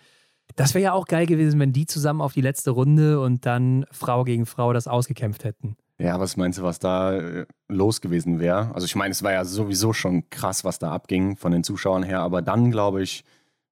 [0.57, 3.87] Das wäre ja auch geil gewesen, wenn die zusammen auf die letzte Runde und dann
[3.91, 5.77] Frau gegen Frau das ausgekämpft hätten.
[5.99, 8.75] Ja, was meinst du, was da äh, los gewesen wäre?
[8.75, 12.03] Also ich meine, es war ja sowieso schon krass, was da abging von den Zuschauern
[12.03, 13.23] her, aber dann, glaube ich,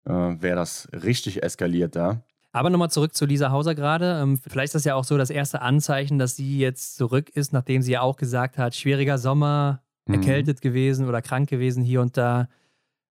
[0.04, 2.22] äh, wäre das richtig eskaliert da.
[2.52, 4.20] Aber nochmal zurück zu Lisa Hauser gerade.
[4.22, 7.52] Ähm, vielleicht ist das ja auch so das erste Anzeichen, dass sie jetzt zurück ist,
[7.52, 10.14] nachdem sie ja auch gesagt hat, schwieriger Sommer, mhm.
[10.14, 12.48] erkältet gewesen oder krank gewesen hier und da.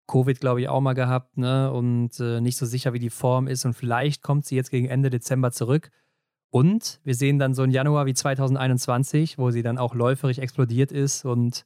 [0.07, 1.71] Covid, glaube ich, auch mal gehabt, ne?
[1.71, 3.65] Und äh, nicht so sicher, wie die Form ist.
[3.65, 5.89] Und vielleicht kommt sie jetzt gegen Ende Dezember zurück.
[6.51, 10.91] Und wir sehen dann so ein Januar wie 2021, wo sie dann auch läuferig explodiert
[10.91, 11.65] ist und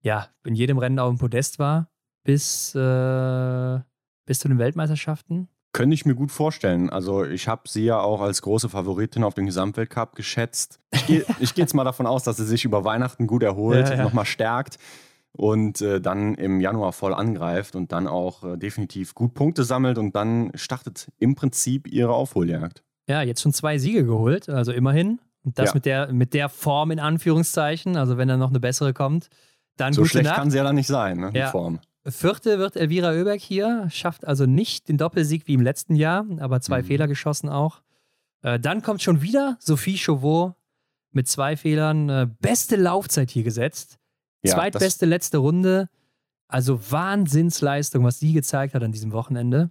[0.00, 1.90] ja, in jedem Rennen auf dem Podest war,
[2.24, 3.80] bis, äh,
[4.24, 5.48] bis zu den Weltmeisterschaften.
[5.72, 6.90] Könnte ich mir gut vorstellen.
[6.90, 10.80] Also ich habe sie ja auch als große Favoritin auf den Gesamtweltcup geschätzt.
[10.92, 13.96] Ich gehe geh jetzt mal davon aus, dass sie sich über Weihnachten gut erholt, ja,
[13.96, 14.02] ja.
[14.02, 14.78] nochmal stärkt
[15.32, 19.98] und äh, dann im Januar voll angreift und dann auch äh, definitiv gut Punkte sammelt
[19.98, 25.20] und dann startet im Prinzip ihre Aufholjagd ja, jetzt schon zwei Siege geholt, also immerhin.
[25.44, 25.74] Und das ja.
[25.74, 29.28] mit, der, mit der Form in Anführungszeichen, also wenn dann noch eine bessere kommt,
[29.76, 30.36] dann So schlecht Nacht.
[30.36, 31.46] kann sie ja dann nicht sein, ne, ja.
[31.46, 31.80] die Form.
[32.04, 36.60] Vierte wird Elvira Oeberg hier, schafft also nicht den Doppelsieg wie im letzten Jahr, aber
[36.60, 36.86] zwei mhm.
[36.86, 37.80] Fehler geschossen auch.
[38.42, 40.54] Äh, dann kommt schon wieder Sophie Chauveau
[41.12, 42.08] mit zwei Fehlern.
[42.08, 43.98] Äh, beste Laufzeit hier gesetzt.
[44.44, 45.88] Ja, Zweitbeste letzte Runde.
[46.48, 49.70] Also Wahnsinnsleistung, was sie gezeigt hat an diesem Wochenende.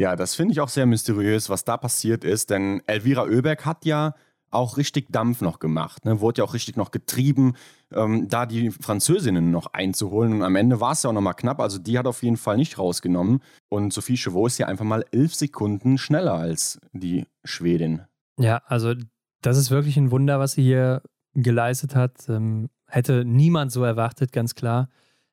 [0.00, 3.84] Ja, das finde ich auch sehr mysteriös, was da passiert ist, denn Elvira Oeberg hat
[3.84, 4.14] ja
[4.50, 6.20] auch richtig Dampf noch gemacht, ne?
[6.20, 7.54] wurde ja auch richtig noch getrieben,
[7.92, 10.32] ähm, da die Französinnen noch einzuholen.
[10.34, 12.56] Und am Ende war es ja auch nochmal knapp, also die hat auf jeden Fall
[12.56, 13.42] nicht rausgenommen.
[13.68, 18.02] Und Sophie Chevaux ist ja einfach mal elf Sekunden schneller als die Schwedin.
[18.38, 18.94] Ja, also
[19.42, 21.02] das ist wirklich ein Wunder, was sie hier
[21.34, 22.28] geleistet hat.
[22.28, 24.88] Ähm, hätte niemand so erwartet, ganz klar.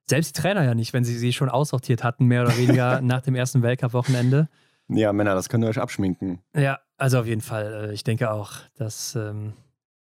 [0.08, 3.22] Selbst die Trainer ja nicht, wenn sie sie schon aussortiert hatten, mehr oder weniger nach
[3.22, 4.50] dem ersten Weltcup-Wochenende.
[4.88, 6.42] Ja, Männer, das könnt ihr euch abschminken.
[6.56, 7.90] Ja, also auf jeden Fall.
[7.90, 9.54] Äh, ich denke auch, das ähm,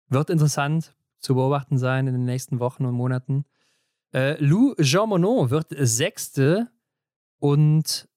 [0.09, 3.45] wird interessant zu beobachten sein in den nächsten Wochen und Monaten.
[4.13, 6.69] Äh, Lou Jean Monod wird Sechste
[7.39, 8.07] und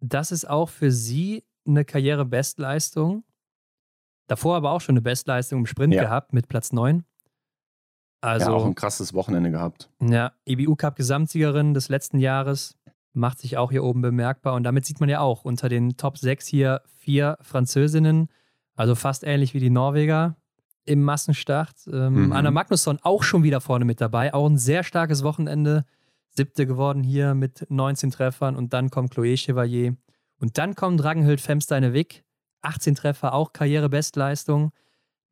[0.00, 3.24] das ist auch für sie eine Karrierebestleistung.
[4.26, 6.02] Davor aber auch schon eine Bestleistung im Sprint ja.
[6.02, 7.04] gehabt mit Platz 9.
[8.24, 9.90] Also, ja, auch ein krasses Wochenende gehabt.
[10.00, 12.78] Ja, EBU Cup Gesamtsiegerin des letzten Jahres
[13.12, 14.54] macht sich auch hier oben bemerkbar.
[14.54, 18.28] Und damit sieht man ja auch unter den Top 6 hier vier Französinnen,
[18.76, 20.36] also fast ähnlich wie die Norweger
[20.86, 21.86] im Massenstart.
[21.92, 22.32] Ähm, mhm.
[22.32, 24.32] Anna Magnusson auch schon wieder vorne mit dabei.
[24.32, 25.84] Auch ein sehr starkes Wochenende.
[26.30, 28.56] Siebte geworden hier mit 19 Treffern.
[28.56, 29.96] Und dann kommt Chloé Chevalier.
[30.40, 32.24] Und dann kommt Ragnhild Femsteine-Wick.
[32.62, 34.72] 18 Treffer, auch Karrierebestleistung.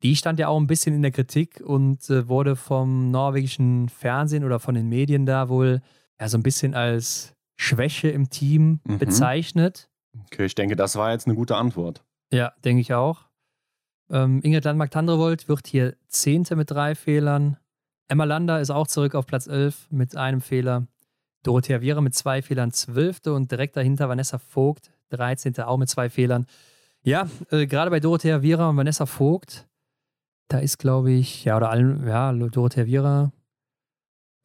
[0.03, 4.43] Die stand ja auch ein bisschen in der Kritik und äh, wurde vom norwegischen Fernsehen
[4.43, 5.81] oder von den Medien da wohl
[6.19, 8.97] ja so ein bisschen als Schwäche im Team mhm.
[8.99, 9.89] bezeichnet.
[10.25, 12.03] Okay, ich denke, das war jetzt eine gute Antwort.
[12.31, 13.21] Ja, denke ich auch.
[14.09, 17.57] Ähm, Ingrid Landmark-Tandrevold wird hier Zehnte mit drei Fehlern.
[18.09, 20.85] Emma Lander ist auch zurück auf Platz 11 mit einem Fehler.
[21.43, 25.59] Dorothea Viera mit zwei Fehlern Zwölfte und direkt dahinter Vanessa Vogt, 13.
[25.59, 26.45] auch mit zwei Fehlern.
[27.03, 29.67] Ja, äh, gerade bei Dorothea Viera und Vanessa Vogt
[30.47, 33.31] da ist, glaube ich, ja, oder allen, ja, Dorothea Viera.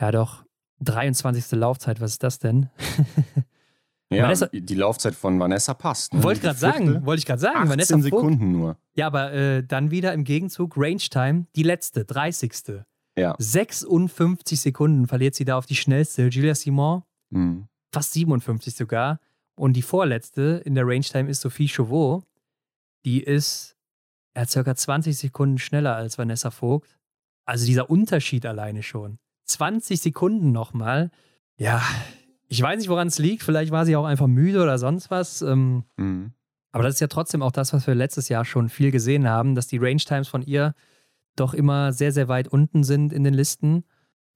[0.00, 0.44] Ja, doch,
[0.80, 1.52] 23.
[1.58, 2.70] Laufzeit, was ist das denn?
[4.10, 6.14] ja, Vanessa, die Laufzeit von Vanessa passt.
[6.14, 6.22] Ne?
[6.22, 7.58] Wollte ich gerade sagen, wollte ich gerade sagen.
[7.58, 8.76] 18 Vanessa Sekunden Vogt, nur.
[8.94, 12.84] Ja, aber äh, dann wieder im Gegenzug Range Time, die letzte, 30.
[13.18, 13.34] Ja.
[13.38, 17.02] 56 Sekunden verliert sie da auf die schnellste, Julia Simon.
[17.30, 17.66] Mhm.
[17.92, 19.18] Fast 57 sogar.
[19.56, 22.22] Und die vorletzte in der Range Time ist Sophie Chauveau.
[23.04, 23.76] Die ist
[24.38, 26.96] er hat circa 20 Sekunden schneller als Vanessa Vogt.
[27.44, 29.18] Also dieser Unterschied alleine schon.
[29.46, 31.10] 20 Sekunden nochmal.
[31.56, 31.82] Ja,
[32.46, 33.42] ich weiß nicht, woran es liegt.
[33.42, 35.42] Vielleicht war sie auch einfach müde oder sonst was.
[35.42, 36.34] Ähm, mhm.
[36.70, 39.56] Aber das ist ja trotzdem auch das, was wir letztes Jahr schon viel gesehen haben,
[39.56, 40.72] dass die Range Times von ihr
[41.34, 43.82] doch immer sehr, sehr weit unten sind in den Listen.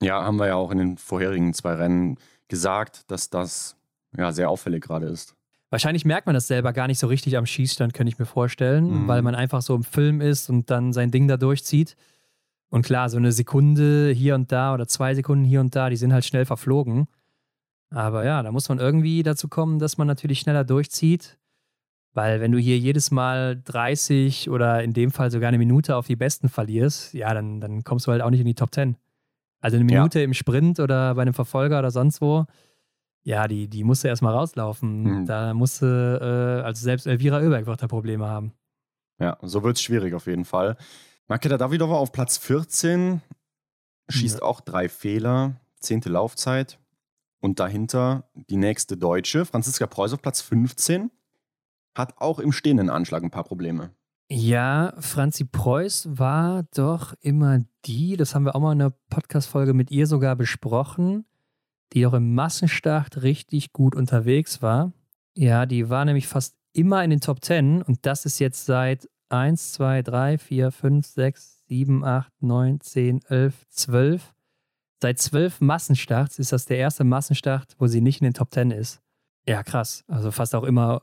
[0.01, 2.17] Ja, haben wir ja auch in den vorherigen zwei Rennen
[2.49, 3.77] gesagt, dass das
[4.17, 5.33] ja sehr auffällig gerade ist.
[5.73, 8.91] Wahrscheinlich merkt man das selber gar nicht so richtig am Schießstand, könnte ich mir vorstellen,
[8.91, 9.07] mhm.
[9.07, 11.95] weil man einfach so im Film ist und dann sein Ding da durchzieht.
[12.69, 15.95] Und klar, so eine Sekunde hier und da oder zwei Sekunden hier und da, die
[15.95, 17.07] sind halt schnell verflogen.
[17.89, 21.39] Aber ja, da muss man irgendwie dazu kommen, dass man natürlich schneller durchzieht.
[22.13, 26.05] Weil wenn du hier jedes Mal 30 oder in dem Fall sogar eine Minute auf
[26.05, 28.95] die Besten verlierst, ja, dann, dann kommst du halt auch nicht in die Top 10.
[29.59, 30.25] Also eine Minute ja.
[30.25, 32.45] im Sprint oder bei einem Verfolger oder sonst wo,
[33.23, 35.21] ja, die, die musste erstmal rauslaufen.
[35.21, 35.25] Mhm.
[35.25, 38.53] Da musste, äh, also selbst Elvira Oeberg wird da Probleme haben.
[39.19, 40.77] Ja, so wird es schwierig auf jeden Fall.
[41.27, 43.21] Makeda Davidova auf Platz 14,
[44.09, 44.43] schießt ja.
[44.43, 46.79] auch drei Fehler, zehnte Laufzeit.
[47.39, 51.11] Und dahinter die nächste Deutsche, Franziska Preuß auf Platz 15,
[51.95, 53.91] hat auch im stehenden Anschlag ein paar Probleme.
[54.29, 59.73] Ja, Franzi Preuß war doch immer die, das haben wir auch mal in einer Podcast-Folge
[59.73, 61.25] mit ihr sogar besprochen,
[61.93, 64.93] die doch im Massenstart richtig gut unterwegs war.
[65.35, 69.09] Ja, die war nämlich fast immer in den Top 10 und das ist jetzt seit
[69.29, 74.33] 1, 2, 3, 4, 5, 6, 7, 8, 9, 10, 11, 12.
[75.01, 78.71] Seit zwölf Massenstarts ist das der erste Massenstart, wo sie nicht in den Top 10
[78.71, 79.01] ist.
[79.47, 80.03] Ja, krass.
[80.07, 81.01] Also fast auch immer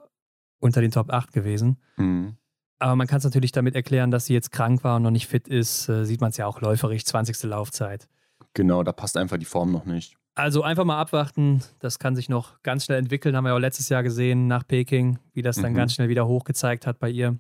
[0.59, 1.77] unter den Top 8 gewesen.
[1.97, 2.37] Mhm.
[2.79, 5.27] Aber man kann es natürlich damit erklären, dass sie jetzt krank war und noch nicht
[5.27, 5.89] fit ist.
[5.89, 7.43] Äh, sieht man es ja auch läuferig, 20.
[7.43, 8.09] Laufzeit.
[8.55, 10.17] Genau, da passt einfach die Form noch nicht.
[10.35, 11.63] Also einfach mal abwarten.
[11.81, 13.37] Das kann sich noch ganz schnell entwickeln.
[13.37, 15.77] Haben wir auch letztes Jahr gesehen nach Peking, wie das dann mhm.
[15.77, 17.39] ganz schnell wieder hochgezeigt hat bei ihr.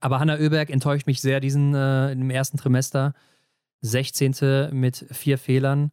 [0.00, 3.14] Aber Hanna Oeberg enttäuscht mich sehr diesen äh, im ersten Trimester.
[3.82, 4.70] 16.
[4.72, 5.92] mit vier Fehlern.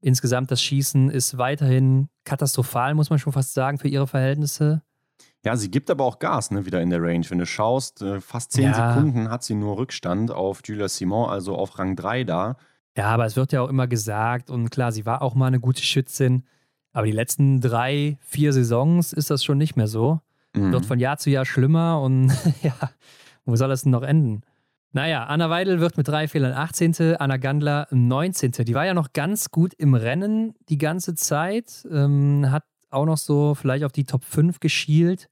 [0.00, 4.82] Insgesamt das Schießen ist weiterhin katastrophal, muss man schon fast sagen, für ihre Verhältnisse.
[5.44, 7.24] Ja, sie gibt aber auch Gas, ne, wieder in der Range.
[7.28, 8.94] Wenn du schaust, äh, fast zehn ja.
[8.94, 12.56] Sekunden hat sie nur Rückstand auf Julia Simon, also auf Rang 3 da.
[12.96, 15.60] Ja, aber es wird ja auch immer gesagt, und klar, sie war auch mal eine
[15.60, 16.44] gute Schützin,
[16.92, 20.20] aber die letzten drei, vier Saisons ist das schon nicht mehr so.
[20.54, 20.72] Mhm.
[20.72, 22.32] Wird von Jahr zu Jahr schlimmer und
[22.62, 22.74] ja,
[23.44, 24.40] wo soll das denn noch enden?
[24.92, 28.52] Naja, Anna Weidel wird mit drei Fehlern 18., Anna Gandler 19.
[28.52, 33.18] Die war ja noch ganz gut im Rennen die ganze Zeit, ähm, hat auch noch
[33.18, 35.28] so vielleicht auf die Top 5 geschielt,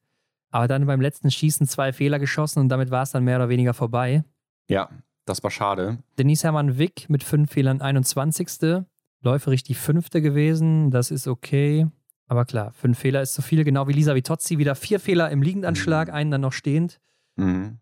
[0.51, 3.49] aber dann beim letzten Schießen zwei Fehler geschossen und damit war es dann mehr oder
[3.49, 4.23] weniger vorbei.
[4.69, 4.91] Ja,
[5.25, 5.99] das war schade.
[6.19, 8.85] Denise Hermann-Wick mit fünf Fehlern 21.
[9.23, 11.87] Läuferig die fünfte gewesen, das ist okay.
[12.27, 14.59] Aber klar, fünf Fehler ist zu viel, genau wie Lisa Vitozzi.
[14.59, 16.15] Wieder vier Fehler im Liegendanschlag, mhm.
[16.15, 17.01] einen dann noch stehend.
[17.37, 17.79] Mhm.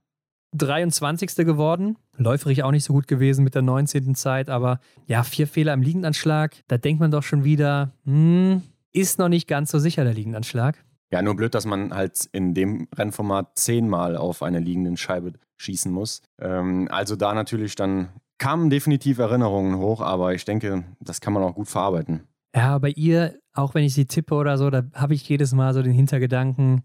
[0.54, 1.34] 23.
[1.46, 1.96] geworden.
[2.16, 4.14] Läuferig auch nicht so gut gewesen mit der 19.
[4.14, 6.54] Zeit, aber ja, vier Fehler im Liegendanschlag.
[6.68, 8.62] Da denkt man doch schon wieder, hm,
[8.92, 10.84] ist noch nicht ganz so sicher der Liegendanschlag.
[11.12, 15.92] Ja, nur blöd, dass man halt in dem Rennformat zehnmal auf einer liegenden Scheibe schießen
[15.92, 16.22] muss.
[16.40, 18.08] Ähm, also da natürlich dann
[18.38, 22.26] kamen definitiv Erinnerungen hoch, aber ich denke, das kann man auch gut verarbeiten.
[22.56, 25.74] Ja, bei ihr, auch wenn ich sie tippe oder so, da habe ich jedes Mal
[25.74, 26.82] so den Hintergedanken,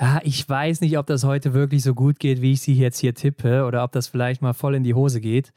[0.00, 2.98] ja, ich weiß nicht, ob das heute wirklich so gut geht, wie ich sie jetzt
[2.98, 5.52] hier tippe, oder ob das vielleicht mal voll in die Hose geht.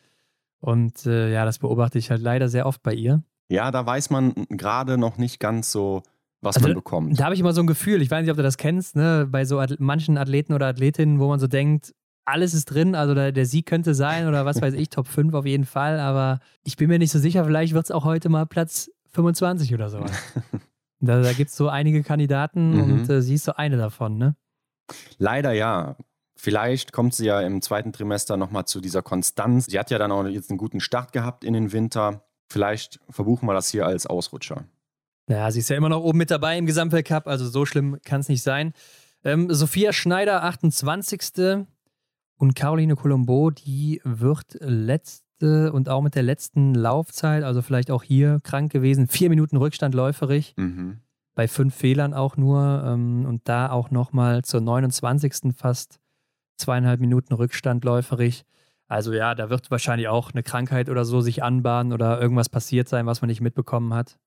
[0.59, 3.21] Und äh, ja, das beobachte ich halt leider sehr oft bei ihr.
[3.49, 6.01] Ja, da weiß man gerade noch nicht ganz so,
[6.41, 7.19] was also, man bekommt.
[7.19, 9.27] Da habe ich immer so ein Gefühl, ich weiß nicht, ob du das kennst, ne?
[9.29, 11.93] bei so At manchen Athleten oder Athletinnen, wo man so denkt,
[12.25, 15.33] alles ist drin, also der, der Sieg könnte sein oder was weiß ich, Top 5
[15.33, 18.29] auf jeden Fall, aber ich bin mir nicht so sicher, vielleicht wird es auch heute
[18.29, 19.99] mal Platz 25 oder so.
[20.99, 22.93] da da gibt es so einige Kandidaten mhm.
[22.93, 24.35] und äh, sie ist so eine davon, ne?
[25.17, 25.95] Leider ja.
[26.35, 29.67] Vielleicht kommt sie ja im zweiten Trimester nochmal zu dieser Konstanz.
[29.67, 32.23] Sie hat ja dann auch jetzt einen guten Start gehabt in den Winter.
[32.49, 34.65] Vielleicht verbuchen wir das hier als Ausrutscher.
[35.27, 38.21] Ja, sie ist ja immer noch oben mit dabei im Gesamtweltcup, also so schlimm kann
[38.21, 38.73] es nicht sein.
[39.23, 41.65] Ähm, Sophia Schneider, 28.
[42.37, 48.03] Und Caroline Colombo, die wird letzte und auch mit der letzten Laufzeit, also vielleicht auch
[48.03, 50.55] hier krank gewesen, vier Minuten Rückstand läuferig.
[50.57, 51.01] Mhm.
[51.35, 52.83] Bei fünf Fehlern auch nur.
[52.85, 55.55] Ähm, und da auch nochmal zur 29.
[55.55, 55.99] fast
[56.57, 58.43] zweieinhalb Minuten Rückstand läuferig.
[58.87, 62.89] Also ja, da wird wahrscheinlich auch eine Krankheit oder so sich anbahnen oder irgendwas passiert
[62.89, 64.17] sein, was man nicht mitbekommen hat.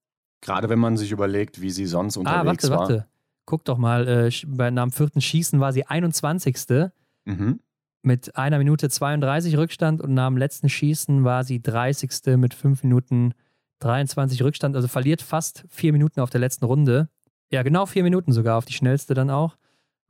[0.45, 2.79] Gerade wenn man sich überlegt, wie sie sonst unterwegs ah, warte, war.
[2.81, 3.07] warte.
[3.47, 6.91] Guck doch mal, äh, bei, nach dem vierten Schießen war sie 21.
[7.25, 7.61] Mhm.
[8.03, 12.37] mit einer Minute 32 Rückstand und nach dem letzten Schießen war sie 30.
[12.37, 13.33] mit 5 Minuten
[13.79, 14.77] 23 Rückstand.
[14.77, 17.09] Also verliert fast vier Minuten auf der letzten Runde.
[17.51, 19.57] Ja, genau vier Minuten sogar auf die schnellste dann auch.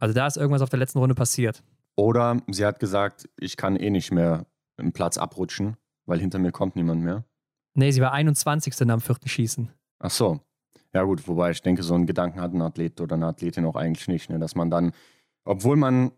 [0.00, 1.62] Also da ist irgendwas auf der letzten Runde passiert.
[1.94, 4.46] Oder sie hat gesagt, ich kann eh nicht mehr
[4.76, 7.24] einen Platz abrutschen, weil hinter mir kommt niemand mehr.
[7.74, 8.90] Nee, sie war 21.
[8.90, 9.70] am vierten Schießen.
[9.98, 10.40] Ach so.
[10.92, 13.74] Ja gut, wobei ich denke, so einen Gedanken hat ein Athlet oder eine Athletin auch
[13.74, 14.38] eigentlich nicht, ne?
[14.38, 14.92] dass man dann,
[15.44, 16.12] obwohl man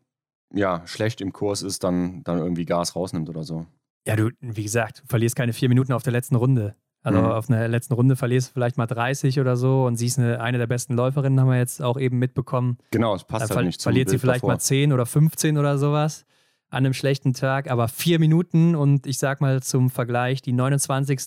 [0.52, 3.66] ja schlecht im Kurs ist, dann, dann irgendwie Gas rausnimmt oder so.
[4.06, 6.76] Ja, du, wie gesagt, du verlierst keine vier Minuten auf der letzten Runde.
[7.02, 7.26] Also mhm.
[7.26, 10.58] auf einer letzten Runde verlierst du vielleicht mal 30 oder so und siehst eine, eine
[10.58, 12.78] der besten Läuferinnen, haben wir jetzt auch eben mitbekommen.
[12.90, 14.54] Genau, es passt halt ver nicht zum Verliert Bild sie vielleicht davor.
[14.54, 16.26] mal 10 oder 15 oder sowas
[16.68, 21.20] an einem schlechten Tag, aber vier Minuten und ich sag mal zum Vergleich, die 29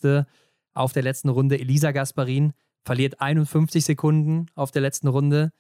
[0.74, 1.60] auf der letzten Runde.
[1.60, 5.52] Elisa Gasparin verliert 51 Sekunden auf der letzten Runde.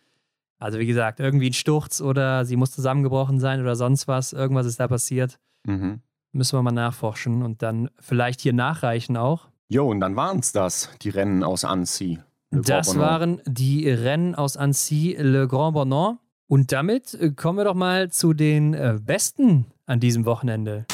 [0.57, 4.33] Also wie gesagt, irgendwie ein Sturz oder sie muss zusammengebrochen sein oder sonst was.
[4.33, 5.39] Irgendwas ist da passiert.
[5.65, 6.01] Mhm.
[6.31, 9.47] Müssen wir mal nachforschen und dann vielleicht hier nachreichen auch.
[9.69, 12.19] Jo, und dann waren es das, die Rennen aus Annecy.
[12.51, 16.17] Das waren die Rennen aus Annecy Le Grand Bonnant.
[16.47, 20.85] Und damit äh, kommen wir doch mal zu den äh, Besten an diesem Wochenende.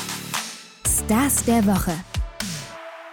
[0.85, 1.93] Stars der Woche.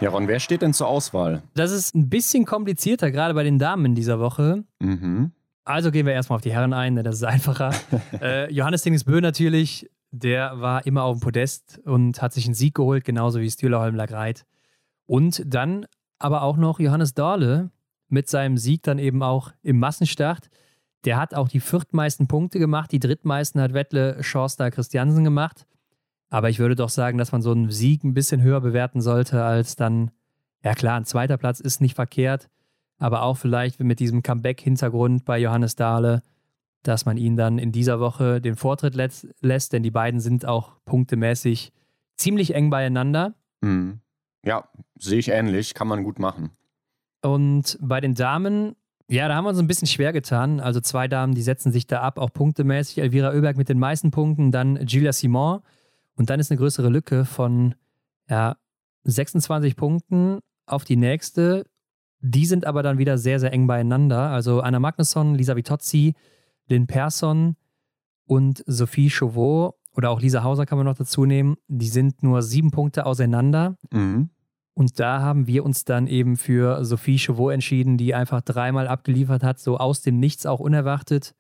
[0.03, 1.45] Ja, Ron, wer steht denn zur Auswahl?
[1.55, 4.65] Das ist ein bisschen komplizierter, gerade bei den Damen in dieser Woche.
[4.81, 5.31] Mhm.
[5.65, 7.71] Also gehen wir erstmal auf die Herren ein, denn das ist einfacher.
[8.21, 12.75] äh, Johannes Dingesbö natürlich, der war immer auf dem Podest und hat sich einen Sieg
[12.75, 14.45] geholt, genauso wie Stühler Holm-Lagreit.
[15.07, 15.87] Und dann
[16.19, 17.71] aber auch noch Johannes Dorle
[18.09, 20.51] mit seinem Sieg dann eben auch im Massenstart.
[21.05, 25.65] Der hat auch die viertmeisten Punkte gemacht, die drittmeisten hat Wettle Schorster Christiansen gemacht.
[26.33, 29.45] Aber ich würde doch sagen, dass man so einen Sieg ein bisschen höher bewerten sollte
[29.45, 30.11] als dann,
[30.65, 32.49] ja klar, ein zweiter Platz ist nicht verkehrt,
[32.99, 36.23] aber auch vielleicht mit diesem Comeback-Hintergrund bei Johannes Dahle,
[36.85, 40.77] dass man ihn dann in dieser Woche den Vortritt lässt, denn die beiden sind auch
[40.87, 41.71] punktemäßig
[42.17, 43.35] ziemlich eng beieinander.
[43.61, 44.01] Mhm.
[44.43, 44.67] Ja,
[44.99, 46.49] sehe ich ähnlich, kann man gut machen.
[47.21, 48.75] Und bei den Damen,
[49.07, 50.61] ja, da haben wir uns ein bisschen schwer getan.
[50.61, 52.99] Also zwei Damen, die setzen sich da ab, auch punktemäßig.
[53.01, 55.61] Elvira Oeberg mit den meisten Punkten, dann Julia Simon.
[56.17, 57.75] Und dann ist eine größere Lücke von
[58.29, 58.57] ja,
[59.05, 61.65] 26 Punkten auf die nächste.
[62.21, 64.31] Die sind aber dann wieder sehr, sehr eng beieinander.
[64.31, 66.15] Also Anna Magnusson, Lisa Vitozzi,
[66.69, 67.57] Lynn Persson
[68.27, 71.57] und Sophie Chauveau oder auch Lisa Hauser kann man noch dazu nehmen.
[71.69, 73.77] Die sind nur sieben Punkte auseinander.
[73.91, 74.31] Mhm.
[74.75, 79.43] Und da haben wir uns dann eben für Sophie Chauveau entschieden, die einfach dreimal abgeliefert
[79.43, 81.35] hat, so aus dem Nichts auch unerwartet.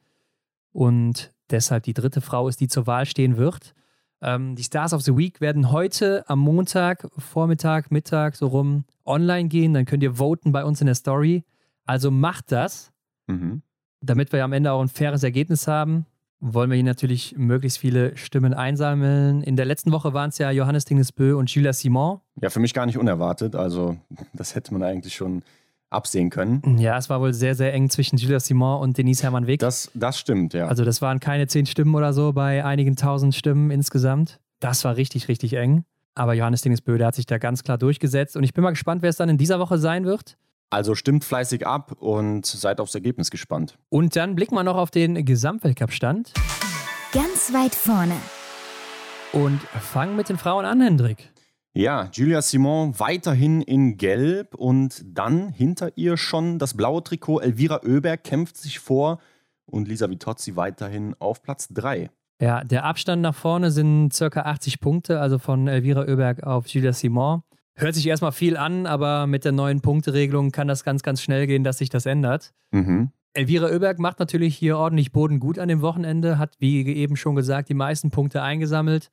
[0.71, 3.75] Und deshalb die dritte Frau ist, die zur Wahl stehen wird.
[4.23, 9.49] Ähm, die Stars of the Week werden heute am Montag, Vormittag, Mittag so rum online
[9.49, 9.75] gehen.
[9.75, 11.45] Dann könnt ihr voten bei uns in der Story.
[11.85, 12.93] Also macht das,
[13.27, 13.63] Mhm.
[14.01, 16.07] damit wir am Ende auch ein faires Ergebnis haben
[16.45, 19.43] wollen wir hier natürlich möglichst viele Stimmen einsammeln.
[19.43, 22.19] In der letzten Woche waren es ja Johannes Dingesbö und Julia Simon.
[22.41, 23.55] Ja, für mich gar nicht unerwartet.
[23.55, 23.97] Also,
[24.33, 25.45] das hätte man eigentlich schon
[25.93, 26.79] absehen können.
[26.79, 29.61] Ja, es war wohl sehr, sehr eng zwischen Julia Simon und Denise Hermann Weg.
[29.61, 30.67] Das, das stimmt, ja.
[30.67, 34.41] Also, das waren keine zehn Stimmen oder so bei einigen tausend Stimmen insgesamt.
[34.61, 35.85] Das war richtig, richtig eng.
[36.15, 38.37] Aber Johannes Dingesbö, der hat sich da ganz klar durchgesetzt.
[38.37, 40.37] Und ich bin mal gespannt, wer es dann in dieser Woche sein wird.
[40.71, 43.79] Also stimmt fleißig ab und seid aufs Ergebnis gespannt.
[43.89, 46.33] Und dann blicken wir noch auf den Gesamtweltcup-Stand.
[47.13, 48.15] Ganz weit vorne.
[49.33, 51.32] Und fangen mit den Frauen an, Hendrik.
[51.75, 57.41] Ja, Julia Simon weiterhin in Gelb und dann hinter ihr schon das blaue Trikot.
[57.41, 59.21] Elvira Oeberg kämpft sich vor
[59.65, 62.11] und Lisa Vitozzi weiterhin auf Platz 3.
[62.43, 66.93] Ja, der Abstand nach vorne sind circa 80 Punkte, also von Elvira Oeberg auf Julia
[66.93, 67.43] Simon.
[67.75, 71.47] Hört sich erstmal viel an, aber mit der neuen Punkteregelung kann das ganz, ganz schnell
[71.47, 72.53] gehen, dass sich das ändert.
[72.71, 73.13] Mhm.
[73.33, 77.35] Elvira Oeberg macht natürlich hier ordentlich Boden gut an dem Wochenende, hat, wie eben schon
[77.35, 79.11] gesagt, die meisten Punkte eingesammelt,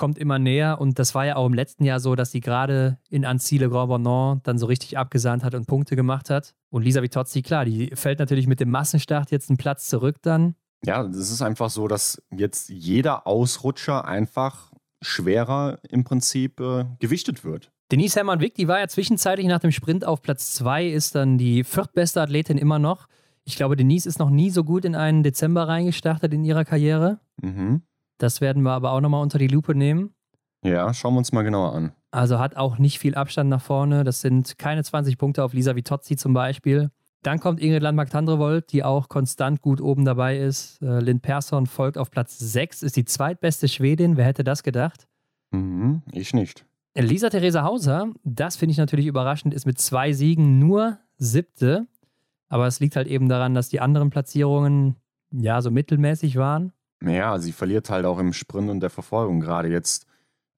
[0.00, 2.96] kommt immer näher und das war ja auch im letzten Jahr so, dass sie gerade
[3.10, 6.54] in Anzile Grand Bonnant dann so richtig abgesandt hat und Punkte gemacht hat.
[6.70, 10.54] Und Lisa Vitozzi, klar, die fällt natürlich mit dem Massenstart jetzt einen Platz zurück dann.
[10.86, 14.72] Ja, das ist einfach so, dass jetzt jeder Ausrutscher einfach
[15.02, 17.70] schwerer im Prinzip äh, gewichtet wird.
[17.92, 21.62] Denise Hermann-Wick, die war ja zwischenzeitlich nach dem Sprint auf Platz 2, ist dann die
[21.62, 23.06] viertbeste Athletin immer noch.
[23.44, 27.20] Ich glaube, Denise ist noch nie so gut in einen Dezember reingestartet in ihrer Karriere.
[27.42, 27.82] Mhm.
[28.20, 30.14] Das werden wir aber auch nochmal unter die Lupe nehmen.
[30.62, 31.92] Ja, schauen wir uns mal genauer an.
[32.10, 34.04] Also hat auch nicht viel Abstand nach vorne.
[34.04, 36.90] Das sind keine 20 Punkte auf Lisa Vitozzi zum Beispiel.
[37.22, 40.82] Dann kommt Ingrid Landmark-Tandrevold, die auch konstant gut oben dabei ist.
[40.82, 44.16] Äh, Lynn Persson folgt auf Platz 6, ist die zweitbeste Schwedin.
[44.16, 45.06] Wer hätte das gedacht?
[45.50, 46.66] Mhm, ich nicht.
[46.94, 51.86] Lisa Theresa Hauser, das finde ich natürlich überraschend, ist mit zwei Siegen nur siebte.
[52.48, 54.96] Aber es liegt halt eben daran, dass die anderen Platzierungen
[55.30, 56.72] ja so mittelmäßig waren.
[57.04, 60.06] Ja, sie verliert halt auch im Sprint und der Verfolgung gerade jetzt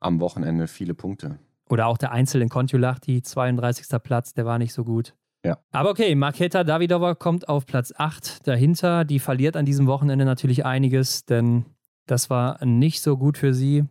[0.01, 1.39] am Wochenende viele Punkte.
[1.69, 4.03] Oder auch der Einzel in Kontiolahti, 32.
[4.03, 5.15] Platz, der war nicht so gut.
[5.45, 5.59] Ja.
[5.73, 9.05] Aber okay, Marketa Davidova kommt auf Platz 8 dahinter.
[9.05, 11.65] Die verliert an diesem Wochenende natürlich einiges, denn
[12.07, 13.85] das war nicht so gut für sie.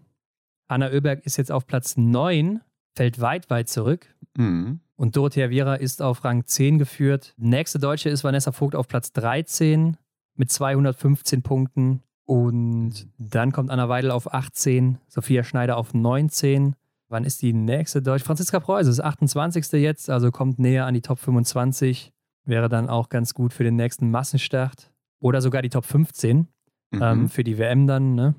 [0.68, 2.62] Anna Oeberg ist jetzt auf Platz 9,
[2.96, 4.16] fällt weit, weit zurück.
[4.38, 4.80] Mhm.
[4.96, 7.34] Und Dorothea Viera ist auf Rang 10 geführt.
[7.38, 9.98] Nächste Deutsche ist Vanessa Vogt auf Platz 13
[10.36, 12.04] mit 215 Punkten.
[12.26, 16.76] Und dann kommt Anna Weidel auf 18, Sophia Schneider auf 19.
[17.10, 18.24] Wann ist die nächste Deutsche?
[18.26, 19.72] Franziska Preuß ist 28.
[19.82, 22.14] jetzt, also kommt näher an die Top 25.
[22.46, 24.92] Wäre dann auch ganz gut für den nächsten Massenstart.
[25.20, 26.48] Oder sogar die Top 15
[26.94, 27.02] Mhm.
[27.02, 28.16] ähm, für die WM dann.
[28.16, 28.36] Ne?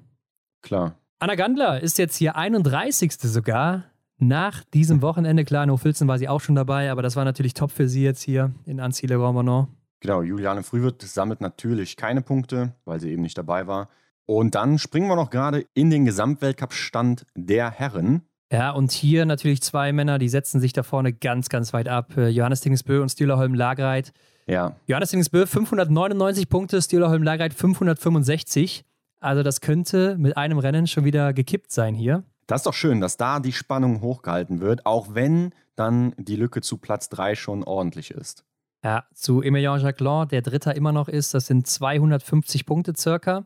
[0.63, 0.97] Klar.
[1.21, 3.13] Anna Gandler ist jetzt hier 31.
[3.21, 3.85] sogar.
[4.19, 7.55] Nach diesem Wochenende, klar, in Hofilzen war sie auch schon dabei, aber das war natürlich
[7.55, 9.69] top für sie jetzt hier in Grand Bonnant.
[10.03, 13.89] Genau, Juliane Frühwirt sammelt natürlich keine Punkte, weil sie eben nicht dabei war.
[14.27, 18.23] Und dann springen wir noch gerade in den Gesamtweltcup-Stand der Herren.
[18.53, 22.17] Ja, und hier natürlich zwei Männer, die setzen sich da vorne ganz, ganz weit ab.
[22.17, 24.13] Äh, Johannes Dingesbö und Stühlerholm Lagreit.
[24.49, 24.75] Ja.
[24.89, 28.85] Johannes Dingesbö 599 Punkte, Stühlerholm Lagreit 565.
[29.21, 32.25] Also das könnte mit einem Rennen schon wieder gekippt sein hier.
[32.49, 36.61] Das ist doch schön, dass da die Spannung hochgehalten wird, auch wenn dann die Lücke
[36.61, 38.45] zu Platz 3 schon ordentlich ist.
[38.85, 43.45] Ja, zu Emilien Jacquelin, der Dritter immer noch ist, das sind 250 Punkte circa.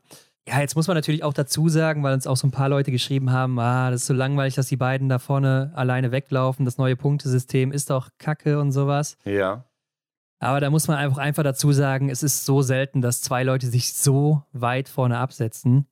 [0.48, 2.92] Ja, jetzt muss man natürlich auch dazu sagen, weil uns auch so ein paar Leute
[2.92, 6.64] geschrieben haben, ah, das ist so langweilig, dass die beiden da vorne alleine weglaufen.
[6.64, 9.18] Das neue Punktesystem ist doch kacke und sowas.
[9.24, 9.64] Ja.
[10.38, 13.66] Aber da muss man einfach, einfach dazu sagen, es ist so selten, dass zwei Leute
[13.66, 15.86] sich so weit vorne absetzen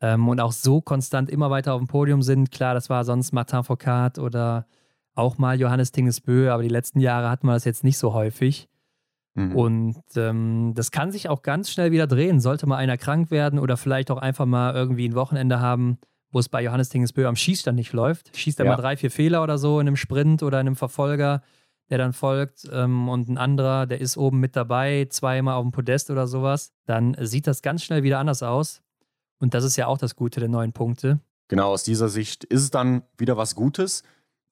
[0.00, 2.50] ähm, und auch so konstant immer weiter auf dem Podium sind.
[2.50, 4.66] Klar, das war sonst Martin Foucault oder
[5.14, 8.68] auch mal Johannes Tingesbö, aber die letzten Jahre hatten wir das jetzt nicht so häufig.
[9.34, 9.56] Mhm.
[9.56, 12.40] Und ähm, das kann sich auch ganz schnell wieder drehen.
[12.40, 15.98] Sollte mal einer krank werden oder vielleicht auch einfach mal irgendwie ein Wochenende haben,
[16.30, 18.36] wo es bei Johannes Tingesbö am Schießstand nicht läuft.
[18.36, 18.72] Schießt er ja.
[18.72, 21.42] mal drei, vier Fehler oder so in einem Sprint oder in einem Verfolger,
[21.90, 25.72] der dann folgt ähm, und ein anderer, der ist oben mit dabei, zweimal auf dem
[25.72, 28.82] Podest oder sowas, dann sieht das ganz schnell wieder anders aus.
[29.38, 31.20] Und das ist ja auch das Gute der neuen Punkte.
[31.48, 34.02] Genau, aus dieser Sicht ist es dann wieder was Gutes.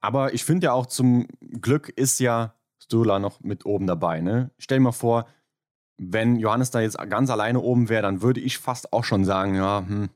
[0.01, 1.27] Aber ich finde ja auch zum
[1.61, 2.55] Glück ist ja
[2.85, 4.21] Sturla noch mit oben dabei.
[4.21, 4.51] Ne?
[4.59, 5.27] Stell dir mal vor,
[5.99, 9.55] wenn Johannes da jetzt ganz alleine oben wäre, dann würde ich fast auch schon sagen,
[9.55, 10.11] ja, hm,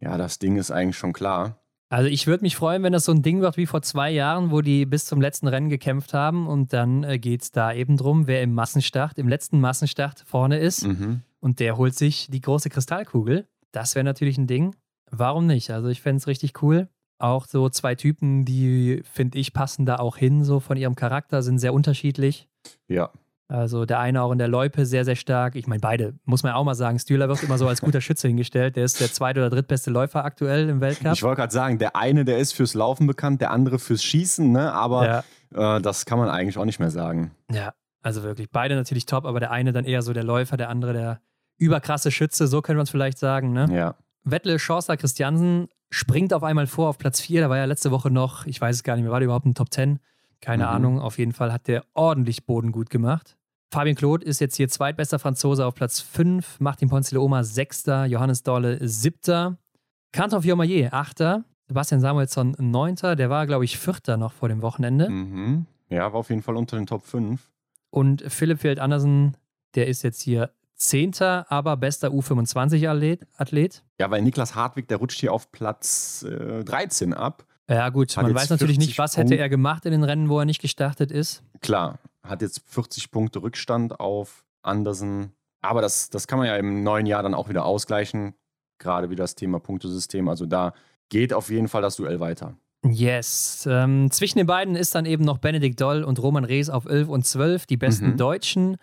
[0.00, 1.58] ja, das Ding ist eigentlich schon klar.
[1.88, 4.50] Also ich würde mich freuen, wenn das so ein Ding wird wie vor zwei Jahren,
[4.50, 7.96] wo die bis zum letzten Rennen gekämpft haben und dann äh, geht es da eben
[7.96, 11.22] drum, wer im Massenstart, im letzten Massenstart vorne ist mhm.
[11.38, 13.46] und der holt sich die große Kristallkugel.
[13.70, 14.74] Das wäre natürlich ein Ding.
[15.10, 15.70] Warum nicht?
[15.70, 16.88] Also ich fände es richtig cool.
[17.18, 21.42] Auch so zwei Typen, die, finde ich, passen da auch hin, so von ihrem Charakter,
[21.42, 22.48] sind sehr unterschiedlich.
[22.88, 23.10] Ja.
[23.48, 25.54] Also der eine auch in der Loipe sehr, sehr stark.
[25.54, 26.98] Ich meine, beide, muss man auch mal sagen.
[26.98, 28.74] Stühler wird immer so als guter Schütze hingestellt.
[28.74, 31.12] Der ist der zweite oder drittbeste Läufer aktuell im Weltcup.
[31.12, 34.50] Ich wollte gerade sagen, der eine, der ist fürs Laufen bekannt, der andere fürs Schießen,
[34.50, 34.72] ne?
[34.72, 35.24] aber
[35.54, 35.76] ja.
[35.76, 37.30] äh, das kann man eigentlich auch nicht mehr sagen.
[37.52, 37.72] Ja,
[38.02, 38.50] also wirklich.
[38.50, 41.20] Beide natürlich top, aber der eine dann eher so der Läufer, der andere der
[41.56, 43.52] überkrasse Schütze, so können wir es vielleicht sagen.
[43.52, 43.68] Ne?
[43.72, 43.94] Ja.
[44.24, 47.40] Wettle Chaucer Christiansen springt auf einmal vor auf Platz 4.
[47.40, 49.46] Da war ja letzte Woche noch, ich weiß es gar nicht mehr, war der überhaupt
[49.46, 49.98] ein Top 10?
[50.40, 50.70] Keine mhm.
[50.70, 51.00] Ahnung.
[51.00, 53.36] Auf jeden Fall hat der ordentlich Boden gut gemacht.
[53.72, 58.78] Fabian Claude ist jetzt hier zweitbester Franzose auf Platz 5, Martin Ponzile-Oma sechster, Johannes Dorle
[58.86, 59.58] siebter,
[60.12, 65.08] Kanton Fiormaillet achter, Sebastian Samuelsson neunter, der war, glaube ich, vierter noch vor dem Wochenende.
[65.10, 65.66] Mhm.
[65.88, 67.40] Ja, war auf jeden Fall unter den Top 5.
[67.90, 69.36] Und Philipp Feld Andersen,
[69.74, 73.82] der ist jetzt hier Zehnter, aber bester U25-Athlet.
[73.98, 77.46] Ja, weil Niklas Hartwig, der rutscht hier auf Platz äh, 13 ab.
[77.68, 80.44] Ja, gut, man weiß natürlich nicht, was hätte er gemacht in den Rennen, wo er
[80.44, 81.42] nicht gestartet ist.
[81.62, 85.32] Klar, hat jetzt 40 Punkte Rückstand auf Andersen.
[85.62, 88.34] Aber das, das kann man ja im neuen Jahr dann auch wieder ausgleichen.
[88.78, 90.28] Gerade wie das Thema Punktesystem.
[90.28, 90.74] Also da
[91.08, 92.54] geht auf jeden Fall das Duell weiter.
[92.84, 93.66] Yes.
[93.68, 97.08] Ähm, zwischen den beiden ist dann eben noch Benedikt Doll und Roman Rees auf 11
[97.08, 98.16] und 12, die besten mhm.
[98.16, 98.76] Deutschen.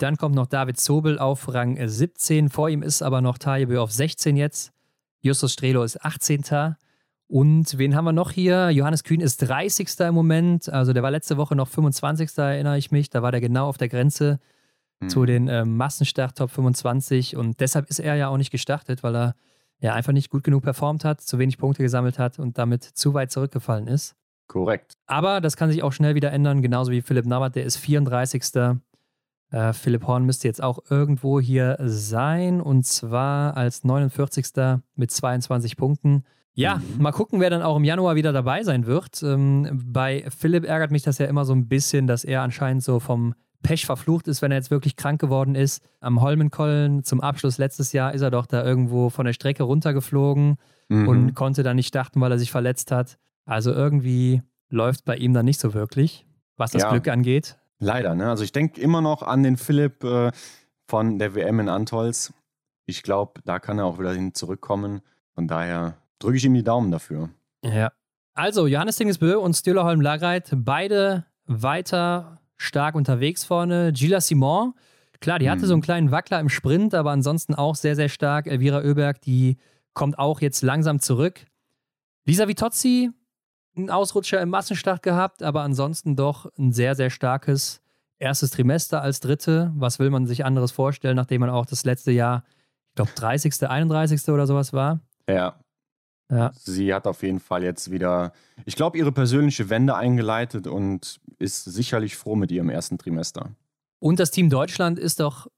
[0.00, 2.48] Dann kommt noch David Zobel auf Rang 17.
[2.48, 4.72] Vor ihm ist aber noch Tajebö auf 16 jetzt.
[5.20, 6.74] Justus Strelo ist 18.
[7.26, 8.70] Und wen haben wir noch hier?
[8.70, 10.00] Johannes Kühn ist 30.
[10.00, 10.70] im Moment.
[10.70, 12.30] Also der war letzte Woche noch 25.
[12.38, 13.10] erinnere ich mich.
[13.10, 14.40] Da war der genau auf der Grenze
[15.00, 15.10] mhm.
[15.10, 17.36] zu den äh, Massenstart Top 25.
[17.36, 19.34] Und deshalb ist er ja auch nicht gestartet, weil er
[19.80, 23.12] ja einfach nicht gut genug performt hat, zu wenig Punkte gesammelt hat und damit zu
[23.12, 24.16] weit zurückgefallen ist.
[24.46, 24.94] Korrekt.
[25.06, 28.42] Aber das kann sich auch schnell wieder ändern, genauso wie Philipp Navrat, der ist 34.
[29.50, 34.46] Äh, Philipp Horn müsste jetzt auch irgendwo hier sein und zwar als 49.
[34.94, 36.24] mit 22 Punkten.
[36.54, 37.02] Ja, mhm.
[37.02, 39.22] mal gucken, wer dann auch im Januar wieder dabei sein wird.
[39.22, 43.00] Ähm, bei Philipp ärgert mich das ja immer so ein bisschen, dass er anscheinend so
[43.00, 45.82] vom Pech verflucht ist, wenn er jetzt wirklich krank geworden ist.
[46.00, 50.56] Am Holmenkollen zum Abschluss letztes Jahr ist er doch da irgendwo von der Strecke runtergeflogen
[50.88, 51.08] mhm.
[51.08, 53.18] und konnte dann nicht starten, weil er sich verletzt hat.
[53.44, 57.59] Also irgendwie läuft bei ihm dann nicht so wirklich, was das ja, Glück angeht.
[57.80, 58.28] Leider, ne?
[58.28, 60.30] Also ich denke immer noch an den Philipp äh,
[60.86, 62.32] von der WM in Antolz.
[62.86, 65.00] Ich glaube, da kann er auch wieder hin zurückkommen.
[65.34, 67.30] Von daher drücke ich ihm die Daumen dafür.
[67.64, 67.92] Ja.
[68.34, 73.92] Also, Johannes Dingesbö und Stühlerholm Lagreit, beide weiter stark unterwegs vorne.
[73.92, 74.74] Gila Simon,
[75.20, 75.68] klar, die hatte hm.
[75.68, 78.46] so einen kleinen Wackler im Sprint, aber ansonsten auch sehr, sehr stark.
[78.46, 79.56] Elvira Oeberg, die
[79.94, 81.44] kommt auch jetzt langsam zurück.
[82.26, 83.10] Lisa Vitozzi,
[83.84, 87.80] ein Ausrutscher im Massenstart gehabt, aber ansonsten doch ein sehr, sehr starkes
[88.18, 89.72] erstes Trimester als Dritte.
[89.74, 92.44] Was will man sich anderes vorstellen, nachdem man auch das letzte Jahr,
[92.90, 94.28] ich glaube, 30., 31.
[94.28, 95.00] oder sowas war?
[95.28, 95.56] Ja,
[96.30, 96.52] ja.
[96.54, 98.32] Sie hat auf jeden Fall jetzt wieder,
[98.64, 103.50] ich glaube, ihre persönliche Wende eingeleitet und ist sicherlich froh mit ihrem ersten Trimester.
[103.98, 105.48] Und das Team Deutschland ist doch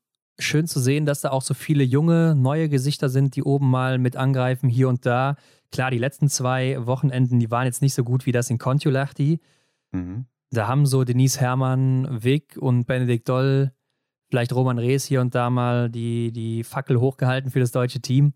[0.45, 3.99] schön zu sehen, dass da auch so viele junge, neue Gesichter sind, die oben mal
[3.99, 5.37] mit angreifen, hier und da.
[5.71, 9.41] Klar, die letzten zwei Wochenenden, die waren jetzt nicht so gut wie das in Kontiolahti.
[9.93, 10.27] Mhm.
[10.51, 13.73] Da haben so Denise Herrmann, Wick und Benedikt Doll,
[14.29, 18.35] vielleicht Roman Rees hier und da mal die, die Fackel hochgehalten für das deutsche Team.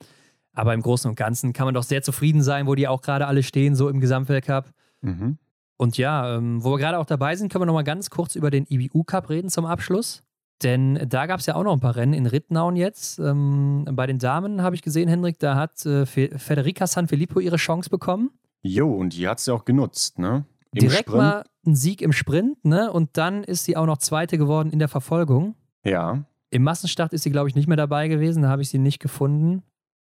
[0.54, 3.26] Aber im Großen und Ganzen kann man doch sehr zufrieden sein, wo die auch gerade
[3.26, 4.70] alle stehen, so im Gesamtweltcup.
[5.02, 5.38] Mhm.
[5.76, 8.34] Und ja, ähm, wo wir gerade auch dabei sind, können wir noch mal ganz kurz
[8.34, 10.22] über den IBU Cup reden zum Abschluss.
[10.62, 13.18] Denn da gab es ja auch noch ein paar Rennen in Rittnauen jetzt.
[13.18, 17.90] Ähm, bei den Damen habe ich gesehen, Hendrik, da hat äh, Federica Sanfilippo ihre Chance
[17.90, 18.30] bekommen.
[18.62, 20.44] Jo, und die hat sie auch genutzt, ne?
[20.72, 21.18] Im Direkt Sprint.
[21.18, 22.90] mal ein Sieg im Sprint, ne?
[22.90, 25.54] Und dann ist sie auch noch Zweite geworden in der Verfolgung.
[25.84, 26.24] Ja.
[26.50, 28.42] Im Massenstart ist sie, glaube ich, nicht mehr dabei gewesen.
[28.42, 29.62] Da habe ich sie nicht gefunden.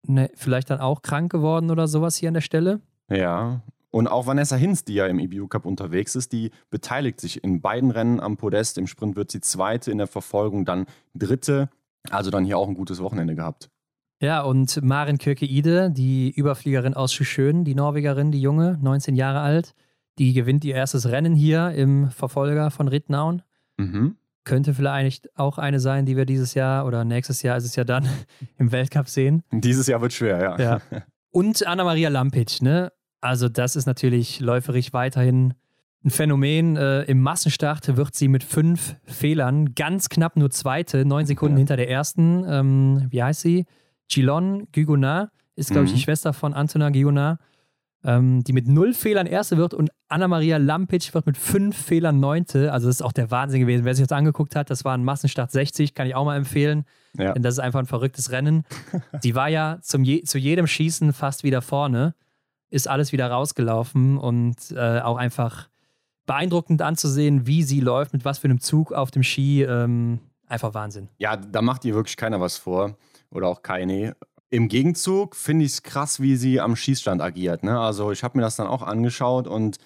[0.08, 2.82] Ne, vielleicht dann auch krank geworden oder sowas hier an der Stelle.
[3.10, 3.62] Ja.
[3.96, 7.62] Und auch Vanessa Hinz, die ja im EBU Cup unterwegs ist, die beteiligt sich in
[7.62, 8.78] beiden Rennen am Podest.
[8.78, 11.70] Im Sprint wird sie Zweite, in der Verfolgung dann Dritte.
[12.10, 13.70] Also dann hier auch ein gutes Wochenende gehabt.
[14.20, 19.74] Ja, und Maren Köke-Ide, die Überfliegerin aus Schön, die Norwegerin, die Junge, 19 Jahre alt,
[20.20, 23.44] die gewinnt ihr erstes Rennen hier im Verfolger von Rittnauen.
[23.78, 24.18] Mhm.
[24.44, 27.86] Könnte vielleicht auch eine sein, die wir dieses Jahr oder nächstes Jahr ist es ja
[27.86, 28.10] dann
[28.58, 29.42] im Weltcup sehen.
[29.54, 30.60] Dieses Jahr wird schwer, ja.
[30.60, 30.82] ja.
[31.32, 32.92] Und Anna-Maria Lampic, ne?
[33.26, 35.56] Also, das ist natürlich läuferig weiterhin
[36.04, 36.78] ein Phänomen.
[36.78, 41.60] Äh, Im Massenstart wird sie mit fünf Fehlern ganz knapp nur Zweite, neun Sekunden ja.
[41.60, 42.46] hinter der ersten.
[42.48, 43.66] Ähm, wie heißt sie?
[44.08, 46.04] Gilon Gugonard ist, glaube ich, die mhm.
[46.04, 47.40] Schwester von Antona Gugonard
[48.06, 52.72] ähm, die mit null Fehlern Erste wird und Anna-Maria Lampic wird mit fünf Fehlern Neunte.
[52.72, 53.84] Also das ist auch der Wahnsinn gewesen.
[53.84, 56.86] Wer sich das angeguckt hat, das war ein Massenstart 60, kann ich auch mal empfehlen.
[57.18, 57.34] Ja.
[57.34, 58.64] Denn das ist einfach ein verrücktes Rennen.
[59.24, 62.14] die war ja zum je, zu jedem Schießen fast wieder vorne,
[62.70, 65.70] ist alles wieder rausgelaufen und äh, auch einfach
[66.26, 69.64] beeindruckend anzusehen, wie sie läuft, mit was für einem Zug auf dem Ski.
[69.64, 71.10] Ähm, einfach Wahnsinn.
[71.18, 72.98] Ja, da macht ihr wirklich keiner was vor.
[73.30, 74.16] Oder auch keine.
[74.50, 77.64] Im Gegenzug finde ich es krass, wie sie am Schießstand agiert.
[77.64, 77.80] Ne?
[77.80, 79.78] Also ich habe mir das dann auch angeschaut und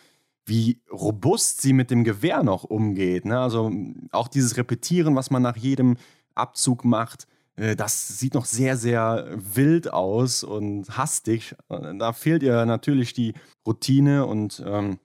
[0.45, 3.25] wie robust sie mit dem Gewehr noch umgeht.
[3.25, 3.39] Ne?
[3.39, 3.71] Also
[4.11, 5.97] auch dieses Repetieren, was man nach jedem
[6.35, 7.27] Abzug macht,
[7.75, 11.55] das sieht noch sehr, sehr wild aus und hastig.
[11.67, 13.33] Da fehlt ihr natürlich die
[13.67, 14.99] Routine und ähm,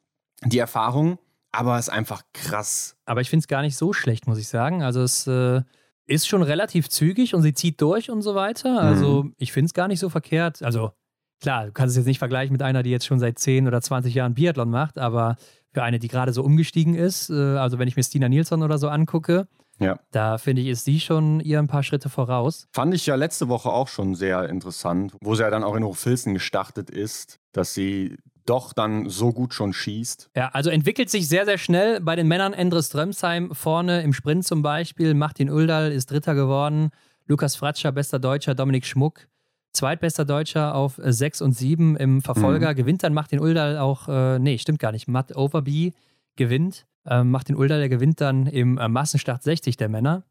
[0.45, 1.19] die Erfahrung,
[1.53, 2.97] aber es ist einfach krass.
[3.07, 4.83] Aber ich finde es gar nicht so schlecht, muss ich sagen.
[4.83, 5.63] Also es äh,
[6.07, 8.81] ist schon relativ zügig und sie zieht durch und so weiter.
[8.81, 9.35] Also mhm.
[9.39, 10.63] ich finde es gar nicht so verkehrt.
[10.63, 10.93] Also
[11.41, 13.81] klar, du kannst es jetzt nicht vergleichen mit einer, die jetzt schon seit 10 oder
[13.81, 15.37] 20 Jahren Biathlon macht, aber
[15.73, 18.79] für eine, die gerade so umgestiegen ist, äh, also wenn ich mir Stina Nilsson oder
[18.79, 19.49] so angucke,
[19.81, 19.99] ja.
[20.13, 22.69] Da finde ich, ist sie schon ihr ein paar Schritte voraus.
[22.73, 25.85] Fand ich ja letzte Woche auch schon sehr interessant, wo sie ja dann auch in
[25.85, 30.31] Hochfilzen gestartet ist, dass sie doch dann so gut schon schießt.
[30.37, 32.01] Ja, also entwickelt sich sehr, sehr schnell.
[32.01, 35.15] Bei den Männern Endres Strömsheim vorne im Sprint zum Beispiel.
[35.15, 36.91] Martin Uldal ist Dritter geworden.
[37.27, 38.55] Lukas Fratscher, bester Deutscher.
[38.55, 39.29] Dominik Schmuck,
[39.73, 42.73] zweitbester Deutscher auf 6 und 7 im Verfolger.
[42.73, 42.77] Mhm.
[42.77, 45.09] Gewinnt dann Martin Uldal auch, äh, nee, stimmt gar nicht.
[45.09, 45.95] Matt Overby
[46.37, 46.87] gewinnt.
[47.07, 50.25] Ähm, Martin Uldal, der gewinnt dann im äh, Massenstart 60 der Männer.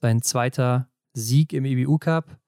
[0.00, 2.38] Sein zweiter Sieg im EBU Cup.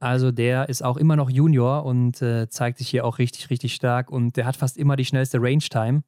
[0.00, 3.74] Also der ist auch immer noch Junior und äh, zeigt sich hier auch richtig, richtig
[3.74, 6.02] stark und der hat fast immer die schnellste Range-Time.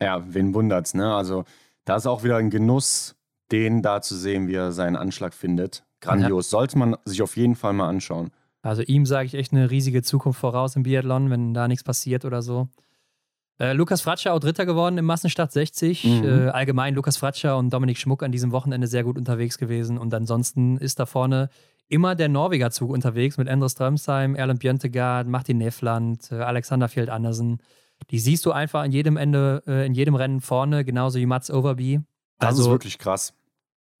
[0.00, 1.14] Ja, wen wundert's, ne?
[1.14, 1.44] Also
[1.84, 3.16] da ist auch wieder ein Genuss,
[3.52, 5.84] den da zu sehen, wie er seinen Anschlag findet.
[6.00, 6.50] Grandios.
[6.50, 6.58] Ja.
[6.58, 8.30] Sollte man sich auf jeden Fall mal anschauen.
[8.62, 12.24] Also ihm sage ich echt eine riesige Zukunft voraus im Biathlon, wenn da nichts passiert
[12.24, 12.68] oder so.
[13.58, 16.04] Äh, Lukas Fratscher auch Dritter geworden im Massenstart 60.
[16.04, 16.24] Mhm.
[16.24, 19.98] Äh, allgemein Lukas Fratscher und Dominik Schmuck an diesem Wochenende sehr gut unterwegs gewesen.
[19.98, 21.48] Und ansonsten ist da vorne
[21.88, 27.08] immer der Norweger Zug unterwegs mit Endre Strömsheim, Erland Björntegard, Martin Neffland, äh, Alexander Fjeld
[27.08, 27.60] Andersen.
[28.10, 31.50] Die siehst du einfach in jedem Ende, äh, in jedem Rennen vorne, genauso wie Mats
[31.50, 32.00] Overby.
[32.38, 33.32] Das also, ist wirklich krass.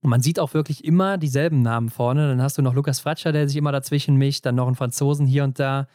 [0.02, 2.28] Man sieht auch wirklich immer dieselben Namen vorne.
[2.28, 5.26] Dann hast du noch Lukas Fratscher, der sich immer dazwischen mischt, dann noch einen Franzosen
[5.26, 5.86] hier und da,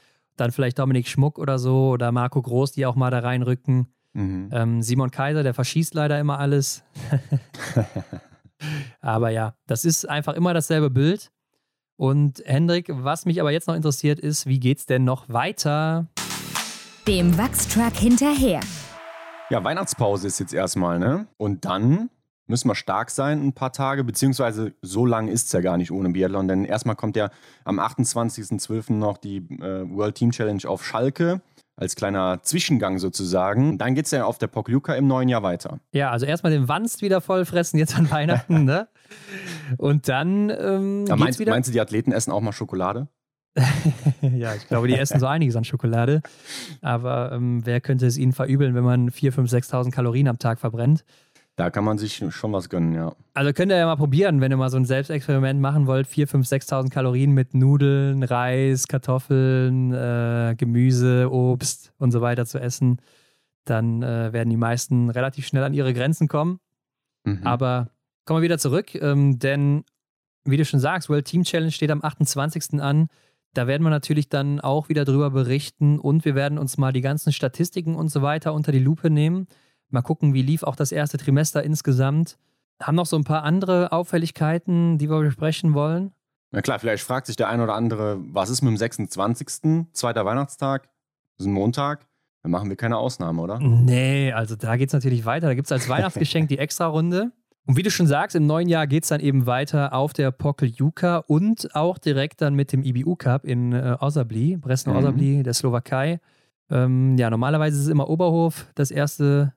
[0.41, 3.87] dann vielleicht Dominik Schmuck oder so oder Marco Groß, die auch mal da reinrücken.
[4.13, 4.49] Mhm.
[4.51, 6.83] Ähm, Simon Kaiser, der verschießt leider immer alles.
[9.01, 11.31] aber ja, das ist einfach immer dasselbe Bild.
[11.95, 16.07] Und Hendrik, was mich aber jetzt noch interessiert ist, wie geht's denn noch weiter?
[17.07, 18.59] Dem Wachstruck hinterher.
[19.49, 21.27] Ja, Weihnachtspause ist jetzt erstmal, ne?
[21.37, 22.09] Und dann
[22.51, 25.91] müssen wir stark sein ein paar Tage, beziehungsweise so lang ist es ja gar nicht
[25.91, 27.31] ohne Biathlon, denn erstmal kommt ja
[27.63, 28.93] am 28.12.
[28.93, 31.41] noch die äh, World Team Challenge auf Schalke
[31.77, 33.79] als kleiner Zwischengang sozusagen.
[33.79, 35.79] Dann geht es ja auf der Pokljuka im neuen Jahr weiter.
[35.93, 38.87] Ja, also erstmal den Wanst wieder vollfressen, jetzt an Weihnachten, ne?
[39.77, 41.51] Und dann ähm, ja, meinst, wieder.
[41.51, 43.07] meinst du, die Athleten essen auch mal Schokolade?
[44.21, 46.21] ja, ich glaube, die essen so einiges an Schokolade.
[46.81, 50.59] Aber ähm, wer könnte es ihnen verübeln, wenn man 4.000, 5.000, 6.000 Kalorien am Tag
[50.59, 51.03] verbrennt?
[51.61, 53.15] Da kann man sich schon was gönnen, ja.
[53.35, 56.07] Also könnt ihr ja mal probieren, wenn ihr mal so ein Selbstexperiment machen wollt.
[56.07, 62.59] 4.000, 5.000, 6.000 Kalorien mit Nudeln, Reis, Kartoffeln, äh, Gemüse, Obst und so weiter zu
[62.59, 62.99] essen.
[63.63, 66.59] Dann äh, werden die meisten relativ schnell an ihre Grenzen kommen.
[67.25, 67.45] Mhm.
[67.45, 67.91] Aber
[68.25, 69.83] kommen wir wieder zurück, ähm, denn
[70.43, 72.81] wie du schon sagst, World Team Challenge steht am 28.
[72.81, 73.05] an.
[73.53, 77.01] Da werden wir natürlich dann auch wieder drüber berichten und wir werden uns mal die
[77.01, 79.45] ganzen Statistiken und so weiter unter die Lupe nehmen.
[79.91, 82.37] Mal gucken, wie lief auch das erste Trimester insgesamt.
[82.81, 86.13] Haben noch so ein paar andere Auffälligkeiten, die wir besprechen wollen?
[86.51, 89.87] Na klar, vielleicht fragt sich der ein oder andere, was ist mit dem 26.
[89.93, 90.83] zweiter Weihnachtstag?
[91.37, 92.07] Das ist ein Montag.
[92.43, 93.59] Dann machen wir keine Ausnahme, oder?
[93.59, 95.47] Nee, also da geht es natürlich weiter.
[95.47, 97.31] Da gibt es als Weihnachtsgeschenk die Extra-Runde.
[97.67, 100.31] Und wie du schon sagst, im neuen Jahr geht es dann eben weiter auf der
[100.31, 105.43] Pokeljuka und auch direkt dann mit dem IBU Cup in äh, Osabli, Bresno Osabli, mhm.
[105.43, 106.19] der Slowakei.
[106.71, 109.53] Ähm, ja, normalerweise ist es immer Oberhof, das erste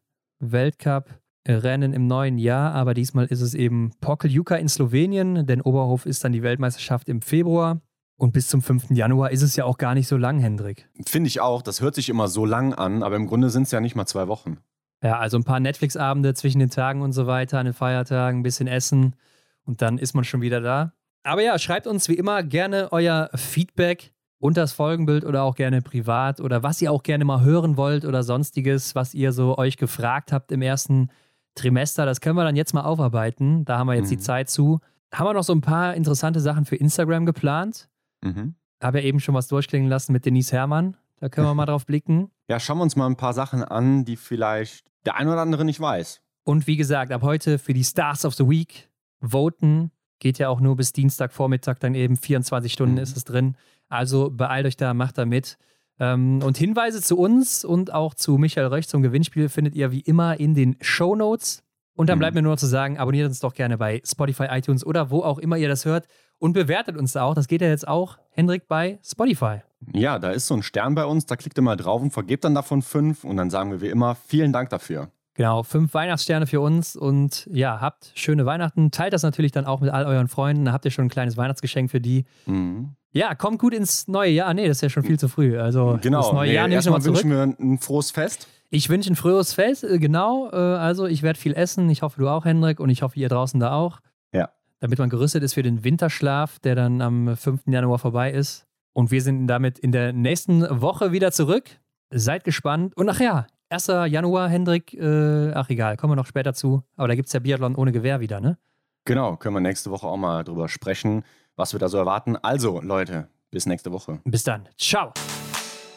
[0.52, 6.24] Weltcup-Rennen im neuen Jahr, aber diesmal ist es eben Pokeljuka in Slowenien, denn Oberhof ist
[6.24, 7.80] dann die Weltmeisterschaft im Februar.
[8.16, 8.90] Und bis zum 5.
[8.90, 10.88] Januar ist es ja auch gar nicht so lang, Hendrik.
[11.04, 11.62] Finde ich auch.
[11.62, 14.06] Das hört sich immer so lang an, aber im Grunde sind es ja nicht mal
[14.06, 14.58] zwei Wochen.
[15.02, 18.42] Ja, also ein paar Netflix-Abende zwischen den Tagen und so weiter, an den Feiertagen, ein
[18.42, 19.16] bisschen essen
[19.64, 20.94] und dann ist man schon wieder da.
[21.24, 24.13] Aber ja, schreibt uns wie immer gerne euer Feedback
[24.44, 28.04] unter das Folgenbild oder auch gerne privat oder was ihr auch gerne mal hören wollt
[28.04, 31.08] oder sonstiges, was ihr so euch gefragt habt im ersten
[31.54, 32.04] Trimester.
[32.04, 33.64] Das können wir dann jetzt mal aufarbeiten.
[33.64, 34.16] Da haben wir jetzt mhm.
[34.16, 34.80] die Zeit zu.
[35.14, 37.88] Haben wir noch so ein paar interessante Sachen für Instagram geplant?
[38.22, 38.54] Mhm.
[38.82, 40.98] Habe ja eben schon was durchklingen lassen mit Denise Herrmann.
[41.20, 42.30] Da können wir mal drauf blicken.
[42.50, 45.64] Ja, schauen wir uns mal ein paar Sachen an, die vielleicht der ein oder andere
[45.64, 46.20] nicht weiß.
[46.44, 48.90] Und wie gesagt, ab heute für die Stars of the Week
[49.22, 49.90] voten.
[50.18, 53.00] Geht ja auch nur bis Dienstagvormittag, dann eben 24 Stunden mhm.
[53.00, 53.56] ist es drin.
[53.94, 55.56] Also beeilt euch da, macht da mit.
[56.00, 60.00] Ähm, und Hinweise zu uns und auch zu Michael Röch zum Gewinnspiel findet ihr wie
[60.00, 61.62] immer in den Show Notes.
[61.96, 62.20] Und dann mhm.
[62.20, 65.22] bleibt mir nur noch zu sagen, abonniert uns doch gerne bei Spotify, iTunes oder wo
[65.22, 66.06] auch immer ihr das hört
[66.38, 67.34] und bewertet uns da auch.
[67.34, 69.60] Das geht ja jetzt auch, Hendrik, bei Spotify.
[69.92, 72.44] Ja, da ist so ein Stern bei uns, da klickt ihr mal drauf und vergebt
[72.44, 75.10] dann davon fünf und dann sagen wir wie immer vielen Dank dafür.
[75.34, 78.92] Genau, fünf Weihnachtssterne für uns und ja, habt schöne Weihnachten.
[78.92, 80.64] Teilt das natürlich dann auch mit all euren Freunden.
[80.64, 82.24] Da habt ihr schon ein kleines Weihnachtsgeschenk für die.
[82.46, 82.94] Mhm.
[83.14, 84.52] Ja, kommt gut ins neue Jahr.
[84.54, 85.56] Nee, das ist ja schon viel zu früh.
[85.56, 86.20] Also genau.
[86.20, 88.48] das neue nee, Jahr nehme ich nochmal wünschen wir ein frohes Fest.
[88.70, 90.50] Ich wünsche ein frohes Fest, äh, genau.
[90.50, 91.88] Äh, also ich werde viel essen.
[91.90, 94.00] Ich hoffe, du auch, Hendrik, und ich hoffe, ihr draußen da auch.
[94.32, 94.50] Ja.
[94.80, 97.62] Damit man gerüstet ist für den Winterschlaf, der dann am 5.
[97.66, 98.66] Januar vorbei ist.
[98.92, 101.70] Und wir sind damit in der nächsten Woche wieder zurück.
[102.10, 102.96] Seid gespannt.
[102.96, 103.86] Und ach ja, 1.
[103.86, 106.82] Januar, Hendrik, äh, ach egal, kommen wir noch später zu.
[106.96, 108.58] Aber da gibt es ja Biathlon ohne Gewehr wieder, ne?
[109.04, 111.24] Genau, können wir nächste Woche auch mal drüber sprechen,
[111.56, 112.36] was wir da so erwarten.
[112.36, 114.20] Also, Leute, bis nächste Woche.
[114.24, 114.68] Bis dann.
[114.78, 115.12] Ciao.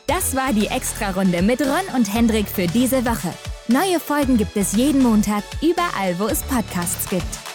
[0.07, 3.33] Das war die Extra-Runde mit Ron und Hendrik für diese Woche.
[3.67, 7.46] Neue Folgen gibt es jeden Montag, überall, wo es Podcasts gibt.